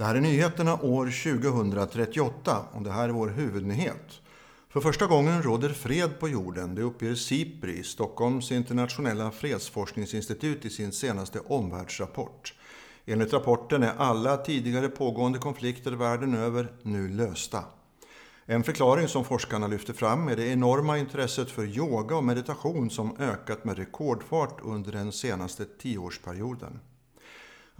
Det 0.00 0.06
här 0.06 0.14
är 0.14 0.20
nyheterna 0.20 0.74
år 0.82 1.06
2038 1.06 2.64
och 2.72 2.82
det 2.82 2.90
här 2.90 3.08
är 3.08 3.12
vår 3.12 3.28
huvudnyhet. 3.28 4.20
För 4.68 4.80
första 4.80 5.06
gången 5.06 5.42
råder 5.42 5.68
fred 5.68 6.18
på 6.20 6.28
jorden, 6.28 6.74
det 6.74 6.82
uppger 6.82 7.14
SIPRI, 7.14 7.82
Stockholms 7.82 8.52
internationella 8.52 9.30
fredsforskningsinstitut 9.30 10.64
i 10.64 10.70
sin 10.70 10.92
senaste 10.92 11.40
omvärldsrapport. 11.40 12.54
Enligt 13.06 13.32
rapporten 13.32 13.82
är 13.82 13.92
alla 13.96 14.36
tidigare 14.36 14.88
pågående 14.88 15.38
konflikter 15.38 15.92
världen 15.92 16.34
över 16.34 16.72
nu 16.82 17.08
lösta. 17.08 17.64
En 18.46 18.64
förklaring 18.64 19.08
som 19.08 19.24
forskarna 19.24 19.66
lyfter 19.66 19.92
fram 19.92 20.28
är 20.28 20.36
det 20.36 20.46
enorma 20.46 20.98
intresset 20.98 21.50
för 21.50 21.64
yoga 21.64 22.16
och 22.16 22.24
meditation 22.24 22.90
som 22.90 23.16
ökat 23.18 23.64
med 23.64 23.78
rekordfart 23.78 24.60
under 24.62 24.92
den 24.92 25.12
senaste 25.12 25.64
tioårsperioden. 25.64 26.80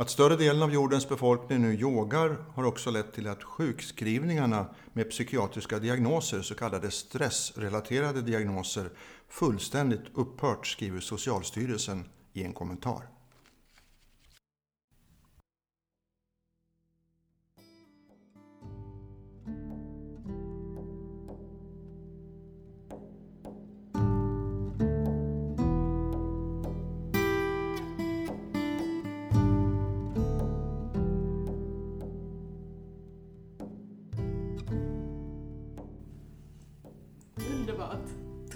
Att 0.00 0.10
större 0.10 0.36
delen 0.36 0.62
av 0.62 0.72
jordens 0.72 1.08
befolkning 1.08 1.62
nu 1.62 1.74
yogar 1.74 2.36
har 2.54 2.64
också 2.64 2.90
lett 2.90 3.12
till 3.12 3.28
att 3.28 3.42
sjukskrivningarna 3.42 4.66
med 4.92 5.10
psykiatriska 5.10 5.78
diagnoser, 5.78 6.42
så 6.42 6.54
kallade 6.54 6.90
stressrelaterade 6.90 8.22
diagnoser, 8.22 8.90
fullständigt 9.28 10.00
upphört, 10.14 10.66
skriver 10.66 11.00
Socialstyrelsen 11.00 12.04
i 12.32 12.42
en 12.44 12.52
kommentar. 12.52 13.02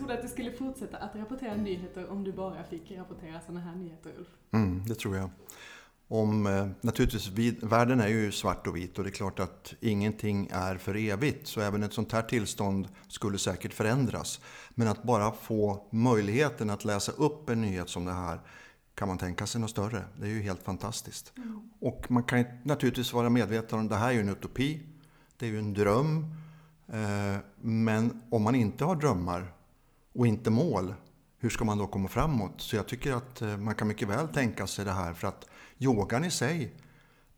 Tror 0.05 0.13
du 0.13 0.19
att 0.19 0.23
du 0.23 0.29
skulle 0.29 0.53
fortsätta 0.53 0.97
att 0.97 1.17
rapportera 1.17 1.57
nyheter 1.57 2.11
om 2.11 2.25
du 2.25 2.33
bara 2.33 2.65
fick 2.65 2.93
rapportera 2.93 3.41
sådana 3.41 3.61
här 3.61 3.75
nyheter, 3.75 4.13
Ulf? 4.19 4.29
Mm, 4.51 4.83
det 4.87 4.95
tror 4.95 5.17
jag. 5.17 5.31
Om, 6.09 6.47
eh, 6.47 6.69
naturligtvis, 6.81 7.29
vid, 7.29 7.65
världen 7.65 8.01
är 8.01 8.09
ju 8.09 8.33
svart 8.33 8.67
och 8.67 8.77
vit 8.77 8.99
och 8.99 9.05
det 9.05 9.11
är 9.11 9.15
klart 9.15 9.41
att 9.41 9.75
ingenting 9.81 10.49
är 10.53 10.77
för 10.77 10.97
evigt. 10.97 11.47
Så 11.47 11.61
även 11.61 11.83
ett 11.83 11.93
sånt 11.93 12.13
här 12.13 12.23
tillstånd 12.23 12.89
skulle 13.09 13.39
säkert 13.39 13.75
förändras. 13.75 14.41
Men 14.71 14.89
att 14.89 15.03
bara 15.03 15.33
få 15.33 15.87
möjligheten 15.91 16.71
att 16.71 16.85
läsa 16.85 17.13
upp 17.13 17.49
en 17.49 17.61
nyhet 17.61 17.89
som 17.89 18.05
det 18.05 18.13
här 18.13 18.41
kan 18.95 19.09
man 19.09 19.19
tänka 19.19 19.47
sig 19.47 19.61
något 19.61 19.71
större. 19.71 20.05
Det 20.21 20.27
är 20.27 20.31
ju 20.31 20.43
helt 20.43 20.63
fantastiskt. 20.63 21.33
Mm. 21.37 21.71
Och 21.81 22.11
man 22.11 22.23
kan 22.23 22.45
naturligtvis 22.63 23.13
vara 23.13 23.31
medveten 23.31 23.79
om 23.79 23.85
att 23.85 23.91
det 23.91 23.97
här 23.97 24.09
är 24.09 24.13
ju 24.13 24.21
en 24.21 24.29
utopi. 24.29 24.81
Det 25.39 25.47
är 25.47 25.51
ju 25.51 25.59
en 25.59 25.75
dröm. 25.75 26.35
Eh, 26.89 27.37
men 27.61 28.23
om 28.31 28.43
man 28.43 28.55
inte 28.55 28.85
har 28.85 28.97
drömmar 28.97 29.55
och 30.15 30.27
inte 30.27 30.51
mål, 30.51 30.95
hur 31.39 31.51
ska 31.51 31.65
man 31.65 31.79
då 31.79 31.87
komma 31.87 32.09
framåt? 32.09 32.55
Så 32.57 32.77
jag 32.77 32.89
tycker 32.89 33.13
att 33.13 33.43
eh, 33.43 33.57
man 33.57 33.75
kan 33.75 33.89
mycket 33.89 34.09
väl 34.09 34.29
tänka 34.29 34.67
sig 34.67 34.85
det 34.85 34.93
här 34.93 35.15
för 35.15 35.29
att 35.29 35.47
yogan 35.79 36.25
i 36.25 36.31
sig 36.31 36.75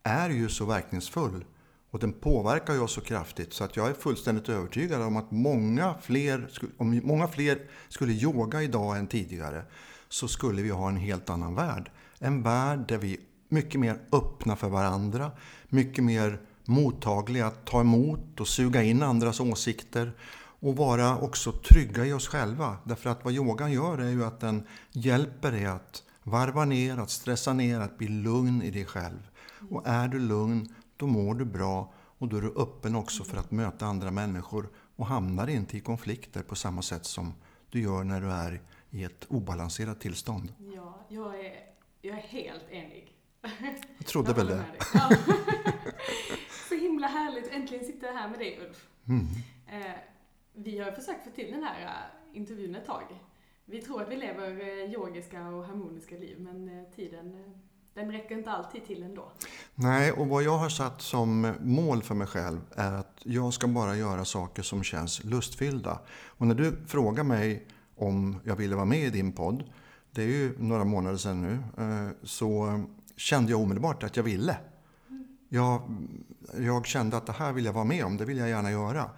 är 0.02 0.30
ju 0.30 0.48
så 0.48 0.64
verkningsfull 0.64 1.44
och 1.90 1.98
den 1.98 2.12
påverkar 2.12 2.74
ju 2.74 2.80
oss 2.80 2.92
så 2.92 3.00
kraftigt 3.00 3.52
så 3.52 3.64
att 3.64 3.76
jag 3.76 3.88
är 3.88 3.94
fullständigt 3.94 4.48
övertygad 4.48 5.02
om 5.02 5.16
att 5.16 5.30
många 5.30 5.94
fler, 6.02 6.50
om 6.76 7.00
många 7.04 7.28
fler 7.28 7.70
skulle 7.88 8.12
yoga 8.12 8.62
idag 8.62 8.98
än 8.98 9.06
tidigare 9.06 9.62
så 10.08 10.28
skulle 10.28 10.62
vi 10.62 10.70
ha 10.70 10.88
en 10.88 10.96
helt 10.96 11.30
annan 11.30 11.54
värld. 11.54 11.90
En 12.18 12.42
värld 12.42 12.88
där 12.88 12.98
vi 12.98 13.14
är 13.14 13.20
mycket 13.48 13.80
mer 13.80 14.00
öppna 14.12 14.56
för 14.56 14.68
varandra, 14.68 15.30
mycket 15.68 16.04
mer 16.04 16.40
mottagliga 16.64 17.46
att 17.46 17.64
ta 17.64 17.80
emot 17.80 18.40
och 18.40 18.48
suga 18.48 18.82
in 18.82 19.02
andras 19.02 19.40
åsikter 19.40 20.12
och 20.60 20.76
vara 20.76 21.18
också 21.18 21.52
trygga 21.52 22.06
i 22.06 22.12
oss 22.12 22.28
själva. 22.28 22.76
Därför 22.84 23.10
att 23.10 23.24
vad 23.24 23.32
yogan 23.32 23.72
gör 23.72 23.98
är 23.98 24.10
ju 24.10 24.24
att 24.24 24.40
den 24.40 24.66
hjälper 24.92 25.52
dig 25.52 25.66
att 25.66 26.02
varva 26.22 26.64
ner, 26.64 26.98
att 26.98 27.10
stressa 27.10 27.52
ner, 27.52 27.80
att 27.80 27.98
bli 27.98 28.08
lugn 28.08 28.62
i 28.62 28.70
dig 28.70 28.84
själv. 28.84 29.30
Och 29.70 29.86
är 29.86 30.08
du 30.08 30.18
lugn, 30.18 30.74
då 30.96 31.06
mår 31.06 31.34
du 31.34 31.44
bra 31.44 31.92
och 32.18 32.28
då 32.28 32.36
är 32.36 32.42
du 32.42 32.54
öppen 32.56 32.96
också 32.96 33.24
för 33.24 33.36
att 33.36 33.50
möta 33.50 33.86
andra 33.86 34.10
människor 34.10 34.68
och 34.96 35.06
hamnar 35.06 35.48
inte 35.48 35.76
i 35.76 35.80
konflikter 35.80 36.42
på 36.42 36.54
samma 36.54 36.82
sätt 36.82 37.06
som 37.06 37.34
du 37.70 37.80
gör 37.80 38.04
när 38.04 38.20
du 38.20 38.30
är 38.30 38.62
i 38.90 39.04
ett 39.04 39.24
obalanserat 39.28 40.00
tillstånd. 40.00 40.52
Ja, 40.74 41.06
jag 41.08 41.40
är, 41.40 41.54
jag 42.00 42.18
är 42.18 42.22
helt 42.22 42.70
enig. 42.70 43.12
Jag 43.98 44.06
trodde 44.06 44.32
väl 44.32 44.46
det. 44.46 44.64
Ja. 44.94 45.10
Så 46.68 46.74
himla 46.74 47.06
härligt 47.06 47.46
att 47.46 47.52
äntligen 47.52 47.84
sitta 47.84 48.06
här 48.06 48.28
med 48.28 48.38
dig 48.38 48.60
Ulf. 48.66 48.88
Mm. 49.08 49.26
Eh, 49.66 49.92
vi 50.56 50.78
har 50.78 50.92
försökt 50.92 51.24
få 51.24 51.30
till 51.30 51.52
den 51.52 51.62
här 51.62 51.82
äh, 51.82 52.38
intervjun 52.38 52.74
ett 52.74 52.86
tag. 52.86 53.04
Vi 53.64 53.82
tror 53.82 54.02
att 54.02 54.10
vi 54.10 54.16
lever 54.16 54.60
äh, 54.60 54.92
yogiska 54.92 55.48
och 55.48 55.64
harmoniska 55.64 56.14
liv, 56.14 56.40
men 56.40 56.68
äh, 56.68 56.84
tiden 56.96 57.54
den 57.94 58.12
räcker 58.12 58.38
inte 58.38 58.50
alltid 58.50 58.86
till 58.86 59.02
ändå. 59.02 59.32
Nej, 59.74 60.12
och 60.12 60.26
vad 60.26 60.42
jag 60.42 60.58
har 60.58 60.68
satt 60.68 61.02
som 61.02 61.54
mål 61.60 62.02
för 62.02 62.14
mig 62.14 62.26
själv 62.26 62.60
är 62.76 62.92
att 62.92 63.20
jag 63.22 63.52
ska 63.52 63.66
bara 63.66 63.96
göra 63.96 64.24
saker 64.24 64.62
som 64.62 64.82
känns 64.82 65.24
lustfyllda. 65.24 66.00
Och 66.26 66.46
när 66.46 66.54
du 66.54 66.76
frågar 66.86 67.24
mig 67.24 67.66
om 67.96 68.40
jag 68.44 68.56
ville 68.56 68.74
vara 68.74 68.84
med 68.84 68.98
i 68.98 69.10
din 69.10 69.32
podd, 69.32 69.64
det 70.10 70.22
är 70.22 70.26
ju 70.26 70.54
några 70.58 70.84
månader 70.84 71.16
sedan 71.16 71.42
nu, 71.42 71.58
så 72.22 72.80
kände 73.16 73.50
jag 73.50 73.60
omedelbart 73.60 74.02
att 74.02 74.16
jag 74.16 74.24
ville. 74.24 74.56
Jag, 75.48 75.82
jag 76.58 76.86
kände 76.86 77.16
att 77.16 77.26
det 77.26 77.32
här 77.32 77.52
vill 77.52 77.64
jag 77.64 77.72
vara 77.72 77.84
med 77.84 78.04
om, 78.04 78.16
det 78.16 78.24
vill 78.24 78.38
jag 78.38 78.48
gärna 78.48 78.70
göra. 78.70 79.10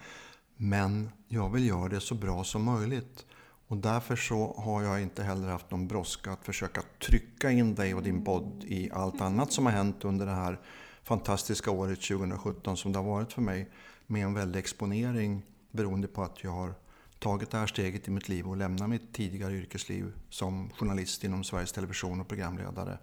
Men 0.60 1.10
jag 1.28 1.50
vill 1.50 1.66
göra 1.66 1.88
det 1.88 2.00
så 2.00 2.14
bra 2.14 2.44
som 2.44 2.62
möjligt. 2.62 3.26
Och 3.68 3.76
därför 3.76 4.16
så 4.16 4.54
har 4.58 4.82
jag 4.82 5.02
inte 5.02 5.22
heller 5.22 5.48
haft 5.48 5.70
någon 5.70 5.88
brådska 5.88 6.32
att 6.32 6.44
försöka 6.44 6.82
trycka 6.98 7.50
in 7.50 7.74
dig 7.74 7.94
och 7.94 8.02
din 8.02 8.24
podd 8.24 8.64
i 8.66 8.90
allt 8.90 9.20
annat 9.20 9.52
som 9.52 9.66
har 9.66 9.72
hänt 9.72 10.04
under 10.04 10.26
det 10.26 10.32
här 10.32 10.60
fantastiska 11.02 11.70
året 11.70 12.00
2017 12.00 12.76
som 12.76 12.92
det 12.92 12.98
har 12.98 13.06
varit 13.06 13.32
för 13.32 13.42
mig. 13.42 13.70
Med 14.06 14.24
en 14.24 14.34
väldig 14.34 14.60
exponering 14.60 15.42
beroende 15.70 16.08
på 16.08 16.22
att 16.22 16.44
jag 16.44 16.50
har 16.50 16.74
tagit 17.18 17.50
det 17.50 17.58
här 17.58 17.66
steget 17.66 18.08
i 18.08 18.10
mitt 18.10 18.28
liv 18.28 18.48
och 18.48 18.56
lämnat 18.56 18.90
mitt 18.90 19.12
tidigare 19.12 19.52
yrkesliv 19.52 20.12
som 20.30 20.70
journalist 20.70 21.24
inom 21.24 21.44
Sveriges 21.44 21.72
Television 21.72 22.20
och 22.20 22.28
programledare 22.28 22.98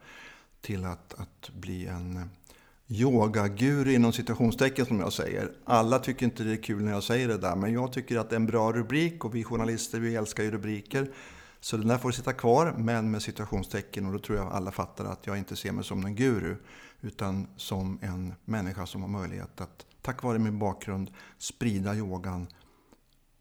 till 0.61 0.85
att, 0.85 1.13
att 1.13 1.49
bli 1.53 1.87
en 1.87 2.29
yogaguru 2.87 3.93
inom 3.93 4.13
citationstecken 4.13 4.85
som 4.85 4.99
jag 4.99 5.13
säger. 5.13 5.51
Alla 5.65 5.99
tycker 5.99 6.25
inte 6.25 6.43
det 6.43 6.51
är 6.51 6.63
kul 6.63 6.83
när 6.83 6.91
jag 6.91 7.03
säger 7.03 7.27
det 7.27 7.37
där, 7.37 7.55
men 7.55 7.73
jag 7.73 7.93
tycker 7.93 8.17
att 8.17 8.29
det 8.29 8.35
är 8.35 8.39
en 8.39 8.45
bra 8.45 8.71
rubrik 8.71 9.25
och 9.25 9.35
vi 9.35 9.43
journalister 9.43 9.99
vi 9.99 10.15
älskar 10.15 10.43
ju 10.43 10.51
rubriker. 10.51 11.11
Så 11.59 11.77
den 11.77 11.87
där 11.87 11.97
får 11.97 12.11
sitta 12.11 12.33
kvar, 12.33 12.75
men 12.77 13.11
med 13.11 13.21
citationstecken 13.21 14.05
och 14.05 14.13
då 14.13 14.19
tror 14.19 14.37
jag 14.37 14.47
alla 14.47 14.71
fattar 14.71 15.05
att 15.05 15.27
jag 15.27 15.37
inte 15.37 15.55
ser 15.55 15.71
mig 15.71 15.83
som 15.83 16.05
en 16.05 16.15
guru 16.15 16.55
utan 17.01 17.47
som 17.57 17.99
en 18.01 18.33
människa 18.45 18.85
som 18.85 19.01
har 19.01 19.09
möjlighet 19.09 19.61
att 19.61 19.85
tack 20.01 20.23
vare 20.23 20.39
min 20.39 20.59
bakgrund 20.59 21.11
sprida 21.37 21.95
yogan 21.95 22.47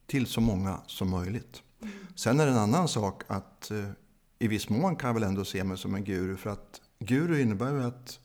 till 0.07 0.27
så 0.27 0.41
många 0.41 0.81
som 0.87 1.11
möjligt. 1.11 1.63
Mm. 1.83 1.95
Sen 2.17 2.41
är 2.41 2.47
det 2.47 2.53
en 2.53 2.59
annan 2.59 2.89
sak 2.89 3.23
att 3.27 3.71
eh, 3.71 3.89
i 4.39 4.49
viss 4.49 4.69
mån 4.69 4.97
kan 4.97 5.09
jag 5.09 5.15
väl 5.15 5.23
ändå 5.23 5.45
se 5.45 5.65
mig 5.65 5.79
som 5.79 5.95
en 5.95 6.05
guru 6.05 6.37
för 6.37 6.51
att 6.51 6.81
guru 6.99 7.41
innebär 7.41 7.73
ju 7.73 7.85
att 7.85 8.19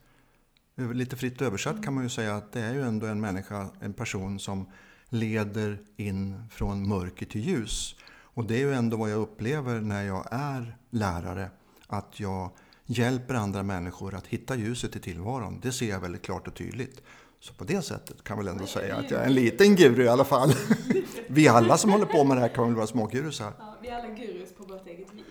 Lite 0.80 1.16
fritt 1.16 1.42
översatt 1.42 1.84
kan 1.84 1.94
man 1.94 2.04
ju 2.04 2.10
säga 2.10 2.36
att 2.36 2.52
det 2.52 2.62
är 2.62 2.74
ju 2.74 2.82
ändå 2.82 3.08
en 3.08 3.22
människa, 3.22 3.70
en 3.80 3.94
person 3.94 4.40
som 4.40 4.70
leder 5.10 5.82
in 5.98 6.44
från 6.52 6.88
mörker 6.88 7.26
till 7.26 7.42
ljus. 7.42 7.96
Och 8.12 8.46
det 8.46 8.56
är 8.56 8.60
ju 8.60 8.74
ändå 8.74 8.98
vad 8.98 9.10
jag 9.10 9.20
upplever 9.20 9.82
när 9.82 10.04
jag 10.04 10.28
är 10.32 10.78
lärare. 10.90 11.50
Att 11.88 12.20
jag 12.20 12.52
hjälper 12.86 13.34
andra 13.34 13.64
människor 13.64 14.16
att 14.16 14.28
hitta 14.28 14.56
ljuset 14.56 14.96
i 14.96 15.00
tillvaron. 15.00 15.60
Det 15.62 15.72
ser 15.72 15.90
jag 15.90 16.00
väldigt 16.00 16.22
klart 16.22 16.48
och 16.48 16.56
tydligt. 16.56 17.02
Så 17.40 17.54
på 17.54 17.64
det 17.64 17.82
sättet 17.82 18.24
kan 18.24 18.38
jag 18.38 18.44
väl 18.44 18.54
ändå 18.54 18.68
säga 18.68 18.96
att 18.96 19.12
jag 19.12 19.22
är 19.22 19.26
en 19.26 19.34
liten 19.34 19.76
guru 19.76 20.04
i 20.04 20.08
alla 20.08 20.26
fall. 20.26 20.54
Vi 21.28 21.48
alla 21.48 21.78
som 21.78 21.92
håller 21.92 22.06
på 22.06 22.24
med 22.24 22.38
det 22.38 22.42
här 22.42 22.50
kan 22.50 22.66
väl 22.66 22.76
vara 22.76 22.88
smågurus 22.88 23.40
här. 23.40 23.54
Ja, 23.60 23.78
vi 23.82 23.88
är 23.88 23.96
alla 23.96 24.10
gurus 24.10 24.54
på 24.54 24.64
vårt 24.64 24.88
eget 24.88 25.14
vis. 25.14 25.26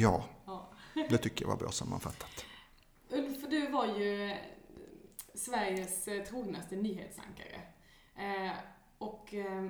Ja, 0.00 0.24
det 1.10 1.18
tycker 1.18 1.44
jag 1.44 1.48
var 1.48 1.56
bra 1.56 1.70
sammanfattat. 1.70 2.44
Ulf, 3.10 3.36
du 3.50 3.70
var 3.70 3.86
ju 3.86 4.34
Sveriges 5.42 6.08
eh, 6.08 6.22
trognaste 6.22 6.76
nyhetsankare. 6.76 7.60
Eh, 8.16 8.52
och 8.98 9.34
eh, 9.34 9.64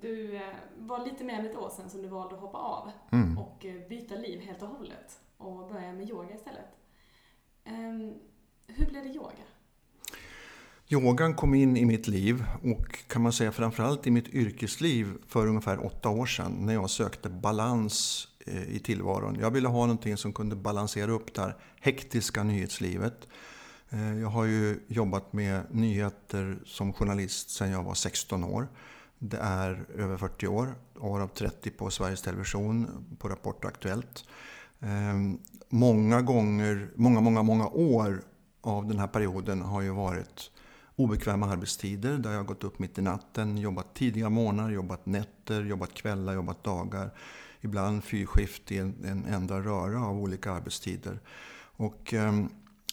du 0.00 0.40
var 0.76 1.04
lite 1.04 1.24
mer 1.24 1.38
än 1.38 1.46
ett 1.46 1.56
år 1.56 1.70
sedan 1.70 1.90
som 1.90 2.02
du 2.02 2.08
valde 2.08 2.34
att 2.34 2.40
hoppa 2.40 2.58
av 2.58 2.90
mm. 3.12 3.38
och 3.38 3.66
byta 3.88 4.14
liv 4.14 4.40
helt 4.40 4.62
och 4.62 4.68
hållet 4.68 5.20
och 5.36 5.68
börja 5.68 5.92
med 5.92 6.10
yoga 6.10 6.34
istället. 6.34 6.66
Ehm, 7.64 8.14
hur 8.66 8.86
blev 8.86 9.04
det 9.04 9.08
yoga? 9.08 9.32
Yogan 10.88 11.34
kom 11.34 11.54
in 11.54 11.76
i 11.76 11.84
mitt 11.84 12.06
liv 12.08 12.44
och 12.62 13.08
kan 13.08 13.22
man 13.22 13.32
säga 13.32 13.52
framförallt 13.52 14.06
i 14.06 14.10
mitt 14.10 14.28
yrkesliv 14.28 15.06
för 15.26 15.46
ungefär 15.46 15.86
åtta 15.86 16.08
år 16.08 16.26
sedan 16.26 16.52
när 16.52 16.74
jag 16.74 16.90
sökte 16.90 17.28
balans 17.28 18.28
i 18.68 18.78
tillvaron. 18.78 19.36
Jag 19.40 19.50
ville 19.50 19.68
ha 19.68 19.80
någonting 19.80 20.16
som 20.16 20.32
kunde 20.32 20.56
balansera 20.56 21.10
upp 21.10 21.34
det 21.34 21.40
här 21.40 21.56
hektiska 21.80 22.42
nyhetslivet 22.42 23.28
Eh, 23.90 24.18
jag 24.20 24.28
har 24.28 24.44
ju 24.44 24.80
jobbat 24.88 25.32
med 25.32 25.62
nyheter 25.70 26.58
som 26.64 26.92
journalist 26.92 27.50
sedan 27.50 27.70
jag 27.70 27.82
var 27.82 27.94
16 27.94 28.44
år. 28.44 28.68
Det 29.18 29.36
är 29.36 29.86
över 29.96 30.16
40 30.16 30.46
år, 30.46 30.74
av 31.00 31.28
30 31.28 31.70
på 31.70 31.90
Sveriges 31.90 32.22
Television 32.22 33.06
på 33.18 33.28
Rapport 33.28 33.64
och 33.64 33.70
Aktuellt. 33.70 34.24
Ehm, 34.80 35.38
många 35.68 36.22
gånger, 36.22 36.90
många, 36.94 37.20
många, 37.20 37.42
många 37.42 37.68
år 37.68 38.22
av 38.60 38.86
den 38.86 38.98
här 38.98 39.06
perioden 39.06 39.62
har 39.62 39.80
ju 39.80 39.90
varit 39.90 40.50
obekväma 40.96 41.46
arbetstider 41.46 42.18
där 42.18 42.30
jag 42.30 42.38
har 42.38 42.44
gått 42.44 42.64
upp 42.64 42.78
mitt 42.78 42.98
i 42.98 43.02
natten, 43.02 43.58
jobbat 43.58 43.94
tidiga 43.94 44.30
morgnar, 44.30 44.70
jobbat 44.70 45.06
nätter, 45.06 45.62
jobbat 45.62 45.94
kvällar, 45.94 46.34
jobbat 46.34 46.64
dagar. 46.64 47.10
Ibland 47.60 48.04
fyrskift 48.04 48.72
i 48.72 48.78
en, 48.78 49.04
en 49.04 49.24
enda 49.24 49.60
röra 49.60 50.06
av 50.06 50.18
olika 50.18 50.52
arbetstider. 50.52 51.20
Och, 51.76 52.14
eh, 52.14 52.32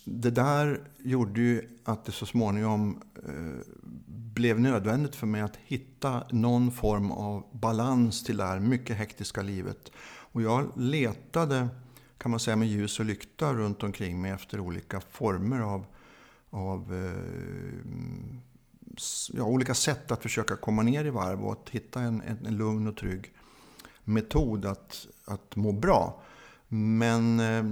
det 0.06 0.31
där 0.31 0.88
gjorde 0.98 1.42
ju 1.42 1.69
att 1.84 2.06
det 2.06 2.12
så 2.12 2.25
småningom 2.25 3.02
eh, 3.28 3.74
blev 4.06 4.60
nödvändigt 4.60 5.16
för 5.16 5.28
mig 5.28 5.42
att 5.42 5.56
hitta 5.56 6.24
någon 6.31 6.72
form 6.72 7.12
av 7.12 7.46
balans 7.52 8.24
till 8.24 8.38
det 8.38 8.44
här 8.44 8.60
mycket 8.60 8.98
hektiska 8.98 9.42
livet. 9.42 9.92
Och 10.31 10.42
jag 10.42 10.72
letade, 10.75 11.68
kan 12.18 12.31
man 12.31 12.40
säga 12.40 12.56
med 12.56 12.68
ljus 12.68 13.00
och 13.00 13.06
lykta 13.06 13.54
runt 13.54 13.84
omkring 13.84 14.22
mig 14.22 14.31
efter 14.31 14.60
olika 14.60 15.02
former 15.02 15.60
av, 15.60 15.86
av 16.50 16.94
eh, 16.94 17.92
ja, 19.34 19.44
olika 19.44 19.74
sätt 19.74 20.12
att 20.12 20.24
försöka 20.24 20.56
komma 20.56 20.81
ner 20.81 21.06
i 21.06 21.10
varv 21.10 21.46
och 21.46 21.51
att 21.51 21.69
hitta 21.69 22.01
en, 22.01 22.22
en, 22.22 22.46
en 22.46 22.58
lugn 22.58 22.88
och 22.88 22.98
trygg 22.98 23.34
metod 24.04 24.66
att, 24.66 25.08
att 25.25 25.56
må 25.56 25.72
bra. 25.72 26.22
Men 26.68 27.40
eh, 27.40 27.63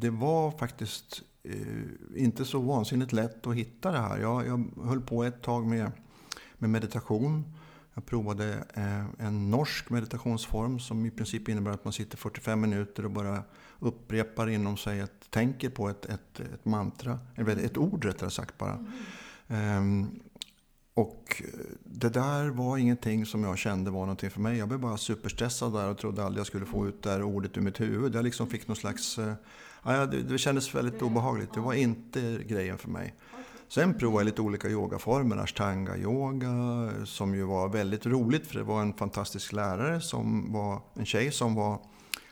det 0.00 0.10
var 0.10 0.50
faktiskt 0.50 1.22
Eh, 1.48 2.22
inte 2.22 2.44
så 2.44 2.60
vansinnigt 2.60 3.12
lätt 3.12 3.46
att 3.46 3.54
hitta 3.54 3.92
det 3.92 3.98
här. 3.98 4.18
Jag, 4.18 4.46
jag 4.46 4.84
höll 4.84 5.00
på 5.00 5.24
ett 5.24 5.42
tag 5.42 5.66
med, 5.66 5.92
med 6.58 6.70
meditation. 6.70 7.54
Jag 7.94 8.06
provade 8.06 8.64
eh, 8.74 9.26
en 9.26 9.50
norsk 9.50 9.90
meditationsform 9.90 10.80
som 10.80 11.06
i 11.06 11.10
princip 11.10 11.48
innebär 11.48 11.70
att 11.70 11.84
man 11.84 11.92
sitter 11.92 12.16
45 12.16 12.60
minuter 12.60 13.04
och 13.04 13.10
bara 13.10 13.42
upprepar 13.78 14.48
inom 14.48 14.76
sig, 14.76 15.00
ett, 15.00 15.30
tänker 15.30 15.70
på 15.70 15.88
ett, 15.88 16.04
ett, 16.04 16.40
ett 16.40 16.64
mantra, 16.64 17.18
eller 17.34 17.56
ett 17.56 17.76
ord 17.76 18.04
rättare 18.04 18.30
sagt 18.30 18.58
bara. 18.58 18.86
Mm. 19.48 20.20
Och 20.94 21.42
det 21.84 22.08
där 22.08 22.48
var 22.48 22.76
ingenting 22.76 23.26
som 23.26 23.44
jag 23.44 23.58
kände 23.58 23.90
var 23.90 24.00
någonting 24.00 24.30
för 24.30 24.40
mig. 24.40 24.58
Jag 24.58 24.68
blev 24.68 24.80
bara 24.80 24.96
superstressad 24.96 25.72
där 25.72 25.88
och 25.90 25.98
trodde 25.98 26.24
aldrig 26.24 26.40
jag 26.40 26.46
skulle 26.46 26.66
få 26.66 26.88
ut 26.88 27.02
det 27.02 27.10
här 27.10 27.22
ordet 27.22 27.56
ur 27.56 27.60
mitt 27.60 27.80
huvud. 27.80 28.14
Jag 28.14 28.24
liksom 28.24 28.46
fick 28.46 28.68
någon 28.68 28.76
slags... 28.76 29.18
Eh, 29.18 29.32
Ja, 29.94 30.06
det, 30.06 30.22
det 30.22 30.38
kändes 30.38 30.74
väldigt 30.74 31.02
obehagligt. 31.02 31.52
Det 31.54 31.60
var 31.60 31.74
inte 31.74 32.38
grejen 32.46 32.78
för 32.78 32.88
mig. 32.88 33.14
Sen 33.68 33.98
provade 33.98 34.20
jag 34.20 34.26
lite 34.26 34.42
olika 34.42 34.68
yogaformer, 34.68 35.36
ashtanga 35.36 35.96
yoga, 35.96 36.48
som 37.04 37.34
ju 37.34 37.42
var 37.42 37.68
väldigt 37.68 38.06
roligt 38.06 38.46
för 38.46 38.58
det 38.58 38.64
var 38.64 38.80
en 38.80 38.92
fantastisk 38.92 39.52
lärare 39.52 40.00
som 40.00 40.52
var 40.52 40.80
en 40.94 41.06
tjej 41.06 41.32
som 41.32 41.54
var, 41.54 41.78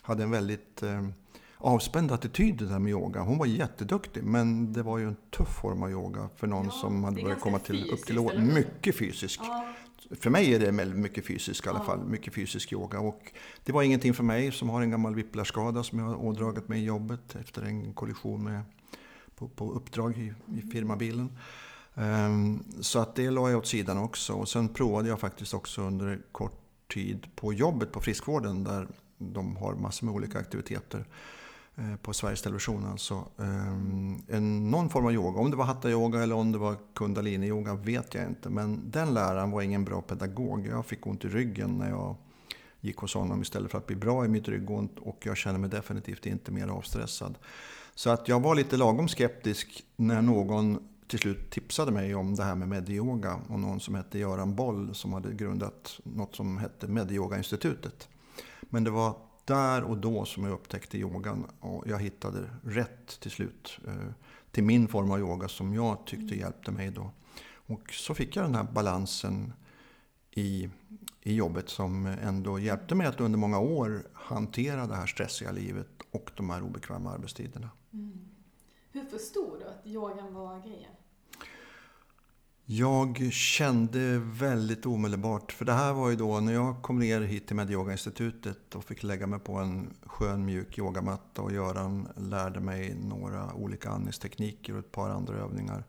hade 0.02 0.22
en 0.22 0.30
väldigt 0.30 0.82
eh, 0.82 1.08
avspänd 1.56 2.12
attityd 2.12 2.56
det 2.56 2.66
där 2.66 2.78
med 2.78 2.90
yoga. 2.90 3.20
Hon 3.20 3.38
var 3.38 3.46
jätteduktig 3.46 4.24
men 4.24 4.72
det 4.72 4.82
var 4.82 4.98
ju 4.98 5.08
en 5.08 5.16
tuff 5.36 5.60
form 5.60 5.82
av 5.82 5.90
yoga 5.90 6.28
för 6.36 6.46
någon 6.46 6.64
ja, 6.64 6.70
som 6.70 7.04
hade 7.04 7.22
börjat 7.22 7.40
komma 7.40 7.58
till, 7.58 7.90
upp 7.90 8.06
till 8.06 8.18
år. 8.18 8.34
Mycket 8.38 8.98
fysisk. 8.98 9.40
Ja. 9.42 9.66
För 10.10 10.30
mig 10.30 10.54
är 10.54 10.58
det 10.58 10.72
mycket 10.72 11.26
fysisk 11.26 11.66
i 11.66 11.68
alla 11.68 11.80
fall. 11.80 12.04
Mycket 12.04 12.34
fysisk 12.34 12.72
yoga. 12.72 13.00
Och 13.00 13.32
det 13.64 13.72
var 13.72 13.82
ingenting 13.82 14.14
för 14.14 14.22
mig 14.22 14.52
som 14.52 14.68
har 14.68 14.82
en 14.82 14.90
gammal 14.90 15.14
whiplashskada 15.14 15.82
som 15.82 15.98
jag 15.98 16.06
har 16.06 16.24
ådragit 16.24 16.68
mig 16.68 16.80
i 16.80 16.84
jobbet 16.84 17.36
efter 17.36 17.62
en 17.62 17.92
kollision 17.92 18.44
med, 18.44 18.62
på, 19.36 19.48
på 19.48 19.72
uppdrag 19.72 20.18
i, 20.18 20.32
i 20.58 20.70
firmabilen. 20.70 21.38
Um, 21.94 22.64
så 22.80 22.98
att 22.98 23.14
det 23.14 23.30
la 23.30 23.50
jag 23.50 23.58
åt 23.58 23.66
sidan 23.66 23.98
också. 23.98 24.32
Och 24.32 24.48
sen 24.48 24.68
provade 24.68 25.08
jag 25.08 25.20
faktiskt 25.20 25.54
också 25.54 25.82
under 25.82 26.18
kort 26.32 26.62
tid 26.94 27.26
på 27.36 27.52
jobbet 27.52 27.92
på 27.92 28.00
friskvården 28.00 28.64
där 28.64 28.88
de 29.18 29.56
har 29.56 29.74
massor 29.74 30.06
med 30.06 30.14
olika 30.14 30.38
aktiviteter. 30.38 31.04
Eh, 31.78 31.96
på 31.96 32.12
Sveriges 32.12 32.42
Television 32.42 32.86
alltså. 32.86 33.24
Ehm, 33.38 34.22
en, 34.28 34.70
någon 34.70 34.88
form 34.88 35.06
av 35.06 35.12
yoga. 35.12 35.40
Om 35.40 35.50
det 35.50 35.56
var 35.56 35.64
hatta-yoga 35.64 36.22
eller 36.22 36.34
om 36.34 36.52
det 36.52 36.58
var 36.58 36.76
kundalini-yoga 36.94 37.74
vet 37.74 38.14
jag 38.14 38.26
inte. 38.26 38.50
Men 38.50 38.90
den 38.90 39.14
läraren 39.14 39.50
var 39.50 39.62
ingen 39.62 39.84
bra 39.84 40.02
pedagog. 40.02 40.66
Jag 40.66 40.86
fick 40.86 41.06
ont 41.06 41.24
i 41.24 41.28
ryggen 41.28 41.78
när 41.78 41.90
jag 41.90 42.16
gick 42.80 42.96
hos 42.96 43.14
honom 43.14 43.42
istället 43.42 43.70
för 43.70 43.78
att 43.78 43.86
bli 43.86 43.96
bra 43.96 44.24
i 44.24 44.28
mitt 44.28 44.48
ryggont. 44.48 44.98
Och 44.98 45.26
jag 45.26 45.36
känner 45.36 45.58
mig 45.58 45.70
definitivt 45.70 46.26
inte 46.26 46.52
mer 46.52 46.68
avstressad. 46.68 47.38
Så 47.94 48.10
att 48.10 48.28
jag 48.28 48.40
var 48.40 48.54
lite 48.54 48.76
lagom 48.76 49.08
skeptisk 49.08 49.84
när 49.96 50.22
någon 50.22 50.78
till 51.08 51.18
slut 51.18 51.50
tipsade 51.50 51.92
mig 51.92 52.14
om 52.14 52.34
det 52.34 52.44
här 52.44 52.54
med 52.54 52.68
medyoga. 52.68 53.40
Och 53.48 53.60
någon 53.60 53.80
som 53.80 53.94
hette 53.94 54.18
Göran 54.18 54.54
Boll 54.54 54.94
som 54.94 55.12
hade 55.12 55.32
grundat 55.32 56.00
något 56.02 56.36
som 56.36 56.58
hette 56.58 56.88
Medyoga-institutet. 56.88 58.08
Men 58.60 58.84
det 58.84 58.90
var 58.90 59.14
där 59.46 59.84
och 59.84 59.96
då 59.96 60.24
som 60.24 60.44
jag 60.44 60.52
upptäckte 60.52 60.98
yogan 60.98 61.46
och 61.60 61.84
jag 61.86 61.98
hittade 61.98 62.50
rätt 62.62 63.20
till 63.20 63.30
slut 63.30 63.78
eh, 63.86 63.94
till 64.50 64.64
min 64.64 64.88
form 64.88 65.10
av 65.10 65.18
yoga 65.18 65.48
som 65.48 65.74
jag 65.74 66.06
tyckte 66.06 66.34
mm. 66.34 66.38
hjälpte 66.38 66.70
mig 66.70 66.90
då. 66.90 67.10
Och 67.66 67.92
så 67.92 68.14
fick 68.14 68.36
jag 68.36 68.44
den 68.44 68.54
här 68.54 68.66
balansen 68.72 69.52
i, 70.30 70.68
i 71.22 71.34
jobbet 71.34 71.68
som 71.68 72.06
ändå 72.06 72.58
hjälpte 72.58 72.94
mig 72.94 73.06
att 73.06 73.20
under 73.20 73.38
många 73.38 73.58
år 73.58 74.06
hantera 74.12 74.86
det 74.86 74.94
här 74.94 75.06
stressiga 75.06 75.52
livet 75.52 75.88
och 76.10 76.30
de 76.36 76.50
här 76.50 76.62
obekväma 76.62 77.12
arbetstiderna. 77.12 77.70
Mm. 77.92 78.28
Hur 78.92 79.04
förstod 79.04 79.60
du 79.60 79.64
att 79.64 79.86
yogan 79.86 80.34
var 80.34 80.60
grejen? 80.60 80.92
Jag 82.68 83.32
kände 83.32 84.18
väldigt 84.18 84.86
omedelbart, 84.86 85.52
för 85.52 85.64
det 85.64 85.72
här 85.72 85.92
var 85.92 86.10
ju 86.10 86.16
då 86.16 86.40
när 86.40 86.52
jag 86.52 86.82
kom 86.82 86.98
ner 86.98 87.20
hit 87.20 87.46
till 87.46 87.56
Medyoga-institutet 87.56 88.74
och 88.74 88.84
fick 88.84 89.02
lägga 89.02 89.26
mig 89.26 89.38
på 89.38 89.52
en 89.52 89.94
skön 90.02 90.44
mjuk 90.44 90.78
yogamatta 90.78 91.42
och 91.42 91.52
Göran 91.52 92.08
lärde 92.16 92.60
mig 92.60 92.94
några 92.94 93.54
olika 93.54 93.90
andningstekniker 93.90 94.72
och 94.72 94.78
ett 94.78 94.92
par 94.92 95.10
andra 95.10 95.34
övningar. 95.34 95.84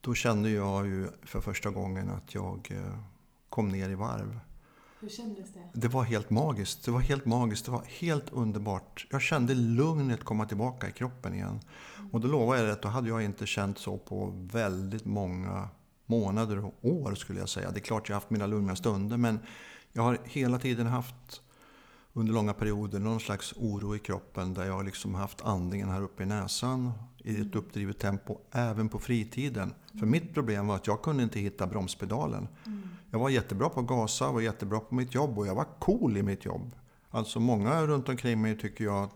Då 0.00 0.14
kände 0.14 0.50
jag 0.50 0.86
ju 0.86 1.08
för 1.22 1.40
första 1.40 1.70
gången 1.70 2.10
att 2.10 2.34
jag 2.34 2.68
eh, 2.70 2.98
kom 3.48 3.68
ner 3.68 3.90
i 3.90 3.94
varv. 3.94 4.40
Hur 5.00 5.08
kändes 5.08 5.52
det? 5.52 5.70
Det 5.74 5.88
var 5.88 6.02
helt 6.02 6.30
magiskt. 6.30 6.84
Det 6.84 6.90
var 6.90 7.00
helt 7.00 7.24
magiskt. 7.24 7.64
Det 7.64 7.70
var 7.70 7.84
helt 7.84 8.30
underbart. 8.32 9.06
Jag 9.10 9.22
kände 9.22 9.54
lugnet 9.54 10.24
komma 10.24 10.46
tillbaka 10.46 10.88
i 10.88 10.92
kroppen 10.92 11.34
igen. 11.34 11.60
Mm. 11.98 12.10
Och 12.10 12.20
då 12.20 12.28
lovar 12.28 12.56
jag 12.56 12.70
att 12.70 12.82
då 12.82 12.88
hade 12.88 13.08
jag 13.08 13.22
inte 13.22 13.46
känt 13.46 13.78
så 13.78 13.98
på 13.98 14.32
väldigt 14.52 15.04
många 15.04 15.68
månader 16.12 16.64
och 16.64 16.74
år 16.82 17.14
skulle 17.14 17.40
jag 17.40 17.48
säga. 17.48 17.70
Det 17.70 17.78
är 17.78 17.80
klart 17.80 18.08
jag 18.08 18.16
har 18.16 18.20
haft 18.20 18.30
mina 18.30 18.46
lugna 18.46 18.76
stunder 18.76 19.16
men 19.16 19.38
jag 19.92 20.02
har 20.02 20.18
hela 20.24 20.58
tiden 20.58 20.86
haft 20.86 21.42
under 22.12 22.32
långa 22.32 22.54
perioder 22.54 22.98
någon 22.98 23.20
slags 23.20 23.54
oro 23.56 23.96
i 23.96 23.98
kroppen 23.98 24.54
där 24.54 24.64
jag 24.64 24.84
liksom 24.84 25.14
haft 25.14 25.42
andningen 25.42 25.88
här 25.88 26.02
uppe 26.02 26.22
i 26.22 26.26
näsan 26.26 26.92
i 27.24 27.40
ett 27.40 27.56
uppdrivet 27.56 27.98
tempo 27.98 28.38
även 28.50 28.88
på 28.88 28.98
fritiden. 28.98 29.74
För 29.98 30.06
mitt 30.06 30.34
problem 30.34 30.66
var 30.66 30.76
att 30.76 30.86
jag 30.86 31.02
kunde 31.02 31.22
inte 31.22 31.40
hitta 31.40 31.66
bromspedalen. 31.66 32.48
Mm. 32.66 32.88
Jag 33.10 33.18
var 33.18 33.28
jättebra 33.28 33.68
på 33.68 33.80
att 33.80 33.86
gasa, 33.86 34.32
var 34.32 34.40
jättebra 34.40 34.80
på 34.80 34.94
mitt 34.94 35.14
jobb 35.14 35.38
och 35.38 35.46
jag 35.46 35.54
var 35.54 35.66
cool 35.78 36.16
i 36.16 36.22
mitt 36.22 36.44
jobb. 36.44 36.74
Alltså 37.10 37.40
många 37.40 37.86
runt 37.86 38.08
omkring 38.08 38.42
mig 38.42 38.58
tycker 38.58 38.84
jag 38.84 39.02
eh, 39.02 39.10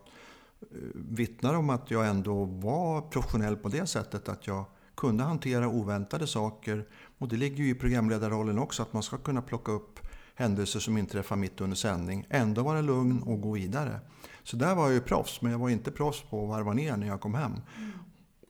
vittnar 0.95 1.55
om 1.55 1.71
att 1.71 1.91
jag 1.91 2.07
ändå 2.07 2.45
var 2.45 3.01
professionell 3.01 3.57
på 3.57 3.69
det 3.69 3.87
sättet 3.87 4.29
att 4.29 4.47
jag 4.47 4.65
kunde 4.97 5.25
hantera 5.25 5.69
oväntade 5.69 6.27
saker. 6.27 6.89
Och 7.19 7.29
det 7.29 7.37
ligger 7.37 7.65
ju 7.65 7.71
i 7.71 7.75
programledarrollen 7.75 8.59
också 8.59 8.83
att 8.83 8.93
man 8.93 9.03
ska 9.03 9.19
kunna 9.19 9.43
plocka 9.43 9.73
upp 9.73 10.01
händelser 10.35 10.81
som 10.81 10.99
inträffar 10.99 11.37
mitt 11.37 11.61
under 11.61 11.77
sändning, 11.77 12.27
ändå 12.31 12.63
vara 12.63 12.81
lugn 12.81 13.23
och 13.23 13.41
gå 13.41 13.53
vidare. 13.53 14.01
Så 14.43 14.57
där 14.57 14.75
var 14.75 14.85
jag 14.85 14.93
ju 14.93 15.01
proffs, 15.01 15.43
men 15.43 15.53
jag 15.53 15.59
var 15.59 15.69
inte 15.69 15.91
proffs 15.91 16.23
på 16.23 16.43
att 16.43 16.49
varva 16.49 16.73
ner 16.73 16.97
när 16.97 17.07
jag 17.07 17.21
kom 17.21 17.35
hem. 17.35 17.53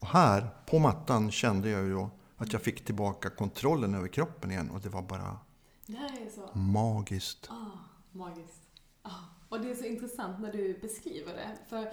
Och 0.01 0.07
här, 0.07 0.49
på 0.67 0.79
mattan, 0.79 1.31
kände 1.31 1.71
jag 1.71 1.85
ju 1.85 1.93
då 1.93 2.11
att 2.37 2.53
jag 2.53 2.63
fick 2.63 2.85
tillbaka 2.85 3.31
kontrollen 3.31 3.95
över 3.95 4.09
kroppen 4.09 4.51
igen 4.51 4.71
och 4.71 4.81
det 4.81 4.89
var 4.89 5.03
bara 5.03 5.39
det 5.87 6.55
magiskt. 6.55 7.51
Ah, 7.51 7.79
magiskt. 8.13 8.63
Ah. 9.03 9.11
Och 9.49 9.61
det 9.61 9.71
är 9.71 9.75
så 9.75 9.85
intressant 9.85 10.41
när 10.41 10.53
du 10.53 10.79
beskriver 10.83 11.33
det. 11.33 11.57
För 11.69 11.93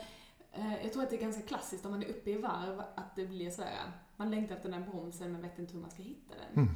jag 0.84 0.94
tror 0.94 1.04
att 1.04 1.10
det 1.10 1.16
är 1.16 1.22
ganska 1.22 1.42
klassiskt 1.42 1.86
om 1.86 1.92
man 1.92 2.04
är 2.04 2.10
uppe 2.10 2.30
i 2.30 2.38
varv, 2.38 2.80
att 2.96 3.16
det 3.16 3.26
blir 3.26 3.50
så 3.50 3.62
här, 3.62 3.92
man 4.18 4.32
längtar 4.32 4.56
efter 4.56 4.70
den 4.70 4.84
här 4.84 4.92
bromsen 4.92 5.32
men 5.32 5.42
vet 5.42 5.60
inte 5.60 5.74
hur 5.74 5.82
man 5.82 5.92
ska 5.92 6.04
hitta 6.04 6.34
den. 6.36 6.64
Mm. 6.64 6.76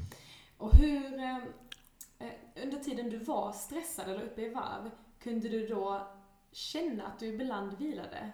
Och 0.58 0.76
hur, 0.76 1.20
eh, 1.20 1.38
eh, 2.20 2.64
under 2.64 2.78
tiden 2.78 3.10
du 3.10 3.18
var 3.18 3.52
stressad 3.52 4.10
eller 4.10 4.24
uppe 4.24 4.42
i 4.42 4.50
varv, 4.50 4.92
kunde 5.20 5.50
du 5.50 5.68
då 5.68 6.08
känna 6.52 7.04
att 7.04 7.20
du 7.20 7.26
ibland 7.26 7.78
vilade? 7.78 8.32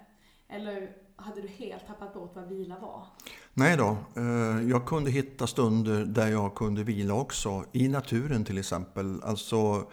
Eller 0.47 0.97
hade 1.15 1.41
du 1.41 1.47
helt 1.47 1.87
tappat 1.87 2.13
bort 2.13 2.35
vad 2.35 2.47
vila 2.47 2.79
var? 2.79 3.07
Nej 3.53 3.77
då, 3.77 3.97
eh, 4.15 4.69
jag 4.69 4.85
kunde 4.85 5.11
hitta 5.11 5.47
stunder 5.47 6.05
där 6.05 6.27
jag 6.27 6.55
kunde 6.55 6.83
vila 6.83 7.13
också. 7.13 7.65
I 7.71 7.87
naturen 7.87 8.45
till 8.45 8.57
exempel. 8.57 9.23
Alltså 9.23 9.87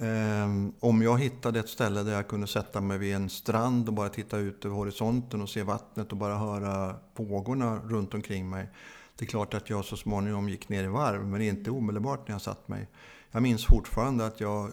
Ehm, 0.00 0.72
om 0.80 1.02
jag 1.02 1.20
hittade 1.20 1.60
ett 1.60 1.68
ställe 1.68 2.02
där 2.02 2.12
jag 2.12 2.28
kunde 2.28 2.46
sätta 2.46 2.80
mig 2.80 2.98
vid 2.98 3.14
en 3.14 3.28
strand 3.28 3.88
och 3.88 3.94
bara 3.94 4.08
titta 4.08 4.38
ut 4.38 4.64
över 4.64 4.76
horisonten 4.76 5.42
och 5.42 5.48
se 5.48 5.62
vattnet 5.62 6.12
och 6.12 6.18
bara 6.18 6.38
höra 6.38 6.96
vågorna 7.14 7.80
runt 7.84 8.14
omkring 8.14 8.50
mig. 8.50 8.68
Det 9.16 9.24
är 9.24 9.26
klart 9.26 9.54
att 9.54 9.70
jag 9.70 9.84
så 9.84 9.96
småningom 9.96 10.48
gick 10.48 10.68
ner 10.68 10.84
i 10.84 10.86
varv, 10.86 11.26
men 11.26 11.42
inte 11.42 11.70
omedelbart 11.70 12.28
när 12.28 12.34
jag 12.34 12.42
satt 12.42 12.68
mig. 12.68 12.88
Jag 13.30 13.42
minns 13.42 13.66
fortfarande 13.66 14.26
att 14.26 14.40
jag, 14.40 14.64
eh, 14.64 14.72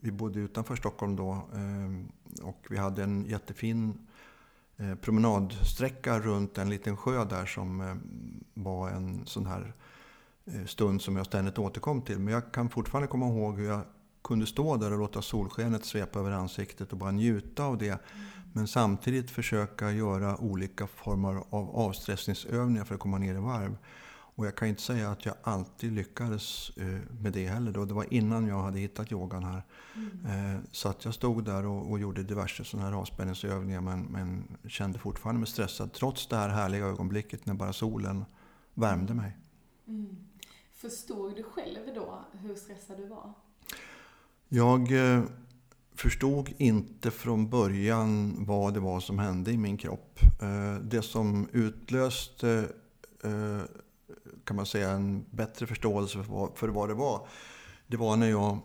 vi 0.00 0.10
bodde 0.12 0.40
utanför 0.40 0.76
Stockholm 0.76 1.16
då 1.16 1.48
ehm, 1.54 2.08
och 2.42 2.66
vi 2.70 2.76
hade 2.76 3.02
en 3.02 3.24
jättefin 3.24 4.06
eh, 4.76 4.94
promenadsträcka 4.94 6.20
runt 6.20 6.58
en 6.58 6.70
liten 6.70 6.96
sjö 6.96 7.24
där 7.24 7.46
som 7.46 7.80
eh, 7.80 7.94
var 8.54 8.90
en 8.90 9.26
sån 9.26 9.46
här 9.46 9.72
stund 10.66 11.02
som 11.02 11.16
jag 11.16 11.26
ständigt 11.26 11.58
återkom 11.58 12.02
till. 12.02 12.18
Men 12.18 12.34
jag 12.34 12.52
kan 12.52 12.68
fortfarande 12.68 13.08
komma 13.08 13.26
ihåg 13.26 13.58
hur 13.58 13.68
jag 13.68 13.82
kunde 14.22 14.46
stå 14.46 14.76
där 14.76 14.92
och 14.92 14.98
låta 14.98 15.22
solskenet 15.22 15.84
svepa 15.84 16.18
över 16.18 16.30
ansiktet 16.30 16.92
och 16.92 16.98
bara 16.98 17.10
njuta 17.10 17.64
av 17.64 17.78
det. 17.78 17.98
Men 18.52 18.68
samtidigt 18.68 19.30
försöka 19.30 19.92
göra 19.92 20.36
olika 20.36 20.86
former 20.86 21.42
av 21.50 21.76
avstressningsövningar 21.76 22.84
för 22.84 22.94
att 22.94 23.00
komma 23.00 23.18
ner 23.18 23.34
i 23.34 23.38
varv. 23.38 23.76
Och 24.40 24.46
jag 24.46 24.56
kan 24.56 24.68
inte 24.68 24.82
säga 24.82 25.10
att 25.10 25.24
jag 25.24 25.34
alltid 25.42 25.92
lyckades 25.92 26.70
eh, 26.76 26.86
med 27.20 27.32
det 27.32 27.46
heller. 27.46 27.72
Då. 27.72 27.84
Det 27.84 27.94
var 27.94 28.14
innan 28.14 28.46
jag 28.46 28.62
hade 28.62 28.78
hittat 28.78 29.12
yogan 29.12 29.44
här. 29.44 29.62
Mm. 29.94 30.54
Eh, 30.56 30.60
så 30.72 30.88
att 30.88 31.04
jag 31.04 31.14
stod 31.14 31.44
där 31.44 31.66
och, 31.66 31.90
och 31.90 31.98
gjorde 31.98 32.22
diverse 32.22 32.64
sådana 32.64 32.88
här 32.88 32.96
avspänningsövningar 32.96 33.80
men, 33.80 34.02
men, 34.02 34.56
kände 34.68 34.98
fortfarande 34.98 35.38
mig 35.38 35.48
stressad. 35.48 35.92
Trots 35.92 36.26
det 36.26 36.36
här 36.36 36.48
härliga 36.48 36.86
ögonblicket 36.86 37.46
när 37.46 37.54
bara 37.54 37.72
solen 37.72 38.24
värmde 38.74 39.14
mig. 39.14 39.36
Mm. 39.86 40.16
Förstod 40.72 41.36
du 41.36 41.42
själv 41.42 41.94
då 41.94 42.24
hur 42.32 42.54
stressad 42.54 42.96
du 42.96 43.06
var? 43.06 43.32
Jag 44.52 44.92
eh, 44.92 45.22
förstod 45.94 46.52
inte 46.58 47.10
från 47.10 47.48
början 47.48 48.36
vad 48.38 48.74
det 48.74 48.80
var 48.80 49.00
som 49.00 49.18
hände 49.18 49.52
i 49.52 49.56
min 49.56 49.76
kropp. 49.76 50.20
Eh, 50.42 50.74
det 50.82 51.02
som 51.02 51.48
utlöste 51.52 52.68
eh, 53.24 53.60
kan 54.44 54.56
man 54.56 54.66
säga 54.66 54.90
en 54.90 55.24
bättre 55.30 55.66
förståelse 55.66 56.24
för 56.54 56.68
vad 56.68 56.88
det 56.88 56.94
var. 56.94 57.26
Det 57.86 57.96
var 57.96 58.16
när 58.16 58.30
jag 58.30 58.58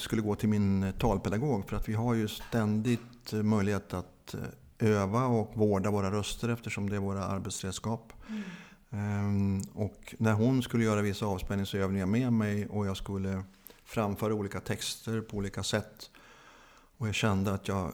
skulle 0.00 0.22
gå 0.22 0.34
till 0.34 0.48
min 0.48 0.92
talpedagog 0.98 1.68
för 1.68 1.76
att 1.76 1.88
vi 1.88 1.94
har 1.94 2.14
ju 2.14 2.28
ständigt 2.28 3.32
möjlighet 3.32 3.94
att 3.94 4.34
öva 4.78 5.26
och 5.26 5.56
vårda 5.56 5.90
våra 5.90 6.10
röster 6.10 6.48
eftersom 6.48 6.90
det 6.90 6.96
är 6.96 7.00
våra 7.00 7.24
arbetsredskap. 7.24 8.12
Mm. 8.28 8.42
Ehm, 8.90 9.62
och 9.74 10.14
när 10.18 10.32
hon 10.32 10.62
skulle 10.62 10.84
göra 10.84 11.02
vissa 11.02 11.26
avspänningsövningar 11.26 12.06
med 12.06 12.32
mig 12.32 12.66
och 12.66 12.86
jag 12.86 12.96
skulle 12.96 13.44
framföra 13.90 14.34
olika 14.34 14.60
texter 14.60 15.20
på 15.20 15.36
olika 15.36 15.62
sätt. 15.62 16.10
Och 16.98 17.08
jag 17.08 17.14
kände 17.14 17.52
att 17.52 17.68
jag 17.68 17.92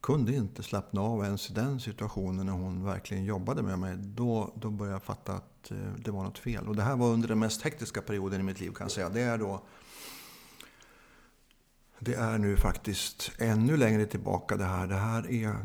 kunde 0.00 0.32
inte 0.34 0.62
slappna 0.62 1.00
av 1.00 1.24
ens 1.24 1.50
i 1.50 1.52
den 1.52 1.80
situationen 1.80 2.46
när 2.46 2.52
hon 2.52 2.84
verkligen 2.84 3.24
jobbade 3.24 3.62
med 3.62 3.78
mig. 3.78 3.96
Då, 3.96 4.52
då 4.54 4.70
började 4.70 4.94
jag 4.94 5.02
fatta 5.02 5.32
att 5.32 5.70
eh, 5.70 5.76
det 5.98 6.10
var 6.10 6.22
något 6.22 6.38
fel. 6.38 6.68
Och 6.68 6.76
det 6.76 6.82
här 6.82 6.96
var 6.96 7.08
under 7.08 7.28
den 7.28 7.38
mest 7.38 7.62
hektiska 7.62 8.02
perioden 8.02 8.40
i 8.40 8.44
mitt 8.44 8.60
liv 8.60 8.70
kan 8.70 8.84
jag 8.84 8.90
säga. 8.90 9.08
Det 9.08 9.20
är 9.20 9.38
då 9.38 9.62
det 12.00 12.14
är 12.14 12.38
nu 12.38 12.56
faktiskt 12.56 13.32
ännu 13.38 13.76
längre 13.76 14.06
tillbaka 14.06 14.56
det 14.56 14.64
här. 14.64 14.86
Det 14.86 14.94
här 14.94 15.30
är 15.30 15.48
uh, 15.48 15.56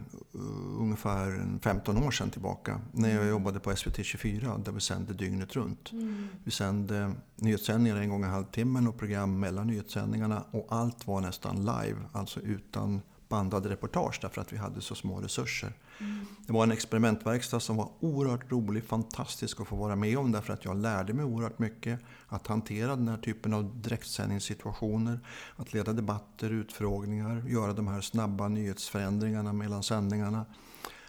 ungefär 0.79 1.59
15 1.61 2.03
år 2.03 2.11
sedan 2.11 2.29
tillbaka. 2.29 2.81
När 2.91 3.09
jag 3.09 3.17
mm. 3.17 3.29
jobbade 3.29 3.59
på 3.59 3.75
SVT 3.75 4.05
24 4.05 4.57
där 4.57 4.71
vi 4.71 4.81
sände 4.81 5.13
dygnet 5.13 5.55
runt. 5.55 5.91
Mm. 5.91 6.27
Vi 6.43 6.51
sände 6.51 7.11
nyhetssändningar 7.35 7.97
en 7.97 8.09
gång 8.09 8.23
i 8.23 8.27
halvtimmen 8.27 8.87
och 8.87 8.97
program 8.97 9.39
mellan 9.39 9.67
nyhetssändningarna. 9.67 10.43
Och 10.51 10.67
allt 10.69 11.07
var 11.07 11.21
nästan 11.21 11.59
live, 11.59 11.97
alltså 12.11 12.39
utan 12.39 13.01
bandade 13.31 13.69
reportage 13.69 14.19
därför 14.21 14.41
att 14.41 14.53
vi 14.53 14.57
hade 14.57 14.81
så 14.81 14.95
små 14.95 15.19
resurser. 15.19 15.73
Mm. 15.99 16.25
Det 16.47 16.53
var 16.53 16.63
en 16.63 16.71
experimentverkstad 16.71 17.59
som 17.59 17.77
var 17.77 17.89
oerhört 17.99 18.51
rolig, 18.51 18.83
fantastisk 18.83 19.61
att 19.61 19.67
få 19.67 19.75
vara 19.75 19.95
med 19.95 20.17
om 20.17 20.31
därför 20.31 20.53
att 20.53 20.65
jag 20.65 20.77
lärde 20.77 21.13
mig 21.13 21.25
oerhört 21.25 21.59
mycket. 21.59 21.99
Att 22.27 22.47
hantera 22.47 22.95
den 22.95 23.07
här 23.07 23.17
typen 23.17 23.53
av 23.53 23.81
direktsändningssituationer, 23.81 25.19
att 25.55 25.73
leda 25.73 25.93
debatter, 25.93 26.49
utfrågningar, 26.49 27.43
göra 27.47 27.73
de 27.73 27.87
här 27.87 28.01
snabba 28.01 28.47
nyhetsförändringarna 28.47 29.53
mellan 29.53 29.83
sändningarna. 29.83 30.45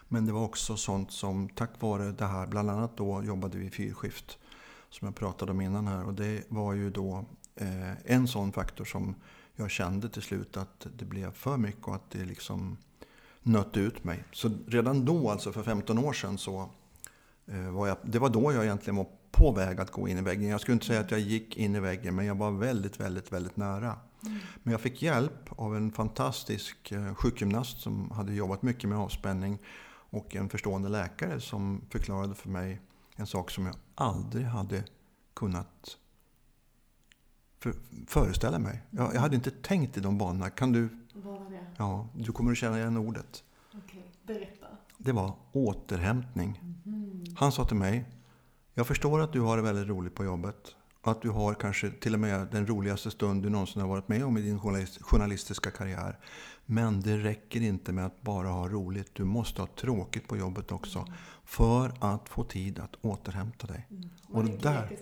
Men 0.08 0.26
det 0.26 0.32
var 0.32 0.44
också 0.44 0.76
sånt 0.76 1.12
som 1.12 1.48
tack 1.48 1.70
vare 1.80 2.12
det 2.12 2.26
här, 2.26 2.46
bland 2.46 2.70
annat 2.70 2.96
då 2.96 3.24
jobbade 3.24 3.58
vi 3.58 3.70
fyrskift 3.70 4.38
som 4.90 5.06
jag 5.06 5.14
pratade 5.14 5.52
om 5.52 5.60
innan 5.60 5.86
här 5.86 6.04
och 6.04 6.14
det 6.14 6.42
var 6.48 6.72
ju 6.72 6.90
då 6.90 7.24
en 8.04 8.28
sån 8.28 8.52
faktor 8.52 8.84
som 8.84 9.14
jag 9.56 9.70
kände 9.70 10.08
till 10.08 10.22
slut 10.22 10.56
att 10.56 10.86
det 10.96 11.04
blev 11.04 11.32
för 11.32 11.56
mycket 11.56 11.84
och 11.84 11.94
att 11.94 12.10
det 12.10 12.24
liksom 12.24 12.76
nötte 13.42 13.80
ut 13.80 14.04
mig. 14.04 14.24
Så 14.32 14.50
redan 14.66 15.04
då, 15.04 15.30
alltså 15.30 15.52
för 15.52 15.62
15 15.62 15.98
år 15.98 16.12
sedan, 16.12 16.38
så 16.38 16.70
eh, 17.46 17.70
var 17.70 17.88
jag, 17.88 17.96
det 18.02 18.18
var 18.18 18.28
då 18.28 18.52
jag 18.52 18.64
egentligen 18.64 18.96
var 18.96 19.06
på 19.30 19.52
väg 19.52 19.80
att 19.80 19.90
gå 19.90 20.08
in 20.08 20.18
i 20.18 20.22
väggen. 20.22 20.48
Jag 20.48 20.60
skulle 20.60 20.72
inte 20.72 20.86
säga 20.86 21.00
att 21.00 21.10
jag 21.10 21.20
gick 21.20 21.56
in 21.56 21.74
i 21.74 21.80
väggen, 21.80 22.14
men 22.14 22.26
jag 22.26 22.34
var 22.34 22.50
väldigt, 22.50 23.00
väldigt, 23.00 23.32
väldigt 23.32 23.56
nära. 23.56 23.98
Mm. 24.26 24.38
Men 24.62 24.72
jag 24.72 24.80
fick 24.80 25.02
hjälp 25.02 25.48
av 25.48 25.76
en 25.76 25.92
fantastisk 25.92 26.92
eh, 26.92 27.14
sjukgymnast 27.14 27.80
som 27.80 28.10
hade 28.10 28.34
jobbat 28.34 28.62
mycket 28.62 28.88
med 28.88 28.98
avspänning 28.98 29.58
och 30.10 30.36
en 30.36 30.48
förstående 30.48 30.88
läkare 30.88 31.40
som 31.40 31.80
förklarade 31.90 32.34
för 32.34 32.48
mig 32.48 32.80
en 33.16 33.26
sak 33.26 33.50
som 33.50 33.66
jag 33.66 33.74
aldrig 33.94 34.46
hade 34.46 34.84
kunnat 35.34 35.96
för, 37.62 37.74
föreställa 38.06 38.58
mig. 38.58 38.82
Jag, 38.90 39.14
jag, 39.14 39.20
hade 39.20 39.36
inte 39.36 39.50
tänkt 39.50 39.96
i 39.96 40.00
de 40.00 40.18
banorna. 40.18 40.50
Kan 40.50 40.72
du? 40.72 40.88
Vad 41.14 41.40
var 41.40 41.50
det? 41.50 41.66
Ja, 41.76 42.08
du 42.14 42.32
kommer 42.32 42.52
att 42.52 42.58
känna 42.58 42.78
igen 42.78 42.96
ordet. 42.96 43.44
Okej, 43.74 44.12
berätta. 44.22 44.66
Det 44.98 45.12
var 45.12 45.32
återhämtning. 45.52 46.60
Mm. 46.86 47.24
Han 47.36 47.52
sa 47.52 47.64
till 47.64 47.76
mig, 47.76 48.04
jag 48.74 48.86
förstår 48.86 49.20
att 49.20 49.32
du 49.32 49.40
har 49.40 49.56
det 49.56 49.62
väldigt 49.62 49.88
roligt 49.88 50.14
på 50.14 50.24
jobbet. 50.24 50.76
Att 51.02 51.22
du 51.22 51.30
har 51.30 51.54
kanske 51.54 51.90
till 51.90 52.14
och 52.14 52.20
med 52.20 52.48
den 52.50 52.66
roligaste 52.66 53.10
stund 53.10 53.42
du 53.42 53.50
någonsin 53.50 53.82
har 53.82 53.88
varit 53.88 54.08
med 54.08 54.24
om 54.24 54.38
i 54.38 54.42
din 54.42 54.60
journalistiska 55.00 55.70
karriär. 55.70 56.18
Men 56.66 57.00
det 57.00 57.18
räcker 57.18 57.60
inte 57.60 57.92
med 57.92 58.06
att 58.06 58.22
bara 58.22 58.48
ha 58.48 58.68
roligt. 58.68 59.10
Du 59.12 59.24
måste 59.24 59.62
ha 59.62 59.66
tråkigt 59.66 60.28
på 60.28 60.36
jobbet 60.36 60.72
också. 60.72 60.98
Mm. 60.98 61.12
För 61.44 61.92
att 62.00 62.28
få 62.28 62.44
tid 62.44 62.78
att 62.78 62.96
återhämta 63.00 63.66
dig. 63.66 63.86
Mm. 63.90 64.10
Vad 64.28 64.44
och 64.44 64.50
det 64.50 64.62
där? 64.62 64.98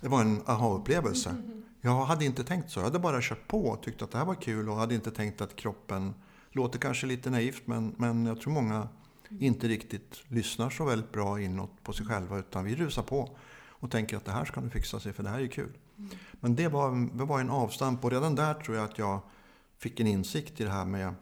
Det 0.00 0.08
var 0.08 0.20
en 0.20 0.42
aha-upplevelse. 0.46 1.36
Jag 1.84 2.04
hade 2.04 2.24
inte 2.24 2.44
tänkt 2.44 2.70
så. 2.70 2.78
Jag 2.80 2.84
hade 2.84 2.98
bara 2.98 3.18
kört 3.20 3.48
på 3.48 3.66
och 3.66 3.82
tyckt 3.82 4.02
att 4.02 4.10
det 4.10 4.18
här 4.18 4.24
var 4.24 4.34
kul 4.34 4.68
och 4.68 4.76
hade 4.76 4.94
inte 4.94 5.10
tänkt 5.10 5.40
att 5.40 5.56
kroppen 5.56 6.14
låter 6.50 6.78
kanske 6.78 7.06
lite 7.06 7.30
naivt 7.30 7.66
men, 7.66 7.94
men 7.98 8.26
jag 8.26 8.40
tror 8.40 8.52
många 8.52 8.88
inte 9.28 9.68
riktigt 9.68 10.24
lyssnar 10.28 10.70
så 10.70 10.84
väldigt 10.84 11.12
bra 11.12 11.40
inåt 11.40 11.82
på 11.82 11.92
sig 11.92 12.06
själva 12.06 12.38
utan 12.38 12.64
vi 12.64 12.76
rusar 12.76 13.02
på 13.02 13.36
och 13.68 13.90
tänker 13.90 14.16
att 14.16 14.24
det 14.24 14.32
här 14.32 14.44
ska 14.44 14.60
nu 14.60 14.70
fixa 14.70 15.00
sig 15.00 15.12
för 15.12 15.22
det 15.22 15.28
här 15.28 15.40
är 15.40 15.46
kul. 15.46 15.78
Mm. 15.98 16.10
Men 16.32 16.56
det 16.56 16.68
var, 16.68 17.16
det 17.18 17.24
var 17.24 17.40
en 17.40 17.50
avstamp 17.50 18.04
och 18.04 18.10
redan 18.10 18.34
där 18.34 18.54
tror 18.54 18.76
jag 18.76 18.84
att 18.84 18.98
jag 18.98 19.20
fick 19.78 20.00
en 20.00 20.06
insikt 20.06 20.60
i 20.60 20.64
det 20.64 20.70
här 20.70 20.84
med 20.84 21.14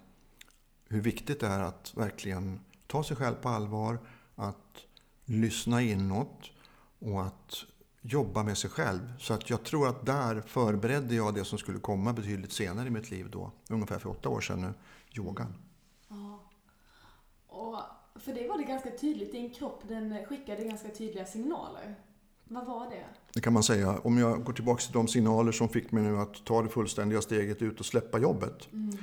hur 0.88 1.00
viktigt 1.00 1.40
det 1.40 1.46
är 1.46 1.60
att 1.60 1.92
verkligen 1.96 2.60
ta 2.86 3.04
sig 3.04 3.16
själv 3.16 3.34
på 3.34 3.48
allvar, 3.48 3.98
att 4.34 4.84
lyssna 5.24 5.82
inåt 5.82 6.50
och 6.98 7.22
att 7.22 7.64
jobba 8.00 8.42
med 8.42 8.58
sig 8.58 8.70
själv. 8.70 9.12
Så 9.18 9.34
att 9.34 9.50
jag 9.50 9.64
tror 9.64 9.88
att 9.88 10.06
där 10.06 10.40
förberedde 10.40 11.14
jag 11.14 11.34
det 11.34 11.44
som 11.44 11.58
skulle 11.58 11.78
komma 11.78 12.12
betydligt 12.12 12.52
senare 12.52 12.86
i 12.88 12.90
mitt 12.90 13.10
liv 13.10 13.30
då, 13.30 13.52
ungefär 13.68 13.98
för 13.98 14.10
åtta 14.10 14.28
år 14.28 14.40
sedan 14.40 14.60
nu, 14.60 14.72
yogan. 15.16 15.54
Ja. 16.08 16.50
Och 17.46 17.80
för 18.20 18.32
det 18.34 18.48
var 18.48 18.58
det 18.58 18.64
ganska 18.64 18.90
tydligt, 18.90 19.32
din 19.32 19.54
kropp 19.54 19.82
den 19.88 20.24
skickade 20.24 20.64
ganska 20.64 20.88
tydliga 20.88 21.26
signaler. 21.26 21.94
Vad 22.44 22.66
var 22.66 22.90
det? 22.90 23.04
Det 23.32 23.40
kan 23.40 23.52
man 23.52 23.62
säga. 23.62 23.98
Om 23.98 24.18
jag 24.18 24.44
går 24.44 24.52
tillbaka 24.52 24.82
till 24.82 24.92
de 24.92 25.08
signaler 25.08 25.52
som 25.52 25.68
fick 25.68 25.92
mig 25.92 26.02
nu 26.02 26.18
att 26.18 26.44
ta 26.44 26.62
det 26.62 26.68
fullständiga 26.68 27.20
steget 27.20 27.62
ut 27.62 27.80
och 27.80 27.86
släppa 27.86 28.18
jobbet. 28.18 28.72
Mm. 28.72 28.96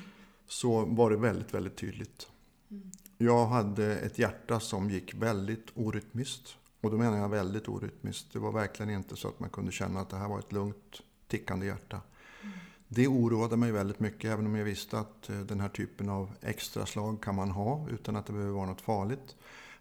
Så 0.47 0.85
var 0.85 1.09
det 1.09 1.17
väldigt, 1.17 1.53
väldigt 1.53 1.77
tydligt. 1.77 2.27
Mm. 2.71 2.91
Jag 3.17 3.45
hade 3.45 3.95
ett 3.95 4.19
hjärta 4.19 4.59
som 4.59 4.89
gick 4.89 5.13
väldigt 5.13 5.67
orytmiskt. 5.75 6.57
Och 6.87 6.91
då 6.91 6.97
menar 6.97 7.17
jag 7.17 7.29
väldigt 7.29 7.67
orytmiskt. 7.67 8.33
Det 8.33 8.39
var 8.39 8.51
verkligen 8.51 8.89
inte 8.89 9.15
så 9.15 9.27
att 9.27 9.39
man 9.39 9.49
kunde 9.49 9.71
känna 9.71 9.99
att 9.99 10.09
det 10.09 10.17
här 10.17 10.27
var 10.27 10.39
ett 10.39 10.51
lugnt 10.51 11.01
tickande 11.27 11.65
hjärta. 11.65 12.01
Mm. 12.41 12.57
Det 12.87 13.07
oroade 13.07 13.57
mig 13.57 13.71
väldigt 13.71 13.99
mycket, 13.99 14.31
även 14.31 14.45
om 14.45 14.55
jag 14.55 14.65
visste 14.65 14.99
att 14.99 15.29
eh, 15.29 15.39
den 15.39 15.59
här 15.59 15.69
typen 15.69 16.09
av 16.09 16.31
extra 16.41 16.85
slag 16.85 17.23
kan 17.23 17.35
man 17.35 17.51
ha 17.51 17.87
utan 17.89 18.15
att 18.15 18.25
det 18.25 18.33
behöver 18.33 18.53
vara 18.53 18.65
något 18.65 18.81
farligt. 18.81 19.35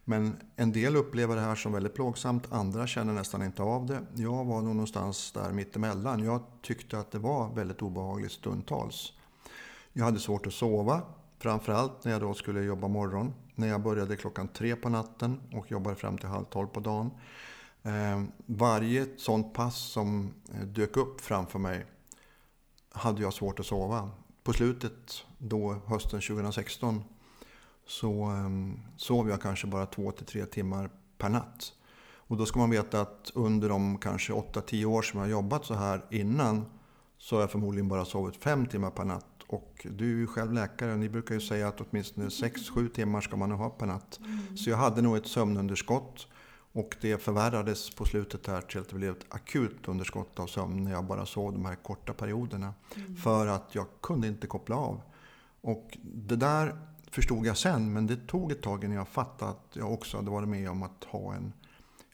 Men 0.04 0.36
en 0.56 0.72
del 0.72 0.96
upplever 0.96 1.36
det 1.36 1.42
här 1.42 1.54
som 1.54 1.72
väldigt 1.72 1.94
plågsamt, 1.94 2.52
andra 2.52 2.86
känner 2.86 3.12
nästan 3.12 3.42
inte 3.42 3.62
av 3.62 3.86
det. 3.86 4.00
Jag 4.14 4.44
var 4.44 4.62
nog 4.62 4.74
någonstans 4.74 5.32
där 5.32 5.52
mittemellan. 5.52 6.24
Jag 6.24 6.42
tyckte 6.62 6.98
att 6.98 7.10
det 7.10 7.18
var 7.18 7.54
väldigt 7.54 7.82
obehagligt 7.82 8.32
stundtals. 8.32 9.12
Jag 9.92 10.04
hade 10.04 10.18
svårt 10.18 10.46
att 10.46 10.52
sova, 10.52 11.02
framförallt 11.38 12.04
när 12.04 12.12
jag 12.12 12.20
då 12.20 12.34
skulle 12.34 12.62
jobba 12.62 12.88
morgon 12.88 13.32
när 13.56 13.68
jag 13.68 13.82
började 13.82 14.16
klockan 14.16 14.48
tre 14.48 14.76
på 14.76 14.88
natten 14.88 15.40
och 15.52 15.70
jobbade 15.70 15.96
fram 15.96 16.18
till 16.18 16.28
halv 16.28 16.44
tolv 16.44 16.66
på 16.66 16.80
dagen. 16.80 17.10
Ehm, 17.82 18.32
varje 18.46 19.06
sånt 19.16 19.54
pass 19.54 19.76
som 19.76 20.34
eh, 20.54 20.66
dök 20.66 20.96
upp 20.96 21.20
framför 21.20 21.58
mig 21.58 21.86
hade 22.90 23.22
jag 23.22 23.32
svårt 23.32 23.60
att 23.60 23.66
sova. 23.66 24.10
På 24.42 24.52
slutet, 24.52 25.24
då 25.38 25.76
hösten 25.86 26.20
2016, 26.20 27.04
så 27.86 28.24
ehm, 28.24 28.80
sov 28.96 29.28
jag 29.28 29.42
kanske 29.42 29.66
bara 29.66 29.86
två 29.86 30.10
till 30.10 30.26
tre 30.26 30.46
timmar 30.46 30.90
per 31.18 31.28
natt. 31.28 31.72
Och 32.28 32.36
då 32.36 32.46
ska 32.46 32.58
man 32.58 32.70
veta 32.70 33.00
att 33.00 33.30
under 33.34 33.68
de 33.68 33.98
kanske 33.98 34.32
8-10 34.32 34.84
år 34.84 35.02
som 35.02 35.18
jag 35.18 35.26
har 35.26 35.30
jobbat 35.30 35.64
så 35.64 35.74
här 35.74 36.04
innan 36.10 36.64
så 37.18 37.36
har 37.36 37.40
jag 37.40 37.50
förmodligen 37.50 37.88
bara 37.88 38.04
sovit 38.04 38.36
fem 38.36 38.66
timmar 38.66 38.90
per 38.90 39.04
natt. 39.04 39.35
Och 39.46 39.86
du 39.90 40.12
är 40.12 40.16
ju 40.16 40.26
själv 40.26 40.52
läkare 40.52 40.92
och 40.92 40.98
ni 40.98 41.08
brukar 41.08 41.34
ju 41.34 41.40
säga 41.40 41.68
att 41.68 41.80
åtminstone 41.80 42.28
6-7 42.28 42.88
timmar 42.88 43.20
ska 43.20 43.36
man 43.36 43.50
ha 43.50 43.70
per 43.70 43.86
natt. 43.86 44.20
Mm. 44.24 44.56
Så 44.56 44.70
jag 44.70 44.76
hade 44.76 45.02
nog 45.02 45.16
ett 45.16 45.26
sömnunderskott. 45.26 46.26
Och 46.72 46.96
det 47.00 47.22
förvärrades 47.22 47.90
på 47.90 48.04
slutet 48.04 48.46
här 48.46 48.60
till 48.60 48.80
att 48.80 48.88
det 48.88 48.94
blev 48.96 49.12
ett 49.12 49.26
akut 49.28 49.88
underskott 49.88 50.38
av 50.38 50.46
sömn 50.46 50.84
när 50.84 50.92
jag 50.92 51.04
bara 51.04 51.26
sov 51.26 51.52
de 51.52 51.64
här 51.64 51.74
korta 51.74 52.12
perioderna. 52.12 52.74
Mm. 52.96 53.16
För 53.16 53.46
att 53.46 53.74
jag 53.74 53.86
kunde 54.00 54.28
inte 54.28 54.46
koppla 54.46 54.76
av. 54.76 55.00
Och 55.60 55.98
det 56.02 56.36
där 56.36 56.76
förstod 57.10 57.46
jag 57.46 57.56
sen, 57.56 57.92
men 57.92 58.06
det 58.06 58.16
tog 58.26 58.52
ett 58.52 58.62
tag 58.62 58.84
innan 58.84 58.96
jag 58.96 59.08
fattade 59.08 59.50
att 59.50 59.66
jag 59.72 59.92
också 59.92 60.16
hade 60.16 60.30
varit 60.30 60.48
med 60.48 60.70
om 60.70 60.82
att 60.82 61.04
ha 61.04 61.34
en, 61.34 61.52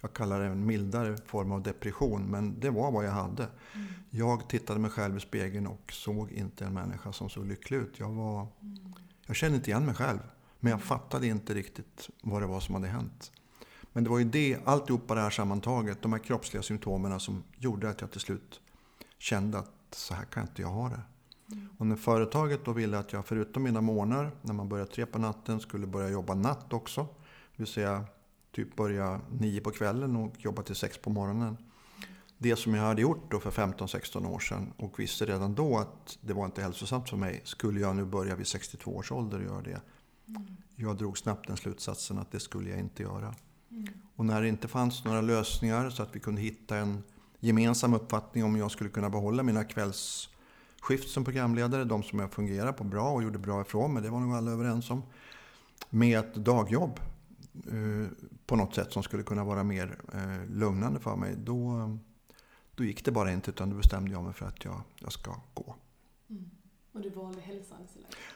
jag 0.02 0.12
kallar 0.12 0.40
det 0.40 0.46
en 0.46 0.66
mildare 0.66 1.16
form 1.26 1.52
av 1.52 1.62
depression, 1.62 2.30
men 2.30 2.60
det 2.60 2.70
var 2.70 2.90
vad 2.90 3.04
jag 3.04 3.12
hade. 3.12 3.42
Mm. 3.74 3.86
Jag 4.10 4.48
tittade 4.48 4.80
mig 4.80 4.90
själv 4.90 5.16
i 5.16 5.20
spegeln 5.20 5.66
och 5.66 5.92
såg 5.92 6.32
inte 6.32 6.64
en 6.64 6.74
människa 6.74 7.12
som 7.12 7.30
såg 7.30 7.46
lycklig 7.46 7.76
ut. 7.76 8.00
Jag, 8.00 8.10
var, 8.10 8.40
mm. 8.40 8.94
jag 9.26 9.36
kände 9.36 9.56
inte 9.56 9.70
igen 9.70 9.86
mig 9.86 9.94
själv, 9.94 10.18
men 10.60 10.70
jag 10.70 10.82
fattade 10.82 11.26
inte 11.26 11.54
riktigt 11.54 12.10
vad 12.22 12.42
det 12.42 12.46
var 12.46 12.60
som 12.60 12.74
hade 12.74 12.88
hänt. 12.88 13.32
Men 13.92 14.04
det 14.04 14.10
var 14.10 14.18
ju 14.18 14.24
det, 14.24 14.58
alltihopa 14.64 15.14
det 15.14 15.20
här 15.20 15.30
sammantaget, 15.30 16.02
de 16.02 16.12
här 16.12 16.20
kroppsliga 16.20 16.62
symptomen 16.62 17.20
som 17.20 17.42
gjorde 17.58 17.90
att 17.90 18.00
jag 18.00 18.10
till 18.10 18.20
slut 18.20 18.60
kände 19.18 19.58
att 19.58 19.70
så 19.90 20.14
här 20.14 20.24
kan 20.24 20.42
inte 20.42 20.62
jag 20.62 20.68
ha 20.68 20.88
det. 20.88 21.02
Mm. 21.52 21.68
Och 21.78 21.86
när 21.86 21.96
företaget 21.96 22.64
då 22.64 22.72
ville 22.72 22.98
att 22.98 23.12
jag 23.12 23.26
förutom 23.26 23.62
mina 23.62 23.80
månader, 23.80 24.30
när 24.42 24.54
man 24.54 24.68
börjar 24.68 24.86
tre 24.86 25.06
på 25.06 25.18
natten, 25.18 25.60
skulle 25.60 25.86
börja 25.86 26.08
jobba 26.08 26.34
natt 26.34 26.72
också. 26.72 27.02
Det 27.02 27.62
vill 27.62 27.66
säga 27.66 28.04
typ 28.52 28.76
börja 28.76 29.20
nio 29.30 29.60
på 29.60 29.70
kvällen 29.70 30.16
och 30.16 30.34
jobba 30.38 30.62
till 30.62 30.74
sex 30.74 30.98
på 30.98 31.10
morgonen. 31.10 31.56
Det 32.38 32.56
som 32.56 32.74
jag 32.74 32.82
hade 32.82 33.02
gjort 33.02 33.30
då 33.30 33.40
för 33.40 33.50
15-16 33.50 34.26
år 34.26 34.38
sedan 34.38 34.72
och 34.76 35.00
visste 35.00 35.26
redan 35.26 35.54
då 35.54 35.78
att 35.78 36.18
det 36.20 36.32
var 36.32 36.44
inte 36.44 36.62
hälsosamt 36.62 37.08
för 37.08 37.16
mig, 37.16 37.40
skulle 37.44 37.80
jag 37.80 37.96
nu 37.96 38.04
börja 38.04 38.36
vid 38.36 38.46
62 38.46 38.96
års 38.96 39.12
ålder 39.12 39.38
och 39.38 39.44
göra 39.44 39.62
det. 39.62 39.80
Mm. 40.28 40.56
Jag 40.76 40.96
drog 40.96 41.18
snabbt 41.18 41.46
den 41.46 41.56
slutsatsen 41.56 42.18
att 42.18 42.32
det 42.32 42.40
skulle 42.40 42.70
jag 42.70 42.78
inte 42.78 43.02
göra. 43.02 43.34
Mm. 43.70 43.88
Och 44.16 44.26
när 44.26 44.42
det 44.42 44.48
inte 44.48 44.68
fanns 44.68 45.04
några 45.04 45.20
lösningar 45.20 45.90
så 45.90 46.02
att 46.02 46.16
vi 46.16 46.20
kunde 46.20 46.40
hitta 46.40 46.76
en 46.76 47.02
gemensam 47.40 47.94
uppfattning 47.94 48.44
om 48.44 48.56
jag 48.56 48.70
skulle 48.70 48.90
kunna 48.90 49.10
behålla 49.10 49.42
mina 49.42 49.64
kvällsskift 49.64 51.08
som 51.08 51.24
programledare, 51.24 51.84
de 51.84 52.02
som 52.02 52.18
jag 52.18 52.32
fungerade 52.32 52.72
på 52.72 52.84
bra 52.84 53.10
och 53.10 53.22
gjorde 53.22 53.38
bra 53.38 53.60
ifrån 53.60 53.94
mig, 53.94 54.02
det 54.02 54.10
var 54.10 54.20
nog 54.20 54.34
alla 54.34 54.50
överens 54.50 54.90
om. 54.90 55.02
Med 55.90 56.18
ett 56.18 56.34
dagjobb 56.34 57.00
på 58.46 58.56
något 58.56 58.74
sätt 58.74 58.92
som 58.92 59.02
skulle 59.02 59.22
kunna 59.22 59.44
vara 59.44 59.64
mer 59.64 59.98
eh, 60.12 60.50
lugnande 60.50 61.00
för 61.00 61.16
mig, 61.16 61.34
då, 61.38 61.90
då 62.74 62.84
gick 62.84 63.04
det 63.04 63.10
bara 63.10 63.32
inte 63.32 63.50
utan 63.50 63.70
då 63.70 63.76
bestämde 63.76 64.10
jag 64.10 64.24
mig 64.24 64.32
för 64.32 64.46
att 64.46 64.64
jag, 64.64 64.80
jag 64.98 65.12
ska 65.12 65.34
gå. 65.54 65.74
Mm. 66.30 66.50
Och 66.92 67.00
du 67.00 67.10
valde 67.10 67.40
hälsan 67.40 67.78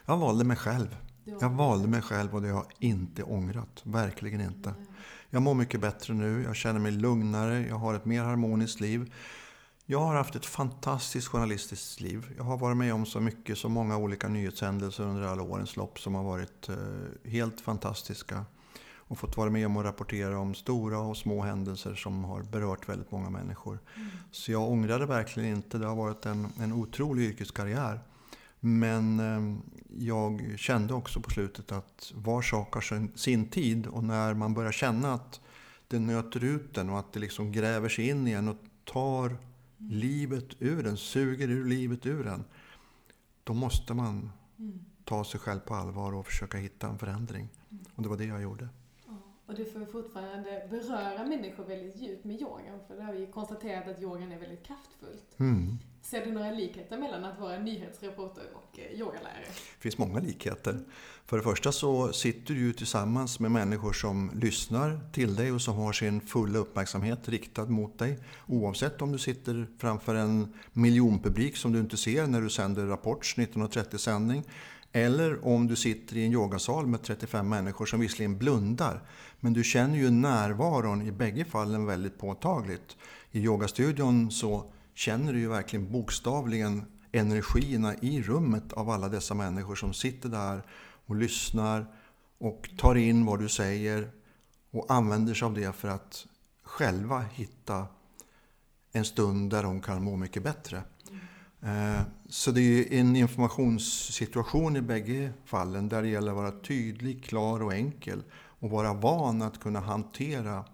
Jag 0.07 0.17
valde 0.17 0.45
mig 0.45 0.57
själv. 0.57 0.97
Jag 1.25 1.51
valde 1.51 1.89
mig 1.89 2.03
själv 2.03 2.35
och 2.35 2.43
det 2.43 2.49
har 2.49 2.55
jag 2.57 2.73
inte 2.79 3.23
ångrat. 3.23 3.81
Verkligen 3.83 4.41
inte. 4.41 4.71
Mm. 4.71 4.85
Jag 5.31 5.43
mår 5.43 5.55
mycket 5.55 5.81
bättre 5.81 6.15
nu, 6.15 6.43
jag 6.43 6.57
känner 6.57 6.81
mig 6.81 6.93
lugnare, 6.93 7.67
jag 7.69 7.77
har 7.77 7.95
ett 7.95 8.05
mer 8.05 8.23
harmoniskt 8.23 8.81
liv. 8.81 9.13
Jag 9.87 10.01
har 10.01 10.15
haft 10.15 10.37
ett 10.37 10.47
fantastiskt 10.47 11.29
journalistiskt 11.29 12.01
liv. 12.01 12.35
Jag 12.37 12.45
har 12.45 12.59
varit 12.59 12.77
med 12.77 12.95
om 12.95 13.07
så 13.07 13.21
mycket, 13.21 13.59
så 13.59 13.69
många 13.69 13.97
olika 13.97 14.29
nyhetshändelser 14.29 15.05
under 15.05 15.23
alla 15.23 15.43
årens 15.43 15.77
lopp 15.77 15.99
som 15.99 16.15
har 16.15 16.25
varit 16.25 16.69
eh, 16.69 17.31
helt 17.31 17.61
fantastiska. 17.61 18.45
Och 19.09 19.19
fått 19.19 19.37
vara 19.37 19.51
med 19.51 19.67
om 19.67 19.77
att 19.77 19.85
rapportera 19.85 20.39
om 20.39 20.55
stora 20.55 20.99
och 20.99 21.17
små 21.17 21.43
händelser 21.43 21.95
som 21.95 22.25
har 22.25 22.43
berört 22.43 22.89
väldigt 22.89 23.11
många 23.11 23.31
människor. 23.31 23.79
Mm. 23.97 24.09
Så 24.31 24.53
jag 24.53 24.71
ångrar 24.71 24.99
det 24.99 25.07
verkligen 25.07 25.57
inte. 25.57 25.79
Det 25.79 25.87
har 25.87 25.97
varit 25.97 26.27
en, 26.27 26.49
en 26.61 26.73
otrolig 26.73 27.23
yrkeskarriär. 27.23 28.01
Men 28.61 29.21
eh, 29.21 29.59
jag 29.99 30.55
kände 30.57 30.95
också 30.95 31.21
på 31.21 31.31
slutet 31.31 31.73
att 31.73 32.13
var 32.15 32.43
sak 32.43 32.75
har 32.75 33.17
sin 33.19 33.49
tid 33.49 33.87
och 33.87 34.05
när 34.05 34.35
man 34.35 34.55
börjar 34.55 34.73
känna 34.73 35.15
att 35.15 35.41
det 35.89 35.99
nöter 35.99 36.45
ut 36.45 36.75
den 36.75 36.91
och 36.91 36.99
att 36.99 37.13
det 37.13 37.21
liksom 37.21 37.53
gräver 37.53 37.89
sig 37.89 38.09
in 38.09 38.27
igen 38.27 38.49
och 38.49 38.57
tar 38.85 39.37
livet 39.79 40.45
ur 40.59 40.83
den, 40.83 40.97
suger 40.97 41.49
ur 41.49 41.65
livet 41.65 42.07
ur 42.07 42.25
den. 42.25 42.45
Då 43.45 43.55
måste 43.55 43.95
man 43.95 44.31
mm. 44.59 44.85
ta 45.05 45.25
sig 45.25 45.41
själv 45.41 45.61
på 45.61 45.75
allvar 45.75 46.15
och 46.15 46.27
försöka 46.27 46.59
hitta 46.59 46.89
en 46.89 46.99
förändring. 46.99 47.49
Mm. 47.71 47.85
Och 47.95 48.03
det 48.03 48.09
var 48.09 48.17
det 48.17 48.25
jag 48.25 48.43
gjorde. 48.43 48.69
Och 49.47 49.55
du 49.55 49.65
får 49.65 49.85
fortfarande 49.87 50.67
beröra 50.71 51.25
människor 51.25 51.65
väldigt 51.65 51.97
djupt 51.97 52.25
med 52.25 52.41
yogan, 52.41 52.79
för 52.89 52.97
det 52.97 53.03
har 53.03 53.13
vi 53.13 53.27
konstaterat 53.27 53.89
att 53.89 54.03
yogan 54.03 54.33
är 54.33 54.39
väldigt 54.39 54.67
kraftfullt. 54.67 55.39
Mm. 55.39 55.79
Ser 56.03 56.25
du 56.25 56.33
några 56.33 56.51
likheter 56.51 56.99
mellan 56.99 57.25
att 57.25 57.41
vara 57.41 57.59
nyhetsreporter 57.59 58.45
och 58.55 58.79
eh, 58.79 59.01
yogalärare? 59.01 59.45
Det 59.47 59.83
finns 59.83 59.99
många 59.99 60.21
likheter. 60.21 60.79
För 61.27 61.37
det 61.37 61.43
första 61.43 61.73
så 61.73 62.13
sitter 62.13 62.55
du 62.55 62.61
ju 62.61 62.73
tillsammans 62.73 63.41
med 63.41 63.51
människor 63.51 63.93
som 63.93 64.31
lyssnar 64.35 65.01
till 65.13 65.35
dig 65.35 65.53
och 65.53 65.61
som 65.61 65.77
har 65.77 65.93
sin 65.93 66.21
fulla 66.21 66.59
uppmärksamhet 66.59 67.29
riktad 67.29 67.65
mot 67.65 67.99
dig. 67.99 68.19
Oavsett 68.47 69.03
om 69.03 69.13
du 69.13 69.19
sitter 69.19 69.67
framför 69.79 70.15
en 70.15 70.55
miljonpublik 70.73 71.57
som 71.57 71.73
du 71.73 71.81
inte 71.81 71.97
ser 71.97 72.27
när 72.27 72.41
du 72.41 72.51
sänder 72.51 72.87
Rapports 72.87 73.37
1930-sändning 73.37 74.45
eller 74.93 75.47
om 75.47 75.67
du 75.67 75.77
sitter 75.77 76.17
i 76.17 76.27
en 76.27 76.33
yogasal 76.33 76.87
med 76.87 77.03
35 77.03 77.49
människor 77.49 77.87
som 77.87 78.01
visserligen 78.01 78.39
blundar, 78.39 79.03
men 79.41 79.53
du 79.53 79.65
känner 79.65 79.97
ju 79.97 80.11
närvaron 80.11 81.03
i 81.03 81.13
bägge 81.13 81.45
fallen 81.45 81.87
väldigt 81.87 82.19
påtagligt. 82.19 82.97
I 83.31 83.41
yogastudion 83.41 84.31
så 84.31 84.73
känner 84.95 85.33
du 85.33 85.39
ju 85.39 85.49
verkligen 85.49 85.93
bokstavligen 85.93 86.85
energierna 87.13 87.95
i 87.95 88.23
rummet 88.23 88.73
av 88.73 88.91
alla 88.91 89.09
dessa 89.09 89.35
människor 89.35 89.75
som 89.75 89.95
sitter 89.95 90.29
där 90.29 90.63
och 91.07 91.17
lyssnar 91.17 91.87
och 92.39 92.71
tar 92.79 92.95
in 92.95 93.27
vad 93.27 93.39
du 93.39 93.49
säger 93.49 94.11
och 94.71 94.87
använder 94.89 95.35
sig 95.35 95.47
av 95.47 95.55
det 95.55 95.73
för 95.73 95.89
att 95.89 96.27
själva 96.63 97.21
hitta 97.21 97.87
en 98.93 99.05
stund 99.05 99.51
där 99.51 99.63
de 99.63 99.81
kan 99.81 100.03
må 100.03 100.17
mycket 100.17 100.43
bättre. 100.43 100.83
Mm 101.63 102.05
så 102.29 102.51
det 102.51 102.61
är 102.61 103.01
en 103.01 103.17
informationssituation 103.17 104.77
i 104.77 104.81
bägge 104.81 105.33
fallen 105.45 105.89
där 105.89 106.03
det 106.03 106.09
gäller 106.09 106.31
att 106.31 106.37
vara 106.37 106.51
tydlig, 106.51 107.25
klar 107.25 107.63
och 107.63 107.75
enkel 107.75 108.23
och 108.33 108.71
vara 108.71 108.93
van 108.95 109.43
att 109.43 109.61
kunna 109.61 109.81
hantera 109.81 110.65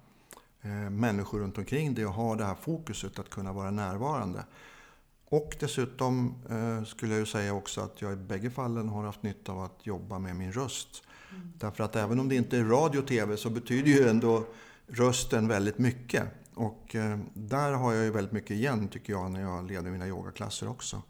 eh, 0.62 0.91
människor 0.91 1.41
runt 1.41 1.59
omkring 1.59 1.95
dig 1.95 2.07
och 2.07 2.12
ha 2.12 2.35
det 2.35 2.45
här 2.45 2.55
fokuset 2.55 3.19
att 3.19 3.31
kunna 3.31 3.53
vara 3.53 3.71
närvarande. 3.71 4.45
Och 5.29 5.57
dessutom 5.61 6.35
eh, 6.51 6.85
skulle 6.85 7.12
jag 7.12 7.21
ju 7.21 7.27
säga 7.27 7.55
också 7.55 7.81
att 7.81 8.03
jag 8.03 8.12
i 8.12 8.17
bägge 8.17 8.51
fallen 8.51 8.88
har 8.88 9.05
haft 9.05 9.23
nytta 9.23 9.53
av 9.53 9.61
att 9.61 9.87
jobba 9.87 10.19
med 10.19 10.37
min 10.37 10.53
röst. 10.53 11.03
Mm. 11.31 11.53
Därför 11.59 11.85
att 11.85 11.97
även 11.97 12.21
om 12.21 12.29
det 12.29 12.35
inte 12.35 12.59
är 12.59 12.65
radio 12.65 12.99
och 12.99 13.07
TV 13.07 13.37
så 13.37 13.51
betyder 13.51 13.91
ju 13.91 14.09
ändå 14.09 14.45
rösten 14.87 15.49
väldigt 15.49 15.79
mycket. 15.79 16.25
Och 16.55 16.95
eh, 16.95 17.19
där 17.35 17.73
har 17.73 17.93
jag 17.93 18.05
ju 18.05 18.11
väldigt 18.11 18.33
mycket 18.33 18.51
igen 18.51 18.88
tycker 18.88 19.12
jag 19.12 19.31
när 19.31 19.41
jag 19.41 19.71
leder 19.71 19.91
mina 19.91 20.07
yogaklasser 20.07 20.69
också. 20.69 21.03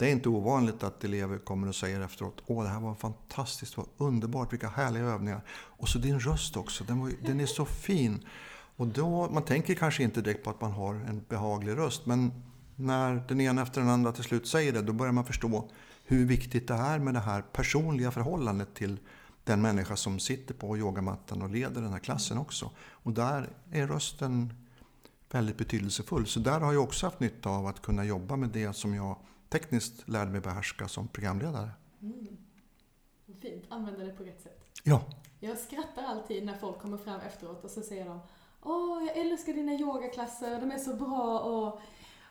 Det 0.00 0.08
är 0.08 0.12
inte 0.12 0.28
ovanligt 0.28 0.82
att 0.82 1.04
elever 1.04 1.38
kommer 1.38 1.68
och 1.68 1.74
säger 1.74 2.00
efteråt 2.00 2.42
Åh, 2.46 2.62
det 2.62 2.68
här 2.68 2.80
var 2.80 2.94
fantastiskt, 2.94 3.76
vad 3.76 3.86
underbart, 3.96 4.52
vilka 4.52 4.68
härliga 4.68 5.04
övningar. 5.04 5.44
Och 5.50 5.88
så 5.88 5.98
din 5.98 6.20
röst 6.20 6.56
också, 6.56 6.84
den, 6.84 7.00
var, 7.00 7.12
den 7.22 7.40
är 7.40 7.46
så 7.46 7.64
fin. 7.64 8.24
Och 8.76 8.86
då, 8.86 9.30
man 9.30 9.42
tänker 9.42 9.74
kanske 9.74 10.02
inte 10.02 10.20
direkt 10.20 10.44
på 10.44 10.50
att 10.50 10.60
man 10.60 10.72
har 10.72 10.94
en 10.94 11.24
behaglig 11.28 11.76
röst, 11.76 12.06
men 12.06 12.32
när 12.76 13.24
den 13.28 13.40
ena 13.40 13.62
efter 13.62 13.80
den 13.80 13.90
andra 13.90 14.12
till 14.12 14.24
slut 14.24 14.46
säger 14.46 14.72
det, 14.72 14.82
då 14.82 14.92
börjar 14.92 15.12
man 15.12 15.24
förstå 15.24 15.70
hur 16.04 16.26
viktigt 16.26 16.68
det 16.68 16.74
är 16.74 16.98
med 16.98 17.14
det 17.14 17.20
här 17.20 17.42
personliga 17.42 18.10
förhållandet 18.10 18.74
till 18.74 18.98
den 19.44 19.62
människa 19.62 19.96
som 19.96 20.18
sitter 20.18 20.54
på 20.54 20.78
yogamattan 20.78 21.42
och 21.42 21.50
leder 21.50 21.82
den 21.82 21.92
här 21.92 21.98
klassen 21.98 22.38
också. 22.38 22.70
Och 22.78 23.12
där 23.12 23.48
är 23.70 23.86
rösten 23.86 24.52
väldigt 25.30 25.58
betydelsefull. 25.58 26.26
Så 26.26 26.40
där 26.40 26.60
har 26.60 26.72
jag 26.72 26.82
också 26.82 27.06
haft 27.06 27.20
nytta 27.20 27.50
av 27.50 27.66
att 27.66 27.82
kunna 27.82 28.04
jobba 28.04 28.36
med 28.36 28.48
det 28.48 28.72
som 28.72 28.94
jag 28.94 29.16
tekniskt 29.50 30.08
lärde 30.08 30.30
mig 30.30 30.40
behärska 30.40 30.88
som 30.88 31.08
programledare. 31.08 31.70
Mm. 32.02 32.36
Fint, 33.40 33.64
använda 33.68 34.04
det 34.04 34.12
på 34.12 34.24
rätt 34.24 34.42
sätt. 34.42 34.64
Ja. 34.84 35.02
Jag 35.40 35.58
skrattar 35.58 36.02
alltid 36.02 36.44
när 36.44 36.54
folk 36.54 36.78
kommer 36.78 36.98
fram 36.98 37.20
efteråt 37.20 37.64
och 37.64 37.70
så 37.70 37.82
säger 37.82 38.04
de 38.04 38.20
Åh, 38.62 39.04
jag 39.06 39.16
älskar 39.16 39.52
dina 39.52 39.72
yogaklasser, 39.72 40.60
de 40.60 40.70
är 40.70 40.78
så 40.78 40.94
bra 40.94 41.38
och, 41.38 41.80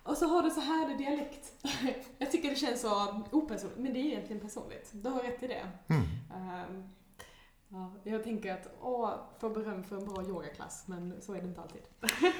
och 0.03 0.17
så 0.17 0.25
har 0.25 0.43
du 0.43 0.49
så 0.49 0.61
härlig 0.61 0.97
dialekt. 0.97 1.65
jag 2.17 2.31
tycker 2.31 2.49
det 2.49 2.55
känns 2.55 2.81
så 2.81 3.23
opersonligt, 3.31 3.79
men 3.79 3.93
det 3.93 3.99
är 3.99 4.05
egentligen 4.05 4.41
personligt. 4.41 4.89
Du 4.91 5.09
har 5.09 5.23
rätt 5.23 5.43
i 5.43 5.47
det. 5.47 5.67
Mm. 5.87 6.03
Um, 6.67 6.89
Ja, 7.71 7.93
jag 8.03 8.23
tänker 8.23 8.53
att, 8.53 8.67
åh, 8.81 9.11
få 9.39 9.49
beröm 9.49 9.83
för 9.83 9.95
en 9.97 10.05
bra 10.05 10.23
yogaklass, 10.23 10.83
men 10.85 11.13
så 11.21 11.33
är 11.33 11.41
det 11.41 11.47
inte 11.47 11.61
alltid. 11.61 11.81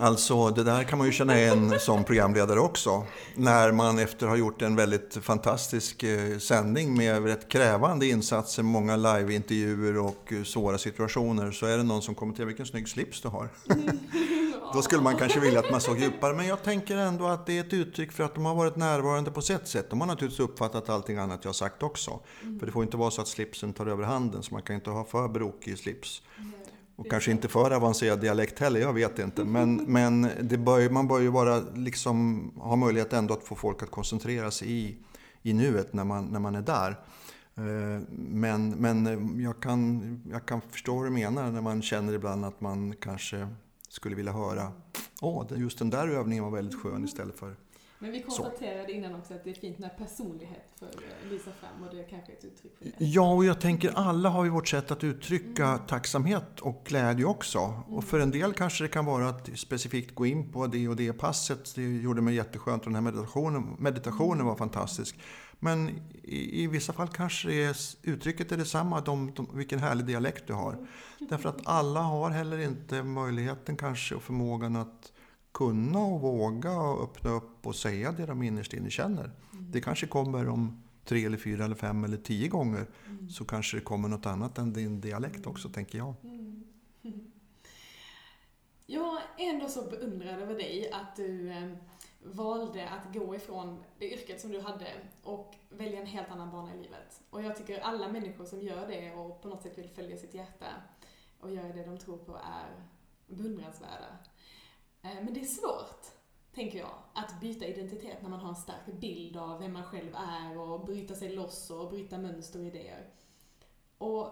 Alltså, 0.00 0.50
det 0.50 0.64
där 0.64 0.84
kan 0.84 0.98
man 0.98 1.06
ju 1.06 1.12
känna 1.12 1.38
igen 1.38 1.80
som 1.80 2.04
programledare 2.04 2.60
också. 2.60 3.04
När 3.34 3.72
man 3.72 3.98
efter 3.98 4.26
att 4.26 4.30
ha 4.30 4.36
gjort 4.36 4.62
en 4.62 4.76
väldigt 4.76 5.16
fantastisk 5.16 6.02
eh, 6.02 6.38
sändning 6.38 6.96
med 6.96 7.24
rätt 7.24 7.48
krävande 7.48 8.06
insatser, 8.06 8.62
många 8.62 8.96
liveintervjuer 8.96 9.98
och 9.98 10.32
eh, 10.32 10.42
svåra 10.42 10.78
situationer, 10.78 11.50
så 11.50 11.66
är 11.66 11.76
det 11.76 11.82
någon 11.82 12.02
som 12.02 12.14
kommer 12.14 12.34
till 12.34 12.44
vilken 12.44 12.66
snygg 12.66 12.88
slips 12.88 13.20
du 13.20 13.28
har. 13.28 13.48
Då 14.72 14.82
skulle 14.82 15.02
man 15.02 15.16
kanske 15.16 15.40
vilja 15.40 15.60
att 15.60 15.70
man 15.70 15.80
såg 15.80 15.98
djupare, 15.98 16.34
men 16.34 16.46
jag 16.46 16.62
tänker 16.62 16.96
ändå 16.96 17.26
att 17.26 17.46
det 17.46 17.58
är 17.58 17.60
ett 17.60 17.72
uttryck 17.72 18.12
för 18.12 18.24
att 18.24 18.34
de 18.34 18.44
har 18.44 18.54
varit 18.54 18.76
närvarande 18.76 19.30
på 19.30 19.42
sitt 19.42 19.66
sätt. 19.68 19.90
De 19.90 20.00
har 20.00 20.06
naturligtvis 20.06 20.40
uppfattat 20.40 20.88
allting 20.88 21.18
annat 21.18 21.40
jag 21.42 21.48
har 21.48 21.54
sagt 21.54 21.82
också. 21.82 22.20
Mm. 22.42 22.58
För 22.58 22.66
det 22.66 22.72
får 22.72 22.82
inte 22.82 22.96
vara 22.96 23.10
så 23.10 23.22
att 23.22 23.28
slipsen 23.28 23.72
tar 23.72 23.86
över 23.86 24.04
handen, 24.04 24.42
så 24.42 24.54
man 24.54 24.62
kan 24.62 24.76
inte 24.76 24.90
ha 24.90 25.04
för 25.04 25.28
brokig 25.28 25.78
slips. 25.78 26.22
Mm. 26.38 26.52
Och 26.96 27.10
kanske 27.10 27.30
inte 27.30 27.48
för 27.48 27.70
avancerad 27.70 28.20
dialekt 28.20 28.58
heller, 28.58 28.80
jag 28.80 28.92
vet 28.92 29.18
inte. 29.18 29.44
Men, 29.44 29.76
men 29.86 30.30
det 30.40 30.58
bör, 30.58 30.90
man 30.90 31.08
bör 31.08 31.20
ju 31.20 31.28
vara, 31.28 31.62
liksom, 31.74 32.50
ha 32.56 32.76
möjlighet 32.76 33.12
ändå 33.12 33.34
att 33.34 33.44
få 33.44 33.54
folk 33.54 33.82
att 33.82 33.90
koncentrera 33.90 34.50
sig 34.50 34.70
i, 34.70 34.96
i 35.42 35.52
nuet 35.52 35.92
när 35.92 36.04
man, 36.04 36.24
när 36.24 36.40
man 36.40 36.54
är 36.54 36.62
där. 36.62 36.90
Eh, 37.56 38.02
men, 38.10 38.70
men 38.70 39.30
jag, 39.42 39.60
kan, 39.60 40.22
jag 40.30 40.46
kan 40.46 40.60
förstå 40.60 40.94
vad 40.94 41.06
du 41.06 41.10
menar 41.10 41.50
när 41.50 41.60
man 41.60 41.82
känner 41.82 42.12
ibland 42.12 42.44
att 42.44 42.60
man 42.60 42.94
kanske 43.00 43.48
skulle 43.94 44.16
vilja 44.16 44.32
höra 44.32 44.72
Åh, 45.22 45.46
just 45.56 45.78
den 45.78 45.90
där 45.90 46.08
övningen 46.08 46.44
var 46.44 46.50
väldigt 46.50 46.80
skön 46.80 47.04
istället 47.04 47.38
för 47.38 47.56
men 48.04 48.12
vi 48.12 48.22
konstaterade 48.22 48.84
så. 48.84 48.90
innan 48.90 49.14
också 49.14 49.34
att 49.34 49.44
det 49.44 49.50
är 49.50 49.54
fint 49.54 49.78
när 49.78 49.88
personlighet 49.88 50.72
får 50.78 50.88
lysa 51.30 51.50
fram 51.60 51.82
och 51.82 51.94
det 51.94 52.00
är 52.00 52.08
kanske 52.08 52.32
ett 52.32 52.44
uttryck 52.44 52.78
för 52.78 52.84
det. 52.84 53.04
Ja, 53.04 53.34
och 53.34 53.44
jag 53.44 53.60
tänker 53.60 53.92
alla 53.94 54.28
har 54.28 54.44
ju 54.44 54.50
vårt 54.50 54.68
sätt 54.68 54.90
att 54.90 55.04
uttrycka 55.04 55.66
mm. 55.66 55.86
tacksamhet 55.86 56.60
och 56.60 56.82
glädje 56.84 57.24
också. 57.24 57.58
Mm. 57.58 57.98
Och 57.98 58.04
för 58.04 58.20
en 58.20 58.30
del 58.30 58.52
kanske 58.52 58.84
det 58.84 58.88
kan 58.88 59.04
vara 59.04 59.28
att 59.28 59.58
specifikt 59.58 60.14
gå 60.14 60.26
in 60.26 60.52
på 60.52 60.66
det 60.66 60.88
och 60.88 60.96
det 60.96 61.12
passet. 61.12 61.74
Det 61.74 61.82
gjorde 61.82 62.22
mig 62.22 62.34
jätteskönt 62.34 62.82
och 62.82 62.92
den 62.92 62.94
här 62.94 63.12
meditationen, 63.12 63.76
meditationen 63.78 64.32
mm. 64.32 64.46
var 64.46 64.56
fantastisk. 64.56 65.16
Men 65.64 65.88
i, 66.22 66.62
i, 66.62 66.66
vissa 66.66 66.92
fall 66.92 67.08
kanske 67.08 67.52
är, 67.52 67.76
uttrycket 68.02 68.52
är 68.52 68.56
detsamma, 68.56 69.00
de, 69.00 69.32
de, 69.34 69.48
vilken 69.54 69.78
härlig 69.78 70.06
dialekt 70.06 70.46
du 70.46 70.52
har. 70.52 70.72
Mm. 70.72 70.86
Därför 71.18 71.48
att 71.48 71.66
alla 71.66 72.00
har 72.00 72.30
heller 72.30 72.58
inte 72.58 73.02
möjligheten 73.02 73.76
kanske 73.76 74.14
och 74.14 74.22
förmågan 74.22 74.76
att 74.76 75.12
kunna 75.52 75.98
och 75.98 76.20
våga 76.20 76.72
och 76.72 77.02
öppna 77.02 77.30
upp 77.30 77.66
och 77.66 77.76
säga 77.76 78.12
det 78.12 78.26
de 78.26 78.42
innerst 78.42 78.72
inne 78.72 78.90
känner. 78.90 79.24
Mm. 79.24 79.70
Det 79.70 79.80
kanske 79.80 80.06
kommer 80.06 80.48
om 80.48 80.82
tre 81.04 81.24
eller 81.24 81.38
fyra 81.38 81.64
eller 81.64 81.76
fem 81.76 82.04
eller 82.04 82.16
tio 82.16 82.48
gånger. 82.48 82.86
Mm. 83.06 83.30
Så 83.30 83.44
kanske 83.44 83.76
det 83.76 83.80
kommer 83.80 84.08
något 84.08 84.26
annat 84.26 84.58
än 84.58 84.72
din 84.72 85.00
dialekt 85.00 85.46
också, 85.46 85.68
tänker 85.68 85.98
jag. 85.98 86.14
Mm. 86.22 86.64
Jag 88.86 89.16
är 89.38 89.50
ändå 89.50 89.68
så 89.68 89.82
beundrad 89.90 90.38
över 90.38 90.54
dig 90.54 90.90
att 90.92 91.16
du 91.16 91.50
eh, 91.50 91.72
valde 92.24 92.88
att 92.88 93.14
gå 93.14 93.34
ifrån 93.34 93.84
det 93.98 94.12
yrket 94.12 94.40
som 94.40 94.50
du 94.50 94.60
hade 94.60 94.86
och 95.22 95.54
välja 95.68 96.00
en 96.00 96.06
helt 96.06 96.30
annan 96.30 96.50
bana 96.50 96.74
i 96.74 96.76
livet. 96.76 97.22
Och 97.30 97.42
jag 97.42 97.56
tycker 97.56 97.80
alla 97.80 98.08
människor 98.08 98.44
som 98.44 98.60
gör 98.60 98.86
det 98.86 99.12
och 99.12 99.42
på 99.42 99.48
något 99.48 99.62
sätt 99.62 99.78
vill 99.78 99.88
följa 99.88 100.16
sitt 100.16 100.34
hjärta 100.34 100.66
och 101.40 101.50
göra 101.50 101.72
det 101.72 101.84
de 101.84 101.98
tror 101.98 102.16
på 102.16 102.36
är 102.36 102.84
beundransvärda. 103.26 104.18
Eh, 105.02 105.14
men 105.14 105.34
det 105.34 105.40
är 105.40 105.44
svårt, 105.44 106.04
tänker 106.54 106.78
jag, 106.78 106.94
att 107.14 107.40
byta 107.40 107.66
identitet 107.66 108.22
när 108.22 108.30
man 108.30 108.40
har 108.40 108.48
en 108.48 108.56
stark 108.56 108.86
bild 109.00 109.36
av 109.36 109.58
vem 109.58 109.72
man 109.72 109.84
själv 109.84 110.14
är 110.14 110.58
och 110.58 110.84
bryta 110.84 111.14
sig 111.14 111.28
loss 111.28 111.70
och 111.70 111.90
bryta 111.90 112.18
mönster 112.18 112.58
och 112.58 112.66
idéer. 112.66 113.08
Och 113.98 114.28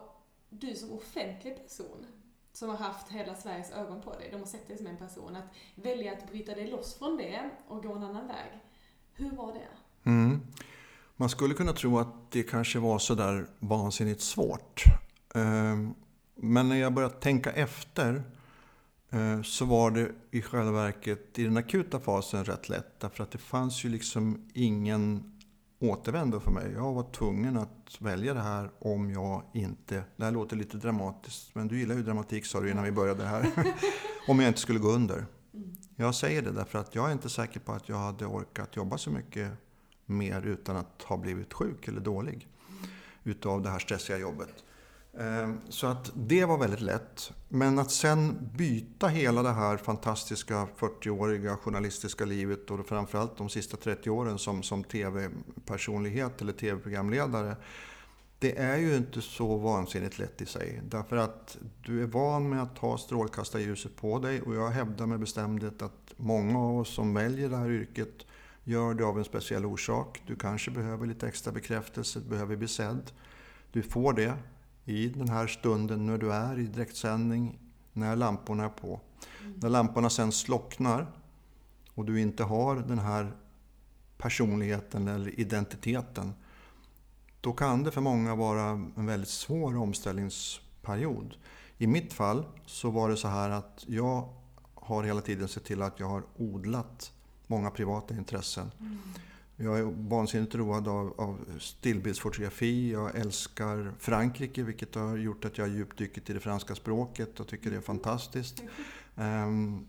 du 0.48 0.74
som 0.74 0.92
offentlig 0.92 1.56
person, 1.56 2.06
som 2.52 2.68
har 2.68 2.76
haft 2.76 3.08
hela 3.08 3.34
Sveriges 3.34 3.70
ögon 3.70 4.02
på 4.02 4.12
dig, 4.12 4.28
de 4.32 4.38
har 4.38 4.46
sett 4.46 4.68
dig 4.68 4.78
som 4.78 4.86
en 4.86 4.96
person, 4.96 5.36
att 5.36 5.44
välja 5.74 6.12
att 6.12 6.30
bryta 6.30 6.54
dig 6.54 6.70
loss 6.70 6.98
från 6.98 7.16
det 7.16 7.50
och 7.68 7.82
gå 7.82 7.92
en 7.92 8.02
annan 8.02 8.26
väg. 8.26 8.60
Hur 9.14 9.30
var 9.30 9.52
det? 9.52 10.10
Mm. 10.10 10.40
Man 11.16 11.28
skulle 11.28 11.54
kunna 11.54 11.72
tro 11.72 11.98
att 11.98 12.30
det 12.30 12.42
kanske 12.42 12.78
var 12.78 12.98
sådär 12.98 13.46
vansinnigt 13.58 14.20
svårt. 14.20 14.84
Ehm, 15.34 15.94
men 16.34 16.68
när 16.68 16.76
jag 16.76 16.94
började 16.94 17.14
tänka 17.14 17.52
efter 17.52 18.22
eh, 19.10 19.42
så 19.42 19.64
var 19.64 19.90
det 19.90 20.12
i 20.30 20.42
själva 20.42 20.70
verket 20.70 21.38
i 21.38 21.44
den 21.44 21.56
akuta 21.56 22.00
fasen 22.00 22.44
rätt 22.44 22.68
lätt. 22.68 23.00
Därför 23.00 23.22
att 23.22 23.30
det 23.30 23.38
fanns 23.38 23.84
ju 23.84 23.88
liksom 23.88 24.50
ingen 24.54 25.31
återvändo 25.82 26.40
för 26.40 26.50
mig. 26.50 26.72
Jag 26.72 26.92
var 26.92 27.02
tvungen 27.12 27.56
att 27.56 27.96
välja 27.98 28.34
det 28.34 28.40
här 28.40 28.70
om 28.78 29.10
jag 29.10 29.42
inte... 29.52 30.04
Det 30.16 30.24
här 30.24 30.32
låter 30.32 30.56
lite 30.56 30.76
dramatiskt, 30.76 31.54
men 31.54 31.68
du 31.68 31.78
gillar 31.78 31.94
ju 31.94 32.02
dramatik 32.02 32.46
sa 32.46 32.60
du 32.60 32.70
innan 32.70 32.84
vi 32.84 32.92
började 32.92 33.24
här. 33.24 33.46
om 34.28 34.40
jag 34.40 34.48
inte 34.48 34.60
skulle 34.60 34.78
gå 34.78 34.88
under. 34.88 35.26
Jag 35.96 36.14
säger 36.14 36.42
det 36.42 36.50
därför 36.50 36.78
att 36.78 36.94
jag 36.94 37.08
är 37.08 37.12
inte 37.12 37.28
säker 37.28 37.60
på 37.60 37.72
att 37.72 37.88
jag 37.88 37.96
hade 37.96 38.26
orkat 38.26 38.76
jobba 38.76 38.98
så 38.98 39.10
mycket 39.10 39.52
mer 40.06 40.42
utan 40.42 40.76
att 40.76 41.02
ha 41.02 41.16
blivit 41.16 41.52
sjuk 41.52 41.88
eller 41.88 42.00
dålig 42.00 42.48
utav 43.24 43.62
det 43.62 43.70
här 43.70 43.78
stressiga 43.78 44.18
jobbet. 44.18 44.64
Ehm, 45.18 45.60
så 45.68 45.86
att 45.86 46.12
det 46.14 46.44
var 46.44 46.58
väldigt 46.58 46.80
lätt. 46.80 47.32
Men 47.48 47.78
att 47.78 47.90
sen 47.90 48.50
byta 48.56 49.08
hela 49.08 49.42
det 49.42 49.52
här 49.52 49.76
fantastiska 49.76 50.68
40-åriga 50.78 51.56
journalistiska 51.56 52.24
livet 52.24 52.70
och 52.70 52.86
framförallt 52.86 53.36
de 53.36 53.48
sista 53.48 53.76
30 53.76 54.10
åren 54.10 54.38
som, 54.38 54.62
som 54.62 54.84
tv-personlighet 54.84 56.40
eller 56.40 56.52
tv-programledare. 56.52 57.56
Det 58.38 58.58
är 58.58 58.76
ju 58.76 58.96
inte 58.96 59.22
så 59.22 59.56
vansinnigt 59.56 60.18
lätt 60.18 60.40
i 60.40 60.46
sig. 60.46 60.82
Därför 60.88 61.16
att 61.16 61.58
du 61.84 62.02
är 62.02 62.06
van 62.06 62.48
med 62.48 62.62
att 62.62 62.78
ha 62.78 62.98
strålkastarljuset 62.98 63.96
på 63.96 64.18
dig 64.18 64.42
och 64.42 64.54
jag 64.54 64.68
hävdar 64.68 65.06
med 65.06 65.20
bestämdhet 65.20 65.82
att 65.82 66.14
många 66.16 66.58
av 66.58 66.78
oss 66.78 66.94
som 66.94 67.14
väljer 67.14 67.48
det 67.48 67.56
här 67.56 67.70
yrket 67.70 68.26
gör 68.64 68.94
det 68.94 69.04
av 69.04 69.18
en 69.18 69.24
speciell 69.24 69.66
orsak. 69.66 70.22
Du 70.26 70.36
kanske 70.36 70.70
behöver 70.70 71.06
lite 71.06 71.28
extra 71.28 71.52
bekräftelse, 71.52 72.20
du 72.20 72.28
behöver 72.28 72.56
bli 72.56 72.68
sedd. 72.68 73.10
Du 73.72 73.82
får 73.82 74.12
det 74.12 74.34
i 74.84 75.08
den 75.08 75.28
här 75.28 75.46
stunden 75.46 76.06
när 76.06 76.18
du 76.18 76.32
är 76.32 76.58
i 76.58 76.66
direktsändning, 76.66 77.58
när 77.92 78.16
lamporna 78.16 78.64
är 78.64 78.68
på. 78.68 79.00
Mm. 79.40 79.52
När 79.56 79.68
lamporna 79.68 80.10
sen 80.10 80.32
slocknar 80.32 81.06
och 81.94 82.04
du 82.04 82.20
inte 82.20 82.44
har 82.44 82.76
den 82.76 82.98
här 82.98 83.32
personligheten 84.18 85.08
eller 85.08 85.40
identiteten, 85.40 86.32
då 87.40 87.52
kan 87.52 87.82
det 87.82 87.90
för 87.90 88.00
många 88.00 88.34
vara 88.34 88.64
en 88.96 89.06
väldigt 89.06 89.28
svår 89.28 89.76
omställningsperiod. 89.76 91.36
I 91.78 91.86
mitt 91.86 92.12
fall 92.12 92.44
så 92.66 92.90
var 92.90 93.08
det 93.08 93.16
så 93.16 93.28
här 93.28 93.50
att 93.50 93.84
jag 93.88 94.28
har 94.74 95.02
hela 95.02 95.20
tiden 95.20 95.48
sett 95.48 95.64
till 95.64 95.82
att 95.82 96.00
jag 96.00 96.08
har 96.08 96.22
odlat 96.36 97.12
många 97.46 97.70
privata 97.70 98.14
intressen. 98.14 98.70
Mm. 98.80 98.98
Jag 99.56 99.78
är 99.78 99.82
vansinnigt 100.08 100.54
road 100.54 100.88
av, 100.88 101.14
av 101.20 101.38
stillbildsfotografi. 101.58 102.92
Jag 102.92 103.16
älskar 103.16 103.92
Frankrike 103.98 104.62
vilket 104.62 104.94
har 104.94 105.16
gjort 105.16 105.44
att 105.44 105.58
jag 105.58 105.64
har 105.64 105.74
djupdykt 105.74 106.30
i 106.30 106.32
det 106.32 106.40
franska 106.40 106.74
språket 106.74 107.40
och 107.40 107.48
tycker 107.48 107.70
det 107.70 107.76
är 107.76 107.80
fantastiskt. 107.80 108.62
Um, 109.14 109.88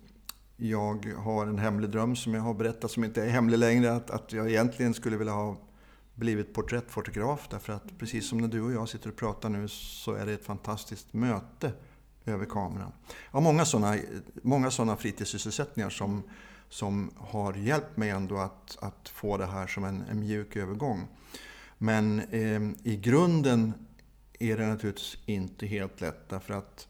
jag 0.58 1.14
har 1.18 1.48
en 1.48 1.60
hemlig 1.60 1.90
dröm 1.90 2.16
som 2.16 2.34
jag 2.34 2.42
har 2.42 2.54
berättat 2.54 2.92
som 2.92 3.04
inte 3.04 3.24
är 3.24 3.30
hemlig 3.30 3.58
längre. 3.58 3.94
Att, 3.94 4.10
att 4.10 4.34
jag 4.34 4.50
egentligen 4.50 4.94
skulle 4.94 5.18
vilja 5.18 5.34
ha 5.34 5.58
blivit 6.16 6.54
porträttfotograf 6.54 7.48
därför 7.50 7.74
att 7.74 7.98
precis 8.00 8.30
som 8.30 8.38
när 8.38 8.48
du 8.48 8.62
och 8.62 8.72
jag 8.72 8.90
sitter 8.90 9.10
och 9.10 9.16
pratar 9.16 9.50
nu 9.50 9.68
så 9.68 10.14
är 10.14 10.26
det 10.26 10.34
ett 10.34 10.46
fantastiskt 10.46 11.14
möte 11.14 11.72
över 12.26 12.46
kameran. 12.46 12.92
Jag 13.08 13.32
har 13.32 13.42
många 13.42 13.66
sådana 13.66 13.98
många 14.42 14.72
såna 14.72 14.96
fritidssysselsättningar 14.96 15.90
som 15.90 16.24
som 16.74 17.12
har 17.18 17.54
hjälpt 17.54 17.98
mig 17.98 18.10
ändå 18.10 18.38
att, 18.38 18.78
att 18.82 19.10
få 19.10 19.38
det 19.38 19.46
här 19.46 19.68
som 19.68 19.84
en, 19.84 20.02
en 20.02 20.20
mjuk 20.20 20.56
övergång. 20.56 21.08
Men 21.78 22.20
eh, 22.20 22.62
i 22.84 22.98
grunden 22.98 23.74
är 24.40 24.58
det 24.58 24.68
naturligtvis 24.68 25.18
inte 25.26 25.66
helt 25.66 26.02
lätt 26.02 26.30
därför 26.30 26.54
att 26.54 26.88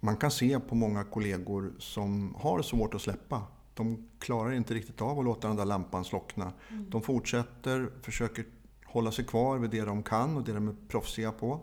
man 0.00 0.16
kan 0.16 0.30
se 0.30 0.60
på 0.60 0.74
många 0.74 1.04
kollegor 1.04 1.72
som 1.78 2.34
har 2.38 2.62
svårt 2.62 2.94
att 2.94 3.02
släppa. 3.02 3.42
De 3.74 4.08
klarar 4.18 4.52
inte 4.52 4.74
riktigt 4.74 5.00
av 5.00 5.18
att 5.18 5.24
låta 5.24 5.48
den 5.48 5.56
där 5.56 5.64
lampan 5.64 6.04
slockna. 6.04 6.52
Mm. 6.68 6.90
De 6.90 7.02
fortsätter, 7.02 7.90
försöker 8.02 8.44
hålla 8.84 9.12
sig 9.12 9.24
kvar 9.24 9.58
vid 9.58 9.70
det 9.70 9.84
de 9.84 10.02
kan 10.02 10.36
och 10.36 10.44
det 10.44 10.52
de 10.52 10.68
är 10.68 10.74
proffsiga 10.88 11.32
på. 11.32 11.60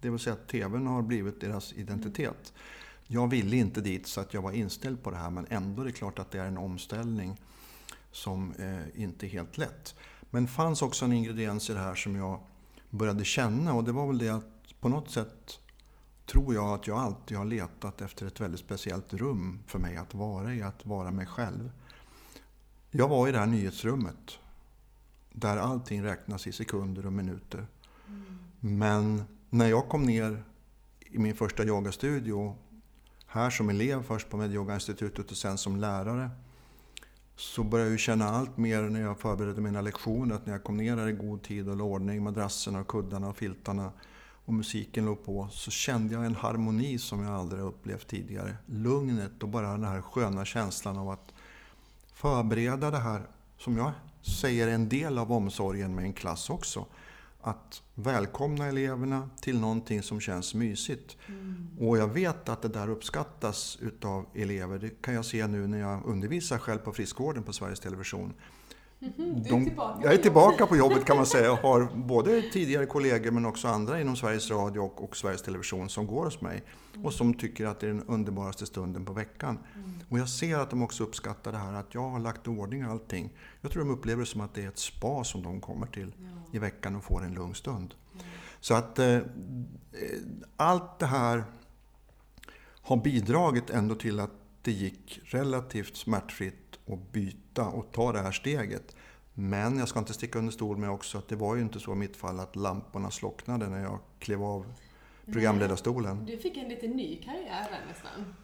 Det 0.00 0.10
vill 0.10 0.18
säga 0.18 0.34
att 0.34 0.48
TVn 0.48 0.86
har 0.86 1.02
blivit 1.02 1.40
deras 1.40 1.72
identitet. 1.72 2.52
Jag 3.06 3.30
ville 3.30 3.56
inte 3.56 3.80
dit 3.80 4.06
så 4.06 4.20
att 4.20 4.34
jag 4.34 4.42
var 4.42 4.52
inställd 4.52 5.02
på 5.02 5.10
det 5.10 5.16
här 5.16 5.30
men 5.30 5.46
ändå 5.50 5.82
är 5.82 5.86
det 5.86 5.92
klart 5.92 6.18
att 6.18 6.30
det 6.30 6.38
är 6.38 6.46
en 6.46 6.58
omställning 6.58 7.40
som 8.12 8.52
eh, 8.52 9.02
inte 9.02 9.26
är 9.26 9.28
helt 9.28 9.58
lätt. 9.58 9.94
Men 10.30 10.48
fanns 10.48 10.82
också 10.82 11.04
en 11.04 11.12
ingrediens 11.12 11.70
i 11.70 11.72
det 11.72 11.78
här 11.78 11.94
som 11.94 12.16
jag 12.16 12.40
började 12.90 13.24
känna 13.24 13.74
och 13.74 13.84
det 13.84 13.92
var 13.92 14.06
väl 14.06 14.18
det 14.18 14.28
att 14.28 14.80
på 14.80 14.88
något 14.88 15.10
sätt 15.10 15.60
tror 16.26 16.54
jag 16.54 16.74
att 16.74 16.86
jag 16.86 16.98
alltid 16.98 17.36
har 17.36 17.44
letat 17.44 18.00
efter 18.00 18.26
ett 18.26 18.40
väldigt 18.40 18.60
speciellt 18.60 19.14
rum 19.14 19.58
för 19.66 19.78
mig 19.78 19.96
att 19.96 20.14
vara 20.14 20.54
i, 20.54 20.62
att 20.62 20.86
vara 20.86 21.10
mig 21.10 21.26
själv. 21.26 21.70
Jag 22.90 23.08
var 23.08 23.28
i 23.28 23.32
det 23.32 23.38
här 23.38 23.46
nyhetsrummet 23.46 24.38
där 25.32 25.56
allting 25.56 26.04
räknas 26.04 26.46
i 26.46 26.52
sekunder 26.52 27.06
och 27.06 27.12
minuter. 27.12 27.66
Mm. 28.08 28.38
Men 28.60 29.24
när 29.50 29.66
jag 29.66 29.88
kom 29.88 30.02
ner 30.02 30.44
i 31.00 31.18
min 31.18 31.34
första 31.34 31.64
yogastudio, 31.64 32.56
här 33.36 33.50
som 33.50 33.68
elev, 33.68 34.02
först 34.02 34.30
på 34.30 34.36
Medyoga-institutet 34.36 35.30
och 35.30 35.36
sen 35.36 35.58
som 35.58 35.76
lärare, 35.76 36.30
så 37.36 37.64
började 37.64 37.90
jag 37.90 38.00
känna 38.00 38.28
allt 38.28 38.56
mer 38.56 38.82
när 38.82 39.00
jag 39.00 39.18
förberedde 39.18 39.60
mina 39.60 39.80
lektioner, 39.80 40.34
att 40.34 40.46
när 40.46 40.52
jag 40.52 40.64
kom 40.64 40.76
ner 40.76 40.96
här 40.96 41.08
i 41.08 41.12
god 41.12 41.42
tid 41.42 41.68
och 41.68 41.76
la 41.76 41.84
ordning 41.84 42.22
madrasserna, 42.22 42.84
kuddarna 42.84 43.28
och 43.28 43.36
filtarna 43.36 43.92
och 44.44 44.54
musiken 44.54 45.04
låg 45.04 45.24
på, 45.24 45.48
så 45.52 45.70
kände 45.70 46.14
jag 46.14 46.24
en 46.26 46.34
harmoni 46.34 46.98
som 46.98 47.22
jag 47.22 47.34
aldrig 47.34 47.62
upplevt 47.62 48.08
tidigare. 48.08 48.56
Lugnet 48.66 49.42
och 49.42 49.48
bara 49.48 49.70
den 49.70 49.84
här 49.84 50.02
sköna 50.02 50.44
känslan 50.44 50.98
av 50.98 51.10
att 51.10 51.34
förbereda 52.12 52.90
det 52.90 52.98
här, 52.98 53.22
som 53.58 53.76
jag 53.76 53.92
säger 54.22 54.68
är 54.68 54.72
en 54.72 54.88
del 54.88 55.18
av 55.18 55.32
omsorgen 55.32 55.94
med 55.94 56.04
en 56.04 56.12
klass 56.12 56.50
också 56.50 56.86
att 57.46 57.82
välkomna 57.94 58.66
eleverna 58.66 59.30
till 59.40 59.60
någonting 59.60 60.02
som 60.02 60.20
känns 60.20 60.54
mysigt. 60.54 61.16
Mm. 61.26 61.68
Och 61.78 61.98
jag 61.98 62.08
vet 62.08 62.48
att 62.48 62.62
det 62.62 62.68
där 62.68 62.90
uppskattas 62.90 63.78
utav 63.80 64.26
elever. 64.34 64.78
Det 64.78 65.02
kan 65.02 65.14
jag 65.14 65.24
se 65.24 65.46
nu 65.46 65.66
när 65.66 65.78
jag 65.78 66.06
undervisar 66.06 66.58
själv 66.58 66.78
på 66.78 66.92
friskvården 66.92 67.42
på 67.42 67.52
Sveriges 67.52 67.80
Television. 67.80 68.34
Mm-hmm. 69.00 69.44
Du 69.44 69.54
är 69.54 69.64
tillbaka 69.64 70.00
jag 70.02 70.14
är 70.14 70.18
tillbaka 70.18 70.66
på 70.66 70.76
jobbet 70.76 71.04
kan 71.04 71.16
man 71.16 71.26
säga 71.26 71.52
och 71.52 71.58
har 71.58 71.88
både 71.94 72.42
tidigare 72.42 72.86
kollegor 72.86 73.30
men 73.30 73.46
också 73.46 73.68
andra 73.68 74.00
inom 74.00 74.16
Sveriges 74.16 74.50
Radio 74.50 74.80
och, 74.80 75.04
och 75.04 75.16
Sveriges 75.16 75.42
Television 75.42 75.88
som 75.88 76.06
går 76.06 76.24
hos 76.24 76.40
mig 76.40 76.62
och 77.04 77.12
som 77.12 77.34
tycker 77.34 77.66
att 77.66 77.80
det 77.80 77.86
är 77.86 77.88
den 77.88 78.02
underbaraste 78.02 78.66
stunden 78.66 79.04
på 79.04 79.12
veckan. 79.12 79.58
Mm. 79.74 79.90
Och 80.08 80.18
jag 80.18 80.28
ser 80.28 80.58
att 80.58 80.70
de 80.70 80.82
också 80.82 81.04
uppskattar 81.04 81.52
det 81.52 81.58
här 81.58 81.74
att 81.74 81.94
jag 81.94 82.08
har 82.08 82.18
lagt 82.18 82.48
ordning 82.48 82.82
allting. 82.82 83.32
Jag 83.60 83.70
tror 83.70 83.84
de 83.84 83.90
upplever 83.90 84.20
det 84.20 84.26
som 84.26 84.40
att 84.40 84.54
det 84.54 84.64
är 84.64 84.68
ett 84.68 84.78
spa 84.78 85.24
som 85.24 85.42
de 85.42 85.60
kommer 85.60 85.86
till 85.86 86.12
ja. 86.18 86.26
i 86.52 86.58
veckan 86.58 86.96
och 86.96 87.04
får 87.04 87.24
en 87.24 87.34
lugn 87.34 87.54
stund. 87.54 87.94
Så 88.60 88.74
att 88.74 88.98
eh, 88.98 89.18
allt 90.56 90.98
det 90.98 91.06
här 91.06 91.44
har 92.82 92.96
bidragit 92.96 93.70
ändå 93.70 93.94
till 93.94 94.20
att 94.20 94.45
det 94.66 94.72
gick 94.72 95.20
relativt 95.24 95.96
smärtfritt 95.96 96.78
att 96.86 97.12
byta 97.12 97.66
och 97.66 97.92
ta 97.92 98.12
det 98.12 98.20
här 98.20 98.32
steget. 98.32 98.96
Men 99.34 99.78
jag 99.78 99.88
ska 99.88 99.98
inte 99.98 100.14
sticka 100.14 100.38
under 100.38 100.52
stol 100.52 100.76
med 100.76 100.90
också 100.90 101.18
att 101.18 101.28
det 101.28 101.36
var 101.36 101.56
ju 101.56 101.62
inte 101.62 101.80
så 101.80 101.92
i 101.92 101.94
mitt 101.94 102.16
fall 102.16 102.40
att 102.40 102.56
lamporna 102.56 103.10
slocknade 103.10 103.68
när 103.68 103.82
jag 103.82 103.98
klev 104.18 104.42
av 104.42 104.72
programledarstolen. 105.32 106.26
Du 106.26 106.38
fick 106.38 106.56
en 106.56 106.68
lite 106.68 106.86
ny 106.86 107.22
karriär 107.22 107.66
där 107.70 107.86
nästan. 107.88 108.34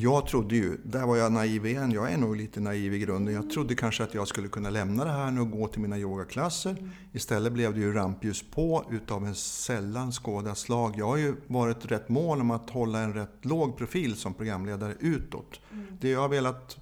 Jag 0.00 0.26
trodde 0.26 0.56
ju, 0.56 0.76
där 0.84 1.06
var 1.06 1.16
jag 1.16 1.32
naiv 1.32 1.66
igen, 1.66 1.92
jag 1.92 2.12
är 2.12 2.16
nog 2.16 2.36
lite 2.36 2.60
naiv 2.60 2.94
i 2.94 2.98
grunden. 2.98 3.34
Jag 3.34 3.50
trodde 3.50 3.74
kanske 3.74 4.04
att 4.04 4.14
jag 4.14 4.28
skulle 4.28 4.48
kunna 4.48 4.70
lämna 4.70 5.04
det 5.04 5.10
här 5.10 5.30
nu 5.30 5.40
och 5.40 5.50
gå 5.50 5.68
till 5.68 5.80
mina 5.80 5.98
yogaklasser. 5.98 6.92
Istället 7.12 7.52
blev 7.52 7.74
det 7.74 7.80
ju 7.80 7.92
rampljus 7.92 8.44
på 8.50 8.84
utav 8.90 9.26
en 9.26 9.34
sällan 9.34 10.12
skådat 10.12 10.58
slag. 10.58 10.94
Jag 10.96 11.06
har 11.06 11.16
ju 11.16 11.36
varit 11.46 11.86
rätt 11.86 12.08
mån 12.08 12.40
om 12.40 12.50
att 12.50 12.70
hålla 12.70 12.98
en 12.98 13.14
rätt 13.14 13.44
låg 13.44 13.76
profil 13.76 14.16
som 14.16 14.34
programledare 14.34 14.94
utåt. 15.00 15.60
Mm. 15.72 15.86
Det 16.00 16.08
jag 16.08 16.20
har 16.20 16.28
velat 16.28 16.76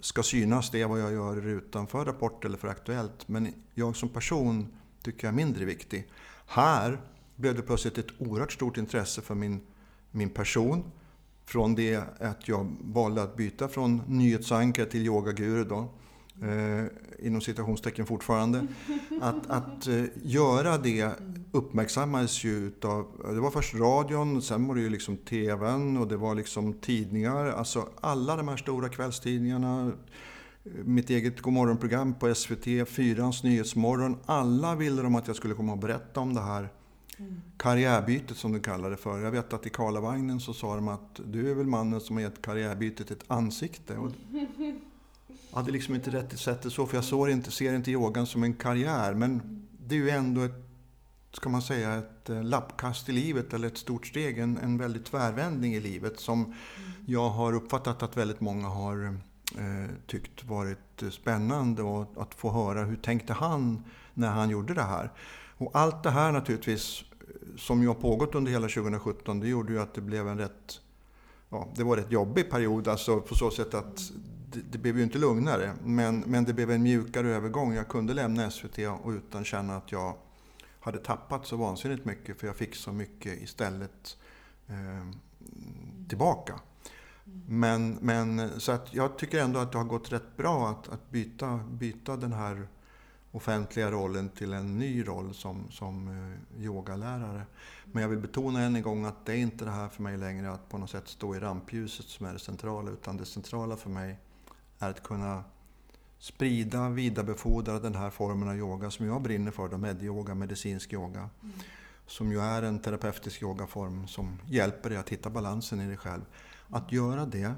ska 0.00 0.22
synas, 0.22 0.70
det 0.70 0.82
är 0.82 0.86
vad 0.86 1.00
jag 1.00 1.12
gör 1.12 1.46
utanför 1.46 2.04
Rapport 2.04 2.44
eller 2.44 2.58
för 2.58 2.68
Aktuellt. 2.68 3.28
Men 3.28 3.54
jag 3.74 3.96
som 3.96 4.08
person 4.08 4.66
tycker 5.02 5.26
jag 5.26 5.32
är 5.32 5.36
mindre 5.36 5.64
viktig. 5.64 6.08
Här 6.46 7.00
blev 7.36 7.54
det 7.54 7.62
plötsligt 7.62 7.98
ett 7.98 8.10
oerhört 8.18 8.52
stort 8.52 8.76
intresse 8.76 9.20
för 9.20 9.34
min, 9.34 9.60
min 10.10 10.30
person 10.30 10.84
från 11.46 11.74
det 11.74 12.02
att 12.20 12.48
jag 12.48 12.76
valde 12.80 13.22
att 13.22 13.36
byta 13.36 13.68
från 13.68 14.02
nyhetsankare 14.06 14.86
till 14.86 15.06
yogaguru 15.06 15.64
då, 15.64 15.88
eh, 16.46 16.84
inom 17.26 17.40
citationstecken 17.40 18.06
fortfarande. 18.06 18.66
Att, 19.20 19.50
att 19.50 19.86
eh, 19.86 20.04
göra 20.22 20.78
det 20.78 21.10
uppmärksammades 21.52 22.44
ju 22.44 22.50
utav, 22.50 23.06
det 23.28 23.40
var 23.40 23.50
först 23.50 23.74
radion, 23.74 24.42
sen 24.42 24.66
var 24.66 24.74
det 24.74 24.80
ju 24.80 24.90
liksom 24.90 25.16
TVn 25.16 25.96
och 25.96 26.08
det 26.08 26.16
var 26.16 26.34
liksom 26.34 26.72
tidningar. 26.72 27.46
Alltså 27.46 27.88
alla 28.00 28.36
de 28.36 28.48
här 28.48 28.56
stora 28.56 28.88
kvällstidningarna, 28.88 29.92
mitt 30.84 31.10
eget 31.10 31.40
Godmorgonprogram 31.40 32.14
på 32.14 32.34
SVT, 32.34 32.88
Fyrans 32.88 33.42
Nyhetsmorgon. 33.42 34.16
Alla 34.26 34.74
ville 34.74 35.02
de 35.02 35.14
att 35.14 35.26
jag 35.26 35.36
skulle 35.36 35.54
komma 35.54 35.72
och 35.72 35.78
berätta 35.78 36.20
om 36.20 36.34
det 36.34 36.40
här 36.40 36.68
Mm. 37.18 37.40
Karriärbytet 37.56 38.36
som 38.36 38.52
du 38.52 38.60
kallar 38.60 38.90
det 38.90 38.96
för. 38.96 39.20
Jag 39.20 39.30
vet 39.30 39.52
att 39.52 39.66
i 39.66 39.70
Karlavagnen 39.70 40.40
så 40.40 40.54
sa 40.54 40.74
de 40.74 40.88
att 40.88 41.20
du 41.26 41.50
är 41.50 41.54
väl 41.54 41.66
mannen 41.66 42.00
som 42.00 42.16
har 42.16 42.22
gett 42.22 42.42
karriärbytet 42.42 43.10
ett 43.10 43.24
ansikte. 43.26 43.96
Och 43.96 44.10
jag 45.50 45.56
hade 45.56 45.72
liksom 45.72 45.94
inte 45.94 46.10
rätt 46.10 46.48
att 46.48 46.62
det 46.62 46.70
så, 46.70 46.86
för 46.86 46.96
jag 46.96 47.04
såg 47.04 47.30
inte, 47.30 47.50
ser 47.50 47.74
inte 47.74 47.90
yogan 47.90 48.26
som 48.26 48.42
en 48.42 48.54
karriär. 48.54 49.14
Men 49.14 49.64
det 49.86 49.94
är 49.94 49.98
ju 49.98 50.10
ändå 50.10 50.40
ett, 50.40 50.64
ska 51.32 51.48
man 51.48 51.62
säga, 51.62 51.94
ett 51.94 52.30
eh, 52.30 52.42
lappkast 52.42 53.08
i 53.08 53.12
livet 53.12 53.54
eller 53.54 53.68
ett 53.68 53.78
stort 53.78 54.06
steg, 54.06 54.38
en, 54.38 54.58
en 54.58 54.78
väldigt 54.78 55.04
tvärvändning 55.04 55.74
i 55.74 55.80
livet 55.80 56.20
som 56.20 56.54
jag 57.06 57.28
har 57.28 57.52
uppfattat 57.52 58.02
att 58.02 58.16
väldigt 58.16 58.40
många 58.40 58.68
har 58.68 59.18
eh, 59.58 59.90
tyckt 60.06 60.44
varit 60.44 61.02
eh, 61.02 61.10
spännande 61.10 61.82
och 61.82 62.22
att 62.22 62.34
få 62.34 62.50
höra 62.50 62.84
hur 62.84 62.96
tänkte 62.96 63.32
han 63.32 63.84
när 64.14 64.30
han 64.30 64.50
gjorde 64.50 64.74
det 64.74 64.82
här. 64.82 65.10
Och 65.64 65.70
allt 65.74 66.02
det 66.02 66.10
här 66.10 66.32
naturligtvis, 66.32 67.04
eh, 67.20 67.56
som 67.56 67.82
ju 67.82 67.88
har 67.88 67.94
pågått 67.94 68.34
under 68.34 68.52
hela 68.52 68.68
2017, 68.68 69.40
det 69.40 69.48
gjorde 69.48 69.72
ju 69.72 69.80
att 69.80 69.94
det 69.94 70.00
blev 70.00 70.28
en 70.28 70.38
rätt 70.38 70.80
Ja, 71.54 71.68
det 71.76 71.84
var 71.84 71.96
en 71.96 72.02
rätt 72.02 72.12
jobbig 72.12 72.50
period, 72.50 72.88
alltså 72.88 73.20
på 73.20 73.34
så 73.34 73.50
sätt 73.50 73.74
att 73.74 74.12
det, 74.52 74.60
det 74.70 74.78
blev 74.78 74.96
ju 74.96 75.02
inte 75.02 75.18
lugnare. 75.18 75.72
Men, 75.84 76.20
men 76.20 76.44
det 76.44 76.52
blev 76.52 76.70
en 76.70 76.82
mjukare 76.82 77.28
övergång. 77.28 77.74
Jag 77.74 77.88
kunde 77.88 78.14
lämna 78.14 78.50
SVT 78.50 78.78
och 79.02 79.10
utan 79.10 79.44
känna 79.44 79.76
att 79.76 79.92
jag 79.92 80.14
hade 80.80 80.98
tappat 80.98 81.46
så 81.46 81.56
vansinnigt 81.56 82.04
mycket, 82.04 82.40
för 82.40 82.46
jag 82.46 82.56
fick 82.56 82.74
så 82.74 82.92
mycket 82.92 83.42
istället 83.42 84.16
eh, 84.66 85.08
tillbaka. 86.08 86.60
Men, 87.48 87.98
men, 88.00 88.60
så 88.60 88.72
att 88.72 88.94
jag 88.94 89.18
tycker 89.18 89.40
ändå 89.40 89.58
att 89.60 89.72
det 89.72 89.78
har 89.78 89.84
gått 89.84 90.12
rätt 90.12 90.36
bra 90.36 90.68
att, 90.68 90.88
att 90.88 91.10
byta, 91.10 91.60
byta 91.70 92.16
den 92.16 92.32
här 92.32 92.68
offentliga 93.34 93.90
rollen 93.90 94.28
till 94.28 94.52
en 94.52 94.78
ny 94.78 95.06
roll 95.06 95.34
som, 95.34 95.70
som 95.70 96.08
eh, 96.08 96.64
yogalärare. 96.64 97.42
Men 97.92 98.02
jag 98.02 98.08
vill 98.08 98.18
betona 98.18 98.60
än 98.60 98.76
en 98.76 98.82
gång 98.82 99.04
att 99.04 99.26
det 99.26 99.32
är 99.32 99.36
inte 99.36 99.64
det 99.64 99.70
här 99.70 99.88
för 99.88 100.02
mig 100.02 100.16
längre 100.16 100.52
att 100.52 100.68
på 100.68 100.78
något 100.78 100.90
sätt 100.90 101.08
stå 101.08 101.36
i 101.36 101.40
rampljuset 101.40 102.06
som 102.06 102.26
är 102.26 102.32
det 102.32 102.38
centrala, 102.38 102.90
utan 102.90 103.16
det 103.16 103.24
centrala 103.24 103.76
för 103.76 103.90
mig 103.90 104.18
är 104.78 104.90
att 104.90 105.02
kunna 105.02 105.44
sprida, 106.18 106.88
vidarebefordra 106.88 107.78
den 107.78 107.94
här 107.94 108.10
formen 108.10 108.48
av 108.48 108.56
yoga 108.56 108.90
som 108.90 109.06
jag 109.06 109.22
brinner 109.22 109.50
för, 109.50 109.68
då, 109.68 109.78
medyoga, 109.78 110.34
medicinsk 110.34 110.92
yoga. 110.92 111.28
Mm. 111.42 111.54
Som 112.06 112.32
ju 112.32 112.40
är 112.40 112.62
en 112.62 112.78
terapeutisk 112.78 113.42
yogaform 113.42 114.08
som 114.08 114.38
hjälper 114.46 114.90
dig 114.90 114.98
att 114.98 115.08
hitta 115.08 115.30
balansen 115.30 115.80
i 115.80 115.86
dig 115.86 115.96
själv. 115.96 116.22
Att 116.68 116.92
göra 116.92 117.26
det 117.26 117.54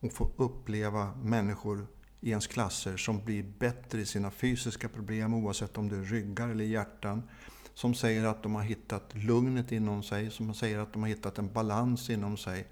och 0.00 0.12
få 0.12 0.30
uppleva 0.36 1.14
människor 1.22 1.86
i 2.20 2.30
ens 2.30 2.46
klasser 2.46 2.96
som 2.96 3.24
blir 3.24 3.42
bättre 3.58 4.00
i 4.00 4.06
sina 4.06 4.30
fysiska 4.30 4.88
problem 4.88 5.34
oavsett 5.34 5.78
om 5.78 5.88
det 5.88 5.96
är 5.96 6.02
ryggar 6.02 6.48
eller 6.48 6.64
hjärtan. 6.64 7.22
Som 7.74 7.94
säger 7.94 8.24
att 8.24 8.42
de 8.42 8.54
har 8.54 8.62
hittat 8.62 9.14
lugnet 9.14 9.72
inom 9.72 10.02
sig, 10.02 10.30
som 10.30 10.54
säger 10.54 10.78
att 10.78 10.92
de 10.92 11.02
har 11.02 11.08
hittat 11.08 11.38
en 11.38 11.52
balans 11.52 12.10
inom 12.10 12.36
sig. 12.36 12.66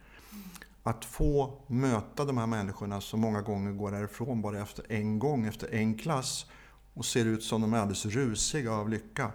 Att 0.82 1.04
få 1.04 1.62
möta 1.66 2.24
de 2.24 2.38
här 2.38 2.46
människorna 2.46 3.00
som 3.00 3.20
många 3.20 3.42
gånger 3.42 3.72
går 3.72 3.90
därifrån 3.90 4.42
bara 4.42 4.60
efter 4.60 4.92
en 4.92 5.18
gång, 5.18 5.46
efter 5.46 5.74
en 5.74 5.94
klass 5.94 6.46
och 6.94 7.04
ser 7.04 7.24
ut 7.24 7.42
som 7.42 7.60
de 7.60 7.74
är 7.74 7.78
alldeles 7.78 8.06
rusiga 8.06 8.72
av 8.72 8.88
lycka. 8.88 9.30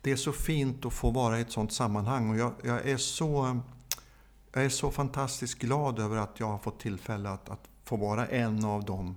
Det 0.00 0.12
är 0.12 0.16
så 0.16 0.32
fint 0.32 0.86
att 0.86 0.92
få 0.92 1.10
vara 1.10 1.38
i 1.38 1.42
ett 1.42 1.52
sådant 1.52 1.72
sammanhang 1.72 2.30
och 2.30 2.36
jag, 2.36 2.52
jag 2.64 2.88
är 2.88 2.96
så 2.96 3.60
jag 4.52 4.64
är 4.64 4.68
så 4.68 4.90
fantastiskt 4.90 5.58
glad 5.58 5.98
över 5.98 6.16
att 6.16 6.40
jag 6.40 6.46
har 6.46 6.58
fått 6.58 6.80
tillfälle 6.80 7.28
att, 7.28 7.48
att 7.48 7.68
få 7.92 7.96
vara 7.96 8.26
en 8.26 8.64
av 8.64 8.84
dem 8.84 9.16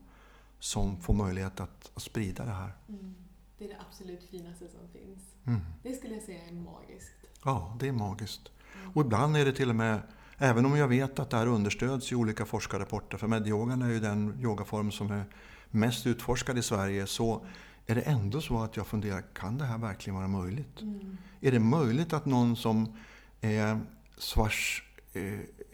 som 0.59 1.01
får 1.01 1.13
möjlighet 1.13 1.59
att, 1.59 1.91
att 1.93 2.01
sprida 2.01 2.45
det 2.45 2.51
här. 2.51 2.71
Mm. 2.89 3.15
Det 3.57 3.65
är 3.65 3.69
det 3.69 3.77
absolut 3.89 4.23
finaste 4.23 4.67
som 4.67 4.89
finns. 4.93 5.19
Mm. 5.45 5.59
Det 5.83 5.93
skulle 5.93 6.13
jag 6.13 6.23
säga 6.23 6.39
är 6.49 6.53
magiskt. 6.53 7.15
Ja, 7.43 7.77
det 7.79 7.87
är 7.87 7.91
magiskt. 7.91 8.51
Mm. 8.79 8.91
Och 8.91 9.05
ibland 9.05 9.37
är 9.37 9.45
det 9.45 9.51
till 9.53 9.69
och 9.69 9.75
med, 9.75 9.99
även 10.37 10.65
om 10.65 10.77
jag 10.77 10.87
vet 10.87 11.19
att 11.19 11.29
det 11.29 11.37
här 11.37 11.47
understöds 11.47 12.11
i 12.11 12.15
olika 12.15 12.45
forskarrapporter, 12.45 13.17
för 13.17 13.27
medyogan 13.27 13.81
är 13.81 13.89
ju 13.89 13.99
den 13.99 14.39
yogaform 14.41 14.91
som 14.91 15.11
är 15.11 15.23
mest 15.69 16.07
utforskad 16.07 16.57
i 16.57 16.61
Sverige, 16.61 17.07
så 17.07 17.45
är 17.85 17.95
det 17.95 18.01
ändå 18.01 18.41
så 18.41 18.59
att 18.59 18.77
jag 18.77 18.87
funderar, 18.87 19.23
kan 19.33 19.57
det 19.57 19.65
här 19.65 19.77
verkligen 19.77 20.15
vara 20.15 20.27
möjligt? 20.27 20.81
Mm. 20.81 21.17
Är 21.41 21.51
det 21.51 21.59
möjligt 21.59 22.13
att 22.13 22.25
någon 22.25 22.55
som 22.55 22.97
är 23.41 23.79
svars 24.17 24.83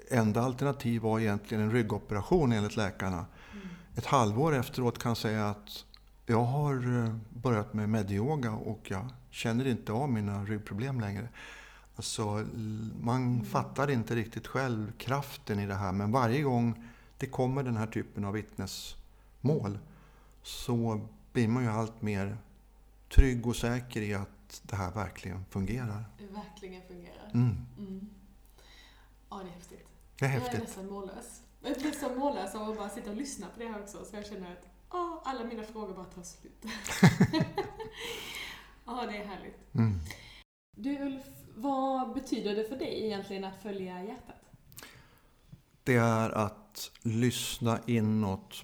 enda 0.09 0.41
alternativ 0.41 1.01
var 1.01 1.19
egentligen 1.19 1.63
en 1.63 1.71
ryggoperation 1.71 2.51
enligt 2.51 2.75
läkarna. 2.75 3.25
Mm. 3.53 3.67
Ett 3.95 4.05
halvår 4.05 4.55
efteråt 4.55 4.99
kan 4.99 5.15
säga 5.15 5.49
att 5.49 5.85
jag 6.25 6.43
har 6.43 7.03
eh, 7.03 7.15
börjat 7.29 7.73
med 7.73 7.89
medyoga 7.89 8.51
och 8.51 8.91
jag 8.91 9.09
känner 9.29 9.67
inte 9.67 9.91
av 9.91 10.09
mina 10.09 10.45
ryggproblem 10.45 10.99
längre. 11.01 11.29
Alltså, 11.95 12.45
man 13.01 13.23
mm. 13.23 13.45
fattar 13.45 13.91
inte 13.91 14.15
riktigt 14.15 14.47
själv 14.47 14.91
kraften 14.97 15.59
i 15.59 15.67
det 15.67 15.75
här 15.75 15.91
men 15.91 16.11
varje 16.11 16.41
gång 16.41 16.83
det 17.17 17.25
kommer 17.25 17.63
den 17.63 17.77
här 17.77 17.87
typen 17.87 18.25
av 18.25 18.33
vittnesmål 18.33 19.79
så 20.43 21.01
blir 21.33 21.47
man 21.47 21.63
ju 21.63 21.69
allt 21.69 22.01
mer 22.01 22.37
trygg 23.09 23.47
och 23.47 23.55
säker 23.55 24.01
i 24.01 24.13
att 24.13 24.29
att 24.51 24.69
det 24.69 24.75
här 24.75 24.91
verkligen 24.91 25.45
fungerar. 25.49 26.05
Det 26.17 26.25
verkligen 26.25 26.81
fungerar. 26.87 27.31
Mm. 27.33 27.65
Ja, 29.31 29.37
det 29.43 29.49
är 29.49 29.53
häftigt. 29.53 29.87
Det 30.19 30.25
är 30.25 30.29
Jag 30.29 30.37
är 30.37 30.41
häftigt. 30.41 30.63
nästan 30.63 30.87
mållös. 30.87 31.41
Jag 31.61 31.77
blir 31.77 31.91
så 31.91 32.09
mållös 32.09 32.55
av 32.55 32.69
att 32.69 32.77
bara 32.77 32.89
sitta 32.89 33.09
och 33.09 33.15
lyssna 33.15 33.47
på 33.47 33.59
det 33.59 33.67
här 33.67 33.81
också, 33.81 34.05
så 34.05 34.15
jag 34.15 34.25
känner 34.25 34.51
att 34.51 34.65
åh, 34.91 35.21
alla 35.23 35.43
mina 35.43 35.63
frågor 35.63 35.93
bara 35.93 36.05
tar 36.05 36.23
slut. 36.23 36.65
Ja, 38.85 39.05
det 39.05 39.17
är 39.17 39.25
härligt. 39.25 39.75
Mm. 39.75 39.99
Du 40.75 40.99
Ulf, 41.05 41.23
vad 41.55 42.13
betyder 42.13 42.55
det 42.55 42.63
för 42.63 42.75
dig 42.75 43.05
egentligen 43.05 43.43
att 43.43 43.61
följa 43.61 44.03
hjärtat? 44.03 44.35
Det 45.83 45.95
är 45.95 46.29
att 46.29 46.91
lyssna 47.01 47.79
inåt 47.85 48.63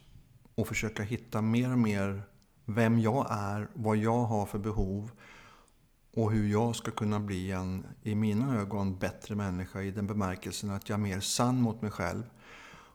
och 0.56 0.68
försöka 0.68 1.04
hitta 1.04 1.42
mer 1.42 1.72
och 1.72 1.78
mer 1.80 2.22
vem 2.66 3.00
jag 3.00 3.28
är, 3.30 3.68
vad 3.74 3.98
jag 3.98 4.24
har 4.24 4.46
för 4.46 4.60
behov 4.60 5.12
och 6.18 6.32
hur 6.32 6.48
jag 6.48 6.76
ska 6.76 6.92
kunna 6.92 7.20
bli 7.20 7.52
en, 7.52 7.86
i 8.04 8.16
mina 8.16 8.60
ögon, 8.60 8.98
bättre 9.00 9.36
människa 9.36 9.82
i 9.82 9.92
den 9.92 10.08
bemärkelsen 10.08 10.70
att 10.70 10.90
jag 10.90 11.00
är 11.00 11.04
mer 11.04 11.20
sann 11.20 11.62
mot 11.62 11.82
mig 11.82 11.92
själv 11.92 12.24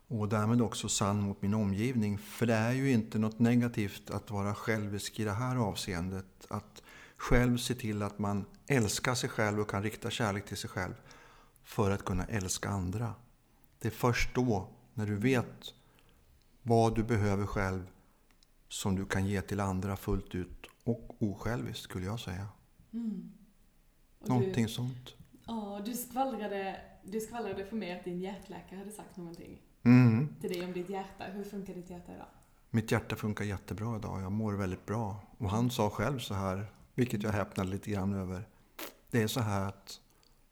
och 0.08 0.28
därmed 0.28 0.62
också 0.62 0.88
sann 0.88 1.20
mot 1.20 1.42
min 1.42 1.54
omgivning. 1.54 2.18
För 2.18 2.46
det 2.46 2.54
är 2.54 2.72
ju 2.72 2.92
inte 2.92 3.18
något 3.18 3.38
negativt 3.38 4.10
att 4.10 4.30
vara 4.30 4.54
självisk 4.54 5.20
i 5.20 5.24
det 5.24 5.32
här 5.32 5.56
avseendet. 5.56 6.26
Att 6.48 6.82
själv 7.16 7.58
se 7.58 7.74
till 7.74 8.02
att 8.02 8.18
man 8.18 8.44
älskar 8.66 9.14
sig 9.14 9.30
själv 9.30 9.60
och 9.60 9.70
kan 9.70 9.82
rikta 9.82 10.10
kärlek 10.10 10.46
till 10.46 10.56
sig 10.56 10.70
själv 10.70 10.94
för 11.64 11.90
att 11.90 12.04
kunna 12.04 12.24
älska 12.24 12.68
andra. 12.68 13.14
Det 13.78 13.88
är 13.88 13.92
först 13.92 14.34
då, 14.34 14.68
när 14.94 15.06
du 15.06 15.16
vet 15.16 15.74
vad 16.62 16.94
du 16.94 17.02
behöver 17.02 17.46
själv, 17.46 17.86
som 18.68 18.96
du 18.96 19.06
kan 19.06 19.26
ge 19.26 19.42
till 19.42 19.60
andra 19.60 19.96
fullt 19.96 20.34
ut 20.34 20.66
och 20.84 21.22
osjälviskt 21.22 21.82
skulle 21.82 22.06
jag 22.06 22.20
säga. 22.20 22.46
Mm. 22.92 23.32
Någonting 24.20 24.66
Du, 24.66 24.72
sånt. 24.72 25.14
ja, 25.46 25.82
du, 25.84 25.94
skvallrade, 25.94 26.80
du 27.04 27.20
skvallrade 27.20 27.64
för 27.66 27.76
mig 27.76 27.92
att 27.98 28.04
din 28.04 28.20
hjärtläkare 28.20 28.78
hade 28.78 28.90
sagt 28.90 29.16
någonting 29.16 29.58
Mm. 29.84 30.28
till 30.40 30.50
dig 30.52 30.64
om 30.64 30.72
ditt 30.72 30.90
hjärta. 30.90 31.24
Hur 31.24 31.44
funkar 31.44 31.74
ditt 31.74 31.90
hjärta 31.90 32.14
idag? 32.14 32.26
Mitt 32.70 32.90
hjärta 32.90 33.16
funkar 33.16 33.44
jättebra 33.44 33.96
idag. 33.96 34.22
Jag 34.22 34.32
mår 34.32 34.52
väldigt 34.52 34.86
bra. 34.86 35.16
Och 35.38 35.50
han 35.50 35.70
sa 35.70 35.90
själv 35.90 36.18
så 36.18 36.34
här, 36.34 36.66
vilket 36.94 37.22
jag 37.22 37.32
häpnade 37.32 37.70
lite 37.70 37.90
grann 37.90 38.12
över. 38.14 38.48
Det 39.10 39.22
är 39.22 39.26
så 39.26 39.40
här 39.40 39.68
att 39.68 40.00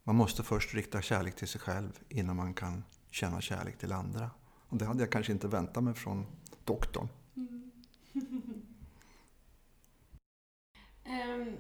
man 0.03 0.17
måste 0.17 0.43
först 0.43 0.75
rikta 0.75 1.03
kärlek 1.03 1.37
till 1.37 1.49
sig 1.49 1.61
själv 1.61 1.99
innan 2.09 2.37
man 2.37 2.55
kan 2.55 2.85
känna 3.11 3.41
kärlek 3.41 3.79
till 3.79 3.93
andra. 3.93 4.31
Och 4.69 4.77
det 4.77 4.85
hade 4.85 5.01
jag 5.03 5.13
kanske 5.13 5.33
inte 5.33 5.49
väntat 5.49 5.85
mig 5.85 5.95
från 5.95 6.27
doktorn. 6.65 7.09
Ehm, 11.05 11.57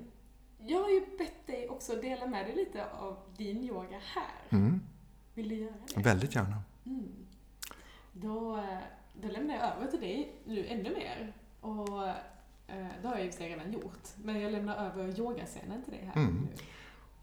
jag 0.66 0.83
har 0.83 0.90
ju 0.90 1.01
bett 1.18 1.46
dig 1.46 1.68
också 1.68 1.96
dela 1.96 2.27
med 2.27 2.46
dig 2.46 2.55
lite 2.57 2.90
av 2.90 3.16
din 3.37 3.64
yoga 3.64 4.01
här. 4.14 4.59
Mm. 4.59 4.81
Vill 5.35 5.49
du 5.49 5.55
göra 5.55 5.75
det? 5.94 6.01
Väldigt 6.03 6.35
gärna. 6.35 6.62
Mm. 6.87 7.09
Då, 8.12 8.57
eh, 8.57 8.79
då 9.14 9.29
lämnar 9.29 9.55
jag 9.55 9.77
över 9.77 9.87
till 9.90 10.01
dig 10.01 10.33
nu 10.44 10.66
ännu 10.66 10.90
mer. 10.94 11.33
Och 11.61 12.09
eh, 12.09 12.87
det 13.03 13.09
har 13.09 13.18
jag 13.18 13.35
sig 13.35 13.49
redan 13.49 13.73
gjort. 13.73 14.09
Men 14.16 14.40
jag 14.40 14.53
lämnar 14.53 14.77
över 14.77 15.18
yogascenen 15.18 15.83
till 15.85 15.92
dig 15.92 16.11
här 16.14 16.23
Mm. 16.23 16.35
nu. 16.42 16.62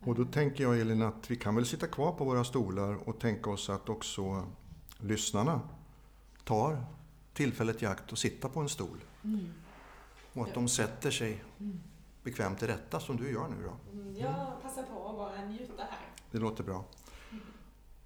Och 0.09 0.15
då 0.15 0.25
tänker 0.25 0.63
jag 0.63 0.79
Elin 0.79 1.01
att 1.01 1.31
vi 1.31 1.35
kan 1.35 1.55
väl 1.55 1.65
sitta 1.65 1.87
kvar 1.87 2.11
på 2.11 2.23
våra 2.25 2.43
stolar 2.43 3.09
och 3.09 3.19
tänka 3.19 3.49
oss 3.49 3.69
att 3.69 3.89
också 3.89 4.43
lyssnarna 4.99 5.61
tar 6.43 6.85
tillfället 7.33 7.83
i 7.83 7.85
akt 7.85 8.11
och 8.11 8.17
sitta 8.17 8.49
på 8.49 8.59
en 8.59 8.69
stol. 8.69 9.03
Mm. 9.23 9.53
Och 10.33 10.47
att 10.47 10.53
de 10.53 10.67
sätter 10.67 11.11
sig 11.11 11.43
Mm. 11.59 11.79
Bekvämt 12.27 12.59
till 12.59 12.67
rätta 12.67 12.99
som 12.99 13.17
du 13.17 13.31
gör 13.31 13.47
nu 13.47 13.63
då. 13.63 13.99
Mm, 13.99 14.15
Jag 14.15 14.61
passar 14.61 14.83
på 14.83 15.09
att 15.09 15.15
bara 15.15 15.45
njuta 15.45 15.83
här. 15.83 15.99
Det 16.31 16.37
låter 16.37 16.63
bra. 16.63 16.85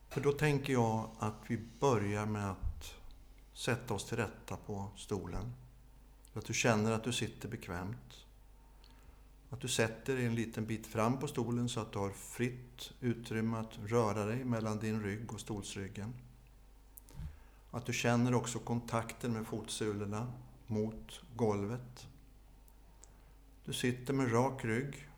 För 0.09 0.21
då 0.21 0.31
tänker 0.31 0.73
jag 0.73 1.09
att 1.19 1.35
vi 1.47 1.57
börjar 1.79 2.25
med 2.25 2.51
att 2.51 2.93
sätta 3.53 3.93
oss 3.93 4.05
till 4.05 4.17
rätta 4.17 4.57
på 4.57 4.87
stolen. 4.95 5.53
Att 6.33 6.45
du 6.45 6.53
känner 6.53 6.91
att 6.91 7.03
du 7.03 7.13
sitter 7.13 7.49
bekvämt. 7.49 8.25
Att 9.49 9.61
du 9.61 9.67
sätter 9.67 10.15
dig 10.15 10.25
en 10.25 10.35
liten 10.35 10.65
bit 10.65 10.87
fram 10.87 11.19
på 11.19 11.27
stolen 11.27 11.69
så 11.69 11.79
att 11.79 11.91
du 11.91 11.99
har 11.99 12.09
fritt 12.09 12.91
utrymme 12.99 13.57
att 13.57 13.77
röra 13.85 14.25
dig 14.25 14.43
mellan 14.45 14.79
din 14.79 15.03
rygg 15.03 15.33
och 15.33 15.39
stolsryggen. 15.39 16.13
Att 17.71 17.85
du 17.85 17.93
känner 17.93 18.33
också 18.33 18.59
kontakten 18.59 19.33
med 19.33 19.47
fotsulorna 19.47 20.33
mot 20.67 21.21
golvet. 21.35 22.07
Du 23.65 23.73
sitter 23.73 24.13
med 24.13 24.33
rak 24.33 24.65
rygg 24.65 25.09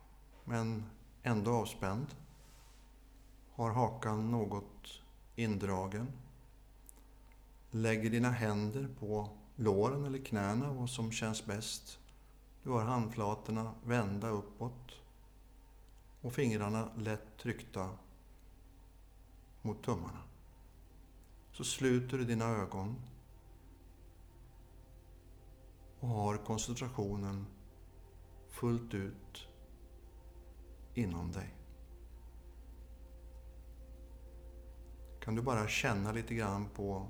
men 0.44 0.84
ändå 1.22 1.52
avspänd. 1.52 2.06
Har 3.52 3.70
hakan 3.70 4.30
något 4.30 5.00
indragen. 5.36 6.12
Lägger 7.70 8.10
dina 8.10 8.30
händer 8.30 8.88
på 8.98 9.28
låren 9.56 10.04
eller 10.04 10.18
knäna, 10.18 10.72
vad 10.72 10.90
som 10.90 11.12
känns 11.12 11.46
bäst. 11.46 11.98
Du 12.62 12.70
har 12.70 12.84
handflatorna 12.84 13.74
vända 13.84 14.28
uppåt 14.28 14.92
och 16.20 16.32
fingrarna 16.32 16.88
lätt 16.96 17.36
tryckta 17.38 17.90
mot 19.62 19.82
tummarna. 19.82 20.22
Så 21.52 21.64
sluter 21.64 22.18
du 22.18 22.24
dina 22.24 22.44
ögon 22.44 22.96
och 26.00 26.08
har 26.08 26.36
koncentrationen 26.36 27.46
fullt 28.54 28.94
ut 28.94 29.48
inom 30.94 31.32
dig. 31.32 31.54
Kan 35.20 35.34
du 35.34 35.42
bara 35.42 35.68
känna 35.68 36.12
lite 36.12 36.34
grann 36.34 36.68
på 36.68 37.06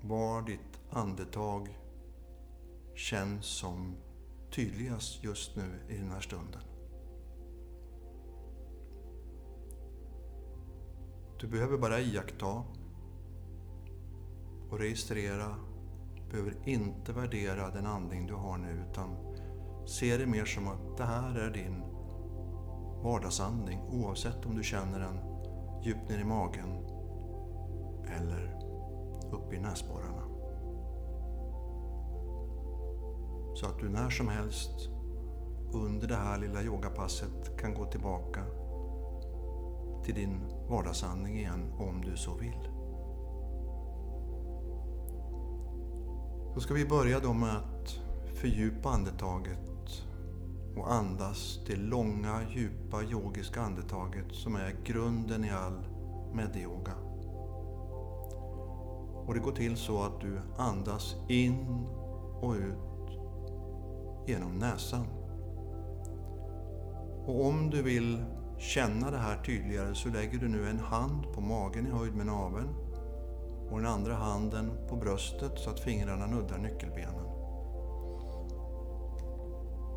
var 0.00 0.42
ditt 0.42 0.80
andetag 0.90 1.78
känns 2.94 3.46
som 3.46 3.96
tydligast 4.50 5.24
just 5.24 5.56
nu 5.56 5.80
i 5.88 5.96
den 5.96 6.10
här 6.10 6.20
stunden. 6.20 6.62
Du 11.40 11.48
behöver 11.48 11.78
bara 11.78 12.00
iaktta 12.00 12.64
och 14.70 14.78
registrera. 14.78 15.56
Du 16.16 16.22
behöver 16.30 16.68
inte 16.68 17.12
värdera 17.12 17.70
den 17.70 17.86
andning 17.86 18.26
du 18.26 18.34
har 18.34 18.58
nu 18.58 18.86
utan 18.90 19.31
se 19.86 20.16
det 20.16 20.26
mer 20.26 20.44
som 20.44 20.68
att 20.68 20.96
det 20.96 21.04
här 21.04 21.38
är 21.38 21.50
din 21.50 21.82
vardagsandning 23.02 23.80
oavsett 23.90 24.46
om 24.46 24.56
du 24.56 24.62
känner 24.62 25.00
den 25.00 25.18
djupt 25.82 26.08
ner 26.08 26.18
i 26.18 26.24
magen 26.24 26.68
eller 28.06 28.58
uppe 29.32 29.56
i 29.56 29.60
näsborrarna. 29.60 30.22
Så 33.54 33.66
att 33.66 33.78
du 33.78 33.88
när 33.88 34.10
som 34.10 34.28
helst 34.28 34.88
under 35.72 36.08
det 36.08 36.16
här 36.16 36.38
lilla 36.38 36.62
yogapasset 36.62 37.58
kan 37.58 37.74
gå 37.74 37.86
tillbaka 37.86 38.44
till 40.04 40.14
din 40.14 40.40
vardagsandning 40.68 41.38
igen 41.38 41.72
om 41.78 42.00
du 42.00 42.16
så 42.16 42.34
vill. 42.34 42.68
Då 46.54 46.60
ska 46.60 46.74
vi 46.74 46.86
börja 46.86 47.20
då 47.20 47.32
med 47.32 47.56
att 47.56 48.00
fördjupa 48.34 48.88
andetaget 48.88 49.71
och 50.76 50.92
andas 50.92 51.60
det 51.66 51.76
långa, 51.76 52.40
djupa 52.50 53.02
yogiska 53.02 53.60
andetaget 53.60 54.32
som 54.32 54.56
är 54.56 54.76
grunden 54.84 55.44
i 55.44 55.50
all 55.50 55.84
medyoga. 56.34 56.92
Och 59.26 59.34
det 59.34 59.40
går 59.40 59.52
till 59.52 59.76
så 59.76 60.02
att 60.02 60.20
du 60.20 60.40
andas 60.58 61.16
in 61.28 61.86
och 62.40 62.54
ut 62.54 63.18
genom 64.26 64.58
näsan. 64.58 65.06
Och 67.26 67.46
om 67.46 67.70
du 67.70 67.82
vill 67.82 68.24
känna 68.58 69.10
det 69.10 69.18
här 69.18 69.42
tydligare 69.42 69.94
så 69.94 70.08
lägger 70.08 70.38
du 70.38 70.48
nu 70.48 70.68
en 70.68 70.78
hand 70.78 71.32
på 71.34 71.40
magen 71.40 71.86
i 71.86 71.90
höjd 71.90 72.14
med 72.14 72.26
naveln 72.26 72.68
och 73.70 73.78
den 73.78 73.86
andra 73.86 74.14
handen 74.14 74.70
på 74.88 74.96
bröstet 74.96 75.52
så 75.58 75.70
att 75.70 75.80
fingrarna 75.80 76.26
nuddar 76.26 76.58
nyckelbenen. 76.58 77.31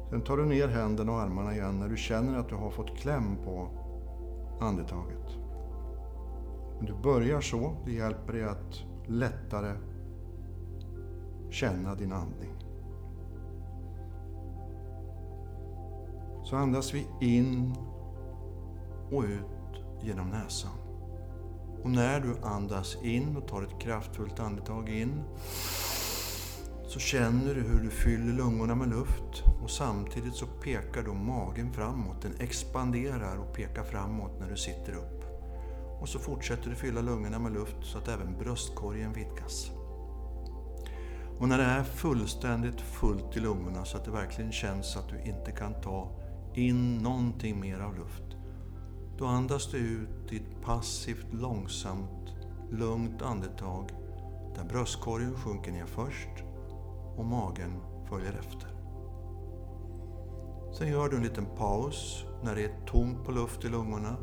Sen 0.10 0.22
tar 0.22 0.38
du 0.38 0.46
ner 0.46 0.68
händerna 0.68 1.12
och 1.12 1.20
armarna 1.20 1.54
igen 1.54 1.80
när 1.80 1.90
du 1.90 1.98
känner 1.98 2.38
att 2.40 2.50
du 2.50 2.56
har 2.56 2.70
fått 2.70 2.98
kläm 2.98 3.38
på 3.46 3.70
andetaget. 4.60 5.38
Du 6.82 6.94
börjar 7.04 7.42
så, 7.42 7.76
det 7.86 7.92
hjälper 7.92 8.34
dig 8.34 8.44
att 8.44 8.84
lättare 9.08 9.74
känna 11.50 11.96
din 11.96 12.12
andning. 12.12 12.54
Så 16.44 16.56
andas 16.56 16.94
vi 16.94 17.08
in 17.22 17.76
och 19.12 19.24
ut 19.24 19.84
genom 20.02 20.30
näsan. 20.30 20.72
Och 21.84 21.90
när 21.90 22.20
du 22.20 22.38
andas 22.44 22.98
in 23.04 23.38
och 23.38 23.48
tar 23.48 23.64
ett 23.64 23.80
kraftfullt 23.80 24.40
andetag 24.40 24.90
in 24.90 25.24
så 26.96 27.02
känner 27.02 27.56
du 27.56 27.62
hur 27.62 27.80
du 27.80 27.90
fyller 27.90 28.34
lungorna 28.34 28.76
med 28.76 28.90
luft 28.90 29.44
och 29.64 29.72
samtidigt 29.72 30.36
så 30.36 30.46
pekar 30.46 31.04
då 31.04 31.14
magen 31.14 31.74
framåt. 31.74 32.22
Den 32.22 32.36
expanderar 32.40 33.38
och 33.38 33.54
pekar 33.54 33.84
framåt 33.84 34.40
när 34.40 34.50
du 34.50 34.58
sitter 34.58 34.94
upp. 34.94 35.24
Och 36.02 36.10
så 36.10 36.20
fortsätter 36.20 36.70
du 36.70 36.76
fylla 36.76 37.02
lungorna 37.02 37.40
med 37.40 37.54
luft 37.54 37.76
så 37.82 37.98
att 37.98 38.08
även 38.08 38.38
bröstkorgen 38.38 39.14
vidgas. 39.14 39.72
Och 41.40 41.50
när 41.50 41.58
det 41.58 41.64
är 41.64 41.84
fullständigt 41.84 42.82
fullt 42.82 43.38
i 43.38 43.40
lungorna 43.40 43.86
så 43.86 43.98
att 43.98 44.06
det 44.06 44.12
verkligen 44.12 44.52
känns 44.52 44.98
att 44.98 45.10
du 45.10 45.30
inte 45.30 45.52
kan 45.52 45.82
ta 45.82 46.12
in 46.54 46.98
någonting 46.98 47.60
mer 47.60 47.80
av 47.80 47.96
luft. 47.96 48.24
Då 49.18 49.26
andas 49.26 49.72
du 49.72 49.78
ut 49.78 50.32
i 50.32 50.36
ett 50.36 50.62
passivt, 50.62 51.34
långsamt, 51.34 52.30
lugnt 52.72 53.22
andetag 53.22 53.90
där 54.56 54.64
bröstkorgen 54.64 55.36
sjunker 55.36 55.72
ner 55.72 55.86
först 55.86 56.45
och 57.18 57.26
magen 57.26 57.82
följer 58.10 58.34
efter. 58.34 58.76
Sen 60.78 60.88
gör 60.88 61.10
du 61.10 61.18
en 61.18 61.24
liten 61.24 61.46
paus 61.46 62.26
när 62.44 62.56
det 62.56 62.64
är 62.64 62.86
tomt 62.86 63.26
på 63.26 63.32
luft 63.32 63.66
i 63.66 63.70
lungorna 63.70 64.18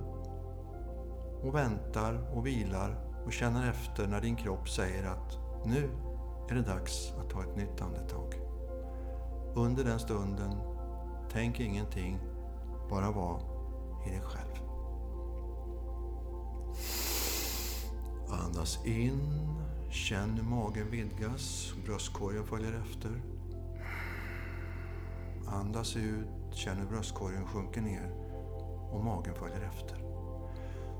och 1.42 1.54
väntar 1.54 2.36
och 2.36 2.46
vilar 2.46 3.12
och 3.26 3.32
känner 3.32 3.70
efter 3.70 4.06
när 4.06 4.20
din 4.20 4.36
kropp 4.36 4.68
säger 4.68 5.04
att 5.04 5.38
nu 5.66 5.90
är 6.50 6.54
det 6.54 6.62
dags 6.62 7.12
att 7.18 7.30
ta 7.30 7.42
ett 7.42 7.56
nytt 7.56 7.80
andetag. 7.82 8.34
Under 9.54 9.84
den 9.84 9.98
stunden, 9.98 10.52
tänk 11.32 11.60
ingenting, 11.60 12.18
bara 12.90 13.10
var 13.10 13.40
i 14.06 14.10
dig 14.10 14.20
själv. 14.20 14.62
Andas 18.28 18.86
in, 18.86 19.20
känn 19.92 20.36
hur 20.36 20.42
magen 20.42 20.90
vidgas, 20.90 21.72
bröstkorgen 21.84 22.46
följer 22.46 22.72
efter. 22.72 23.10
Andas 25.46 25.96
ut, 25.96 26.54
känn 26.54 26.76
hur 26.76 26.86
bröstkorgen 26.86 27.46
sjunker 27.46 27.80
ner 27.80 28.10
och 28.92 29.04
magen 29.04 29.34
följer 29.34 29.60
efter. 29.60 29.96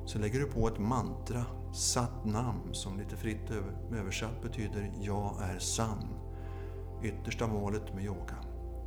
Så 0.07 0.19
lägger 0.19 0.41
du 0.41 0.47
på 0.47 0.69
ett 0.69 0.79
mantra, 0.79 1.45
satt 1.75 2.25
namn, 2.25 2.75
som 2.75 2.99
lite 2.99 3.17
fritt 3.17 3.51
översatt 3.93 4.43
betyder 4.43 4.93
Jag 5.01 5.35
är 5.43 5.59
sann. 5.59 6.09
Yttersta 7.03 7.47
målet 7.47 7.95
med 7.95 8.05
yoga. 8.05 8.37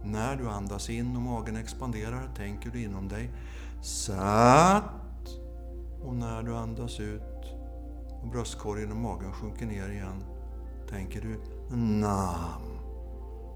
När 0.03 0.35
du 0.35 0.49
andas 0.49 0.89
in 0.89 1.15
och 1.15 1.21
magen 1.21 1.55
expanderar 1.55 2.29
tänker 2.35 2.69
du 2.69 2.83
inom 2.83 3.07
dig 3.07 3.29
Satt. 3.81 4.83
Och 6.03 6.15
när 6.15 6.43
du 6.43 6.55
andas 6.55 6.99
ut 6.99 7.34
och 8.25 8.31
bröstkorgen 8.31 8.91
och 8.91 8.97
magen 8.97 9.31
sjunker 9.31 9.65
ner 9.65 9.89
igen 9.89 10.23
tänker 10.89 11.21
du 11.21 11.39
Nam. 11.75 12.61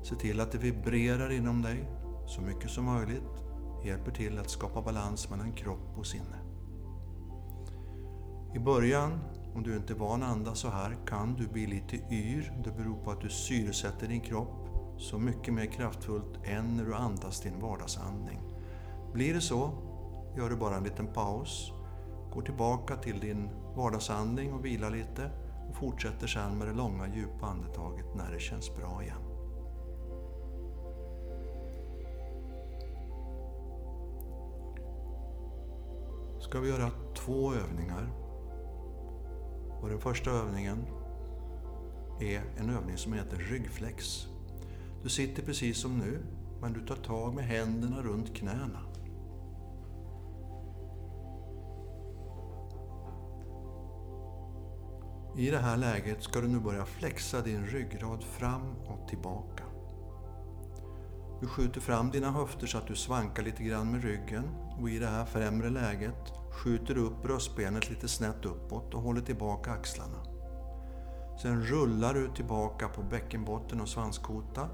Se 0.04 0.16
till 0.16 0.40
att 0.40 0.52
det 0.52 0.58
vibrerar 0.58 1.32
inom 1.32 1.62
dig 1.62 1.90
så 2.28 2.42
mycket 2.42 2.70
som 2.70 2.86
möjligt. 2.86 3.24
Hjälper 3.86 4.12
till 4.12 4.40
att 4.40 4.50
skapa 4.50 4.82
balans 4.82 5.30
mellan 5.30 5.52
kropp 5.52 5.98
och 5.98 6.06
sinne. 6.06 6.40
I 8.56 8.60
början, 8.60 9.20
om 9.56 9.64
du 9.64 9.76
inte 9.76 9.94
är 9.94 9.98
van 9.98 10.24
att 10.24 10.30
andas 10.30 10.60
så 10.60 10.70
här, 10.70 10.98
kan 11.08 11.36
du 11.36 11.48
bli 11.48 11.68
lite 11.68 11.96
yr. 11.96 12.62
Det 12.64 12.72
beror 12.72 13.04
på 13.04 13.12
att 13.12 13.22
du 13.22 13.30
syresätter 13.30 14.08
din 14.08 14.22
kropp 14.22 14.70
så 14.98 15.18
mycket 15.20 15.54
mer 15.54 15.66
kraftfullt 15.66 16.40
än 16.44 16.78
när 16.78 16.86
du 16.86 16.96
andas 16.96 17.42
din 17.42 17.60
vardagsandning. 17.60 18.40
Blir 19.14 19.34
det 19.34 19.42
så, 19.42 19.72
gör 20.38 20.50
du 20.50 20.56
bara 20.56 20.78
en 20.78 20.84
liten 20.84 21.08
paus, 21.08 21.72
går 22.34 22.42
tillbaka 22.42 22.96
till 22.96 23.20
din 23.20 23.50
vardagsandning 23.80 24.54
och 24.54 24.66
vila 24.66 24.90
lite 24.90 25.32
och 25.70 25.76
fortsätter 25.76 26.28
sedan 26.28 26.58
med 26.58 26.68
det 26.68 26.74
långa 26.74 27.16
djupa 27.16 27.46
andetaget 27.46 28.16
när 28.16 28.32
det 28.32 28.40
känns 28.40 28.76
bra 28.76 29.04
igen. 29.04 29.22
Ska 36.40 36.60
vi 36.60 36.70
göra 36.70 36.92
två 37.16 37.54
övningar 37.54 38.10
och 39.82 39.90
den 39.90 40.00
första 40.00 40.32
övningen 40.32 40.86
är 42.20 42.42
en 42.58 42.70
övning 42.70 42.98
som 42.98 43.14
heter 43.14 43.38
ryggflex. 43.38 44.28
Du 45.04 45.10
sitter 45.10 45.44
precis 45.44 45.82
som 45.82 45.98
nu, 45.98 46.20
men 46.62 46.74
du 46.74 46.86
tar 46.86 46.96
tag 46.96 47.34
med 47.34 47.46
händerna 47.46 48.02
runt 48.02 48.36
knäna. 48.36 48.89
I 55.40 55.50
det 55.50 55.58
här 55.58 55.78
läget 55.78 56.24
ska 56.24 56.42
du 56.42 56.48
nu 56.48 56.60
börja 56.60 56.86
flexa 56.86 57.42
din 57.42 57.66
ryggrad 57.66 58.24
fram 58.24 58.76
och 58.86 59.08
tillbaka. 59.10 59.64
Du 61.42 61.48
skjuter 61.48 61.82
fram 61.82 62.12
dina 62.12 62.32
höfter 62.32 62.68
så 62.68 62.78
att 62.78 62.88
du 62.88 62.96
svankar 62.96 63.44
lite 63.44 63.64
grann 63.64 63.92
med 63.92 64.04
ryggen 64.04 64.44
och 64.82 64.90
i 64.90 65.00
det 65.00 65.08
här 65.08 65.26
främre 65.26 65.70
läget 65.70 66.34
skjuter 66.52 66.96
du 66.96 67.02
upp 67.02 67.22
bröstbenet 67.24 67.90
lite 67.90 68.08
snett 68.08 68.46
uppåt 68.46 68.94
och 68.94 69.02
håller 69.02 69.22
tillbaka 69.22 69.72
axlarna. 69.72 70.24
Sen 71.42 71.64
rullar 71.64 72.14
du 72.14 72.30
tillbaka 72.36 72.88
på 72.88 73.02
bäckenbotten 73.02 73.82
och 73.82 73.90
svanskota, 73.90 74.70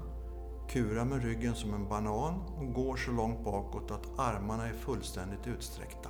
kurar 0.68 1.04
med 1.04 1.22
ryggen 1.22 1.54
som 1.54 1.74
en 1.74 1.88
banan 1.88 2.40
och 2.40 2.72
går 2.72 2.96
så 2.96 3.10
långt 3.10 3.44
bakåt 3.44 3.90
att 3.90 4.18
armarna 4.18 4.68
är 4.68 4.74
fullständigt 4.74 5.46
utsträckta. 5.46 6.08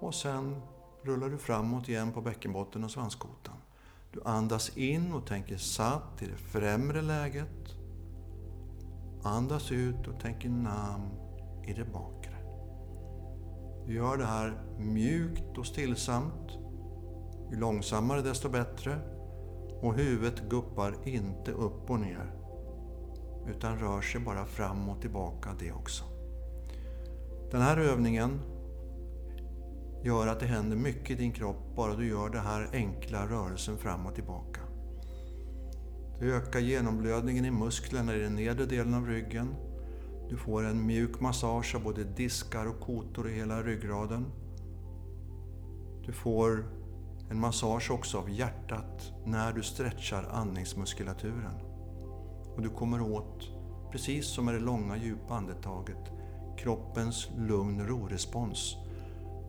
Och 0.00 0.14
sen 0.14 0.62
rullar 1.04 1.28
du 1.28 1.38
framåt 1.38 1.88
igen 1.88 2.12
på 2.12 2.20
bäckenbotten 2.20 2.84
och 2.84 2.90
svanskotan. 2.90 3.56
Du 4.10 4.20
andas 4.24 4.76
in 4.76 5.12
och 5.12 5.26
tänker 5.26 5.56
satt 5.56 6.22
i 6.22 6.26
det 6.26 6.36
främre 6.36 7.02
läget. 7.02 7.76
Andas 9.22 9.72
ut 9.72 10.08
och 10.08 10.20
tänker 10.20 10.48
nam 10.48 11.00
i 11.66 11.72
det 11.72 11.84
bakre. 11.84 12.36
Du 13.86 13.94
gör 13.94 14.16
det 14.16 14.26
här 14.26 14.62
mjukt 14.78 15.58
och 15.58 15.66
stillsamt. 15.66 16.50
Ju 17.50 17.56
långsammare 17.56 18.22
desto 18.22 18.48
bättre. 18.48 18.98
Och 19.80 19.94
huvudet 19.94 20.48
guppar 20.48 21.08
inte 21.08 21.52
upp 21.52 21.90
och 21.90 22.00
ner. 22.00 22.34
Utan 23.46 23.78
rör 23.78 24.00
sig 24.00 24.20
bara 24.20 24.46
fram 24.46 24.88
och 24.88 25.00
tillbaka 25.00 25.50
det 25.58 25.72
också. 25.72 26.04
Den 27.50 27.62
här 27.62 27.76
övningen 27.76 28.40
gör 30.02 30.26
att 30.26 30.40
det 30.40 30.46
händer 30.46 30.76
mycket 30.76 31.10
i 31.10 31.14
din 31.14 31.32
kropp 31.32 31.76
bara 31.76 31.96
du 31.96 32.08
gör 32.08 32.28
den 32.28 32.42
här 32.42 32.68
enkla 32.72 33.26
rörelsen 33.26 33.78
fram 33.78 34.06
och 34.06 34.14
tillbaka. 34.14 34.60
Du 36.20 36.34
ökar 36.34 36.60
genomblödningen 36.60 37.44
i 37.44 37.50
musklerna 37.50 38.14
i 38.14 38.18
den 38.18 38.34
nedre 38.34 38.66
delen 38.66 38.94
av 38.94 39.06
ryggen 39.06 39.54
du 40.32 40.38
får 40.38 40.64
en 40.64 40.86
mjuk 40.86 41.20
massage 41.20 41.74
av 41.74 41.82
både 41.82 42.04
diskar 42.04 42.66
och 42.66 42.80
kotor 42.80 43.30
i 43.30 43.34
hela 43.34 43.62
ryggraden. 43.62 44.26
Du 46.06 46.12
får 46.12 46.64
en 47.30 47.40
massage 47.40 47.90
också 47.90 48.18
av 48.18 48.30
hjärtat 48.30 49.12
när 49.24 49.52
du 49.52 49.62
stretchar 49.62 50.28
andningsmuskulaturen. 50.32 51.54
Och 52.56 52.62
du 52.62 52.68
kommer 52.68 53.00
åt, 53.00 53.50
precis 53.90 54.26
som 54.26 54.44
med 54.44 54.54
det 54.54 54.60
långa 54.60 54.96
djupa 54.96 55.34
andetaget, 55.34 56.12
kroppens 56.58 57.28
lugn-ro-respons. 57.38 58.76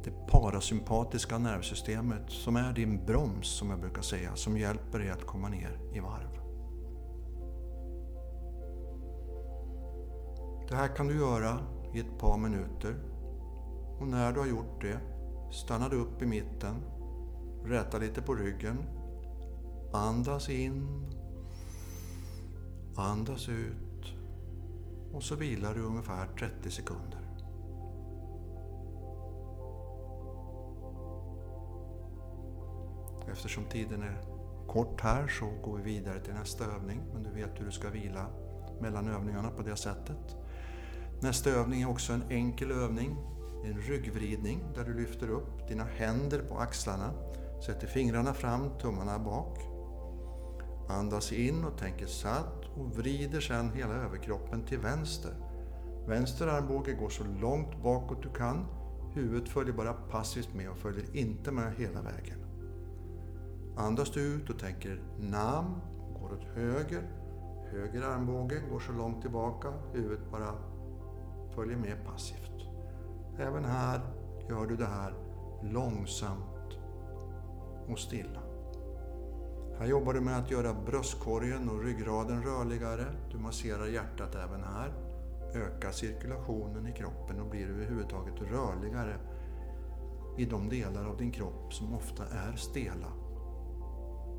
Det 0.04 0.28
parasympatiska 0.28 1.38
nervsystemet 1.38 2.30
som 2.30 2.56
är 2.56 2.74
din 2.74 3.06
broms, 3.06 3.48
som 3.48 3.70
jag 3.70 3.80
brukar 3.80 4.02
säga, 4.02 4.36
som 4.36 4.58
hjälper 4.58 5.00
dig 5.00 5.10
att 5.10 5.26
komma 5.26 5.50
ner 5.50 5.80
i 5.94 6.00
varv. 6.00 6.40
Det 10.70 10.76
här 10.76 10.96
kan 10.96 11.08
du 11.08 11.18
göra 11.18 11.60
i 11.94 12.00
ett 12.00 12.18
par 12.20 12.38
minuter. 12.38 12.96
Och 14.00 14.08
när 14.08 14.32
du 14.32 14.40
har 14.40 14.48
gjort 14.48 14.82
det, 14.82 15.00
stannar 15.52 15.90
du 15.90 15.96
upp 15.96 16.22
i 16.22 16.26
mitten, 16.26 16.76
räta 17.66 17.98
lite 17.98 18.22
på 18.22 18.36
ryggen, 18.36 18.78
andas 19.94 20.50
in, 20.50 20.88
andas 22.96 23.50
ut 23.50 24.16
och 25.14 25.24
så 25.24 25.36
vilar 25.36 25.74
du 25.74 25.82
ungefär 25.82 26.28
30 26.40 26.72
sekunder. 26.72 27.23
Eftersom 33.34 33.66
tiden 33.66 34.04
är 34.04 34.22
kort 34.68 35.02
här 35.02 35.28
så 35.28 35.46
går 35.64 35.78
vi 35.78 35.84
vidare 35.84 36.20
till 36.20 36.34
nästa 36.34 36.66
övning, 36.66 37.02
men 37.14 37.24
du 37.24 37.30
vet 37.30 37.60
hur 37.60 37.66
du 37.66 37.72
ska 37.72 37.90
vila 37.90 38.26
mellan 38.82 39.08
övningarna 39.08 39.50
på 39.50 39.62
det 39.62 39.76
sättet. 39.76 40.36
Nästa 41.22 41.50
övning 41.50 41.82
är 41.82 41.90
också 41.90 42.14
en 42.14 42.24
enkel 42.30 42.72
övning. 42.72 43.18
En 43.66 43.78
ryggvridning 43.78 44.64
där 44.76 44.84
du 44.84 44.94
lyfter 44.94 45.30
upp 45.30 45.68
dina 45.68 45.84
händer 45.84 46.40
på 46.40 46.58
axlarna, 46.58 47.14
sätter 47.66 47.88
fingrarna 47.88 48.34
fram, 48.34 48.70
tummarna 48.82 49.20
bak. 49.20 49.60
Andas 50.90 51.32
in 51.32 51.64
och 51.66 51.78
tänker 51.78 52.06
satt 52.06 52.66
och 52.78 52.98
vrider 52.98 53.42
sedan 53.42 53.72
hela 53.72 53.94
överkroppen 53.94 54.66
till 54.66 54.80
vänster. 54.80 55.34
Vänster 56.08 56.48
armbåge 56.48 56.94
går 56.94 57.10
så 57.10 57.24
långt 57.24 57.84
bakåt 57.84 58.24
du 58.24 58.30
kan. 58.30 58.66
Huvudet 59.14 59.50
följer 59.50 59.74
bara 59.74 59.94
passivt 59.94 60.54
med 60.54 60.70
och 60.70 60.78
följer 60.78 61.16
inte 61.16 61.52
med 61.52 61.74
hela 61.78 62.02
vägen. 62.02 62.43
Andas 63.78 64.12
du 64.12 64.22
ut 64.22 64.50
och 64.50 64.60
tänker 64.60 65.02
nam, 65.20 65.82
går 66.20 66.34
åt 66.34 66.44
höger 66.56 67.04
Höger 67.74 68.02
armbåge 68.02 68.60
går 68.72 68.80
så 68.80 68.92
långt 68.92 69.22
tillbaka, 69.22 69.74
huvudet 69.94 70.32
bara 70.32 70.56
följer 71.56 71.78
med 71.78 72.06
passivt. 72.06 72.68
Även 73.40 73.66
här 73.66 74.02
gör 74.50 74.66
du 74.68 74.76
det 74.76 74.86
här 74.86 75.14
långsamt 75.64 76.78
och 77.88 78.00
stilla. 78.00 78.42
Här 79.80 79.86
jobbar 79.86 80.14
du 80.14 80.22
med 80.22 80.38
att 80.38 80.52
göra 80.52 80.74
bröstkorgen 80.74 81.70
och 81.70 81.84
ryggraden 81.84 82.44
rörligare. 82.44 83.06
Du 83.32 83.38
masserar 83.38 83.86
hjärtat 83.86 84.36
även 84.36 84.64
här. 84.64 84.94
Ökar 85.54 85.92
cirkulationen 85.92 86.88
i 86.88 86.92
kroppen 86.92 87.42
och 87.42 87.50
blir 87.50 87.70
överhuvudtaget 87.70 88.42
rörligare 88.42 89.16
i 90.38 90.46
de 90.46 90.70
delar 90.70 91.06
av 91.06 91.18
din 91.18 91.32
kropp 91.32 91.74
som 91.74 91.94
ofta 91.94 92.24
är 92.24 92.56
stela. 92.56 93.23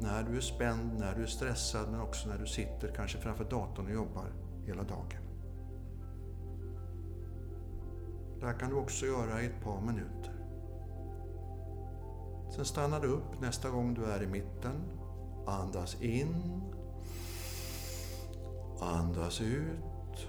När 0.01 0.23
du 0.23 0.37
är 0.37 0.41
spänd, 0.41 0.99
när 0.99 1.15
du 1.15 1.23
är 1.23 1.27
stressad 1.27 1.91
men 1.91 2.01
också 2.01 2.29
när 2.29 2.39
du 2.39 2.47
sitter 2.47 2.93
kanske 2.97 3.19
framför 3.19 3.45
datorn 3.45 3.87
och 3.87 3.93
jobbar 3.93 4.27
hela 4.67 4.83
dagen. 4.83 5.25
Det 8.41 8.47
här 8.47 8.59
kan 8.59 8.71
du 8.71 8.77
också 8.77 9.07
göra 9.07 9.43
i 9.43 9.47
ett 9.47 9.65
par 9.65 9.81
minuter. 9.81 10.33
Sen 12.51 12.65
stannar 12.65 13.01
du 13.01 13.09
upp 13.09 13.41
nästa 13.41 13.71
gång 13.71 13.95
du 13.95 14.05
är 14.05 14.23
i 14.23 14.27
mitten. 14.27 14.75
Andas 15.47 16.03
in. 16.03 16.63
Andas 18.81 19.41
ut. 19.41 20.29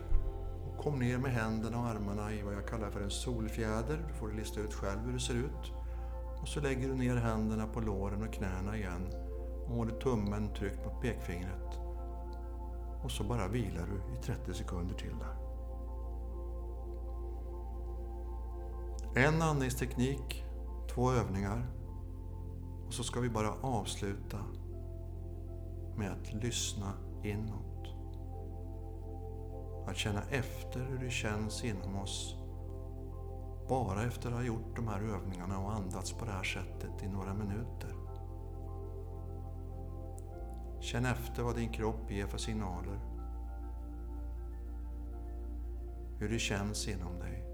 Och 0.67 0.83
kom 0.83 0.99
ner 0.99 1.17
med 1.17 1.31
händerna 1.31 1.79
och 1.79 1.87
armarna 1.87 2.33
i 2.33 2.41
vad 2.41 2.53
jag 2.53 2.67
kallar 2.67 2.89
för 2.89 3.01
en 3.01 3.09
solfjäder. 3.09 4.05
Du 4.07 4.13
får 4.13 4.31
lista 4.31 4.59
ut 4.59 4.73
själv 4.73 4.99
hur 4.99 5.13
det 5.13 5.19
ser 5.19 5.35
ut. 5.35 5.71
Och 6.41 6.47
så 6.47 6.59
lägger 6.59 6.87
du 6.87 6.95
ner 6.95 7.15
händerna 7.15 7.67
på 7.67 7.79
låren 7.79 8.23
och 8.23 8.33
knäna 8.33 8.77
igen. 8.77 9.24
Och 9.67 9.75
håller 9.75 9.99
tummen 9.99 10.53
tryckt 10.53 10.85
mot 10.85 11.01
pekfingret. 11.01 11.79
Och 13.03 13.11
så 13.11 13.23
bara 13.23 13.47
vilar 13.47 13.87
du 13.87 14.13
i 14.13 14.23
30 14.23 14.53
sekunder 14.53 14.95
till 14.95 15.15
där. 15.19 15.35
En 19.15 19.41
andningsteknik, 19.41 20.45
två 20.93 21.11
övningar. 21.11 21.67
Och 22.87 22.93
så 22.93 23.03
ska 23.03 23.19
vi 23.19 23.29
bara 23.29 23.53
avsluta 23.61 24.37
med 25.97 26.11
att 26.11 26.33
lyssna 26.33 26.93
inåt. 27.23 27.87
Att 29.87 29.97
känna 29.97 30.21
efter 30.29 30.79
hur 30.79 30.97
det 30.97 31.09
känns 31.09 31.63
inom 31.63 31.95
oss. 31.95 32.35
Bara 33.69 34.03
efter 34.03 34.29
att 34.29 34.35
ha 34.35 34.43
gjort 34.43 34.75
de 34.75 34.87
här 34.87 35.01
övningarna 35.01 35.59
och 35.59 35.73
andats 35.73 36.13
på 36.13 36.25
det 36.25 36.31
här 36.31 36.43
sättet 36.43 37.03
i 37.03 37.07
några 37.07 37.33
minuter. 37.33 37.94
Känn 40.85 41.05
efter 41.05 41.43
vad 41.43 41.55
din 41.55 41.69
kropp 41.69 42.11
ger 42.11 42.27
för 42.27 42.37
signaler. 42.37 42.99
Hur 46.19 46.29
det 46.29 46.39
känns 46.39 46.87
inom 46.87 47.19
dig. 47.19 47.45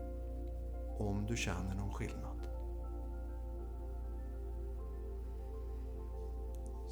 Om 0.99 1.25
du 1.25 1.37
känner 1.37 1.75
någon 1.75 1.93
skillnad. 1.93 2.47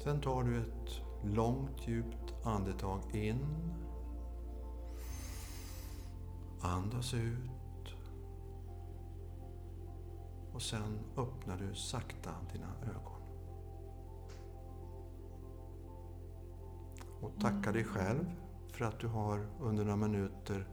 Sen 0.04 0.20
tar 0.20 0.42
du 0.42 0.60
ett 0.60 1.02
långt 1.24 1.88
djupt 1.88 2.34
andetag 2.44 3.14
in. 3.14 3.46
Andas 6.60 7.14
ut. 7.14 7.94
Och 10.52 10.62
sen 10.62 10.98
öppnar 11.16 11.56
du 11.56 11.74
sakta 11.74 12.30
dina 12.52 12.74
ögon. 12.82 13.19
Och 17.20 17.40
tacka 17.40 17.72
dig 17.72 17.84
själv 17.84 18.24
för 18.72 18.84
att 18.84 19.00
du 19.00 19.06
har 19.06 19.46
under 19.60 19.84
några 19.84 19.96
minuter 19.96 20.68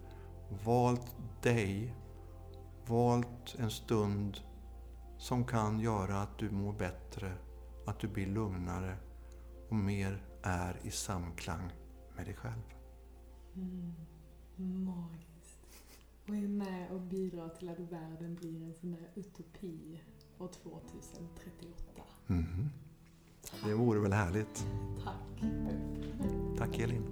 valt 0.65 1.15
dig, 1.41 1.95
valt 2.87 3.55
en 3.59 3.71
stund 3.71 4.37
som 5.17 5.45
kan 5.45 5.79
göra 5.79 6.21
att 6.21 6.37
du 6.37 6.51
mår 6.51 6.73
bättre, 6.73 7.33
att 7.85 7.99
du 7.99 8.07
blir 8.07 8.27
lugnare 8.27 8.97
och 9.69 9.75
mer 9.75 10.23
är 10.43 10.79
i 10.83 10.91
samklang 10.91 11.73
med 12.15 12.25
dig 12.25 12.35
själv. 12.35 12.63
Mm. 13.55 13.93
Magiskt. 14.55 15.59
Och 16.27 16.35
är 16.35 16.47
med 16.47 16.91
och 16.91 17.01
bidrar 17.01 17.49
till 17.49 17.69
att 17.69 17.79
världen 17.79 18.35
blir 18.35 18.63
en 18.63 18.73
sån 18.73 18.91
där 18.91 19.09
utopi 19.15 20.01
år 20.37 20.47
2038. 20.47 22.03
Mm. 22.27 22.69
Det 23.63 23.73
vore 23.73 23.99
väl 23.99 24.13
härligt. 24.13 24.67
Tack. 25.03 25.43
Tack 26.57 26.79
Elin. 26.79 27.03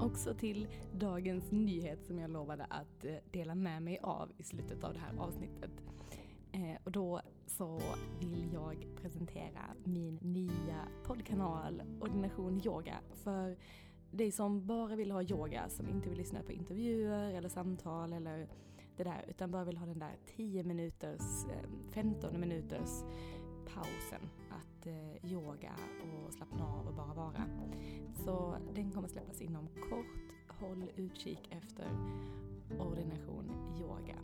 Också 0.00 0.34
till 0.34 0.68
dagens 0.92 1.50
nyhet 1.50 2.06
som 2.06 2.18
jag 2.18 2.30
lovade 2.30 2.64
att 2.64 3.04
eh, 3.04 3.14
dela 3.30 3.54
med 3.54 3.82
mig 3.82 3.98
av 4.02 4.32
i 4.36 4.42
slutet 4.42 4.84
av 4.84 4.92
det 4.92 4.98
här 4.98 5.18
avsnittet. 5.18 5.70
Eh, 6.52 6.76
och 6.84 6.92
då 6.92 7.20
så 7.46 7.80
vill 8.20 8.48
jag 8.52 8.86
presentera 9.02 9.74
min 9.84 10.18
nya 10.22 10.88
poddkanal 11.04 11.82
Ordination 12.00 12.60
Yoga 12.64 13.00
för 13.24 13.56
dig 14.12 14.30
som 14.30 14.66
bara 14.66 14.96
vill 14.96 15.10
ha 15.10 15.22
yoga, 15.22 15.68
som 15.68 15.88
inte 15.88 16.08
vill 16.08 16.18
lyssna 16.18 16.42
på 16.42 16.52
intervjuer 16.52 17.34
eller 17.34 17.48
samtal 17.48 18.12
eller 18.12 18.48
det 18.96 19.04
där, 19.04 19.24
utan 19.28 19.50
bara 19.50 19.64
vill 19.64 19.76
ha 19.76 19.86
den 19.86 19.98
där 19.98 20.16
10 20.36 20.64
minuters, 20.64 21.44
ehm, 21.44 21.90
15 21.92 22.40
minuters 22.40 23.04
pausen 23.74 24.28
att 24.50 24.86
eh, 24.86 25.32
yoga 25.32 25.72
och 26.02 26.32
slappna 26.32 26.66
av 26.66 26.86
och 26.86 26.94
bara 26.94 27.14
vara. 27.14 27.44
Så 28.24 28.56
den 28.74 28.90
kommer 28.90 29.08
släppas 29.08 29.40
inom 29.40 29.68
kort. 29.68 30.06
Håll 30.48 30.90
utkik 30.96 31.48
efter 31.50 31.86
ordination 32.78 33.50
yoga. 33.80 34.16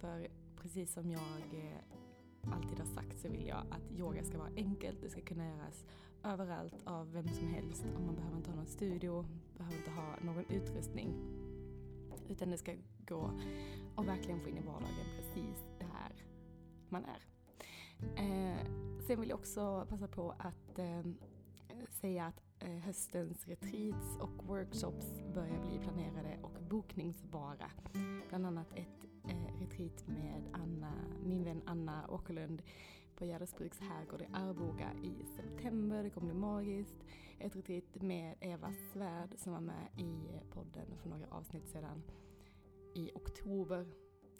För 0.00 0.28
precis 0.56 0.92
som 0.92 1.10
jag 1.10 1.42
eh, 1.52 2.52
alltid 2.52 2.78
har 2.78 2.86
sagt 2.86 3.20
så 3.20 3.28
vill 3.28 3.46
jag 3.46 3.66
att 3.70 3.92
yoga 3.98 4.24
ska 4.24 4.38
vara 4.38 4.50
enkelt, 4.56 5.00
det 5.00 5.10
ska 5.10 5.20
kunna 5.20 5.46
göras 5.46 5.84
överallt 6.24 6.82
av 6.84 7.12
vem 7.12 7.28
som 7.28 7.48
helst 7.48 7.84
och 7.94 8.00
man 8.00 8.14
behöver 8.14 8.36
inte 8.36 8.50
ha 8.50 8.56
någon 8.56 8.66
studio, 8.66 9.26
behöver 9.56 9.76
inte 9.76 9.90
ha 9.90 10.16
någon 10.22 10.44
utrustning. 10.48 11.14
Utan 12.28 12.50
det 12.50 12.58
ska 12.58 12.74
gå 13.06 13.30
och 13.94 14.08
verkligen 14.08 14.40
få 14.40 14.48
in 14.48 14.56
i 14.56 14.66
vardagen 14.66 15.06
precis 15.16 15.64
där 15.78 16.24
man 16.88 17.04
är. 17.04 17.26
Eh, 18.16 18.66
sen 19.06 19.20
vill 19.20 19.28
jag 19.28 19.38
också 19.38 19.86
passa 19.88 20.08
på 20.08 20.34
att 20.38 20.78
eh, 20.78 21.02
säga 21.90 22.24
att 22.26 22.42
eh, 22.58 22.70
höstens 22.70 23.48
retreats 23.48 24.16
och 24.20 24.46
workshops 24.46 25.06
börjar 25.34 25.60
bli 25.68 25.78
planerade 25.78 26.38
och 26.42 26.62
bokningsbara. 26.68 27.70
Bland 28.28 28.46
annat 28.46 28.72
ett 28.74 29.04
eh, 29.28 29.60
retreat 29.60 30.06
med 30.06 30.42
Anna, 30.52 30.92
min 31.24 31.44
vän 31.44 31.62
Anna 31.66 32.08
Åkerlund 32.08 32.62
på 33.16 33.24
Gärdesbruks 33.24 33.80
herrgård 33.80 34.22
i 34.22 34.26
Arboga 34.32 34.92
i 35.02 35.24
september. 35.36 36.02
Det 36.02 36.10
kommer 36.10 36.26
bli 36.26 36.40
magiskt. 36.40 36.96
Ett 37.38 37.56
retreat 37.56 38.02
med 38.02 38.36
Eva 38.40 38.72
Svärd 38.92 39.34
som 39.36 39.52
var 39.52 39.60
med 39.60 39.88
i 39.98 40.40
podden 40.50 40.98
för 41.02 41.08
några 41.08 41.26
avsnitt 41.26 41.68
sedan 41.68 42.02
i 42.94 43.10
oktober. 43.14 43.86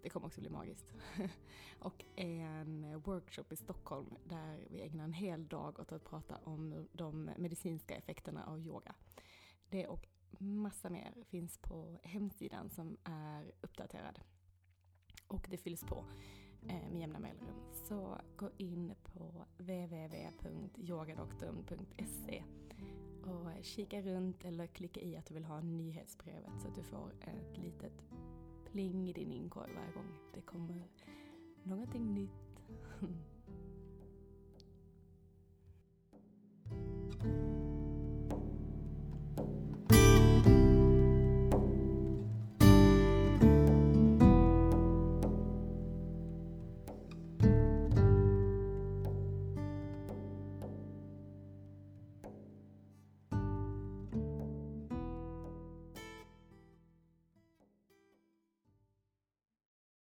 Det 0.03 0.09
kommer 0.09 0.27
också 0.27 0.41
bli 0.41 0.51
magiskt. 0.51 0.95
och 1.79 2.05
en 2.17 3.01
workshop 3.01 3.45
i 3.51 3.57
Stockholm 3.57 4.17
där 4.25 4.67
vi 4.71 4.83
ägnar 4.83 5.05
en 5.05 5.13
hel 5.13 5.49
dag 5.49 5.81
åt 5.81 5.93
att 5.93 6.05
prata 6.05 6.37
om 6.45 6.89
de 6.93 7.25
medicinska 7.25 7.95
effekterna 7.95 8.45
av 8.45 8.61
yoga. 8.61 8.95
Det 9.69 9.87
och 9.87 10.07
massa 10.39 10.91
mer 10.91 11.15
finns 11.27 11.59
på 11.59 11.99
hemsidan 12.03 12.71
som 12.71 12.97
är 13.05 13.53
uppdaterad. 13.61 14.21
Och 15.27 15.47
det 15.51 15.57
fylls 15.57 15.81
på 15.81 16.05
Eh, 16.69 16.91
med 16.91 17.01
jämna 17.01 17.19
mellanrum. 17.19 17.57
Så 17.73 18.19
gå 18.37 18.51
in 18.57 18.95
på 19.03 19.47
www.yogadoktorn.se 19.59 22.45
och 23.25 23.65
kika 23.65 24.03
runt 24.03 24.45
eller 24.45 24.67
klicka 24.67 25.01
i 25.01 25.17
att 25.17 25.27
du 25.27 25.35
vill 25.35 25.45
ha 25.45 25.61
nyhetsbrevet 25.61 26.61
så 26.63 26.69
att 26.69 26.75
du 26.75 26.83
får 26.83 27.13
ett 27.21 27.59
litet 27.59 28.05
pling 28.73 29.09
i 29.09 29.13
din 29.13 29.33
inkorg 29.33 29.71
varje 29.75 29.93
gång 29.93 30.19
det 30.35 30.41
kommer 30.41 30.89
någonting 31.63 32.15
nytt. 32.15 32.65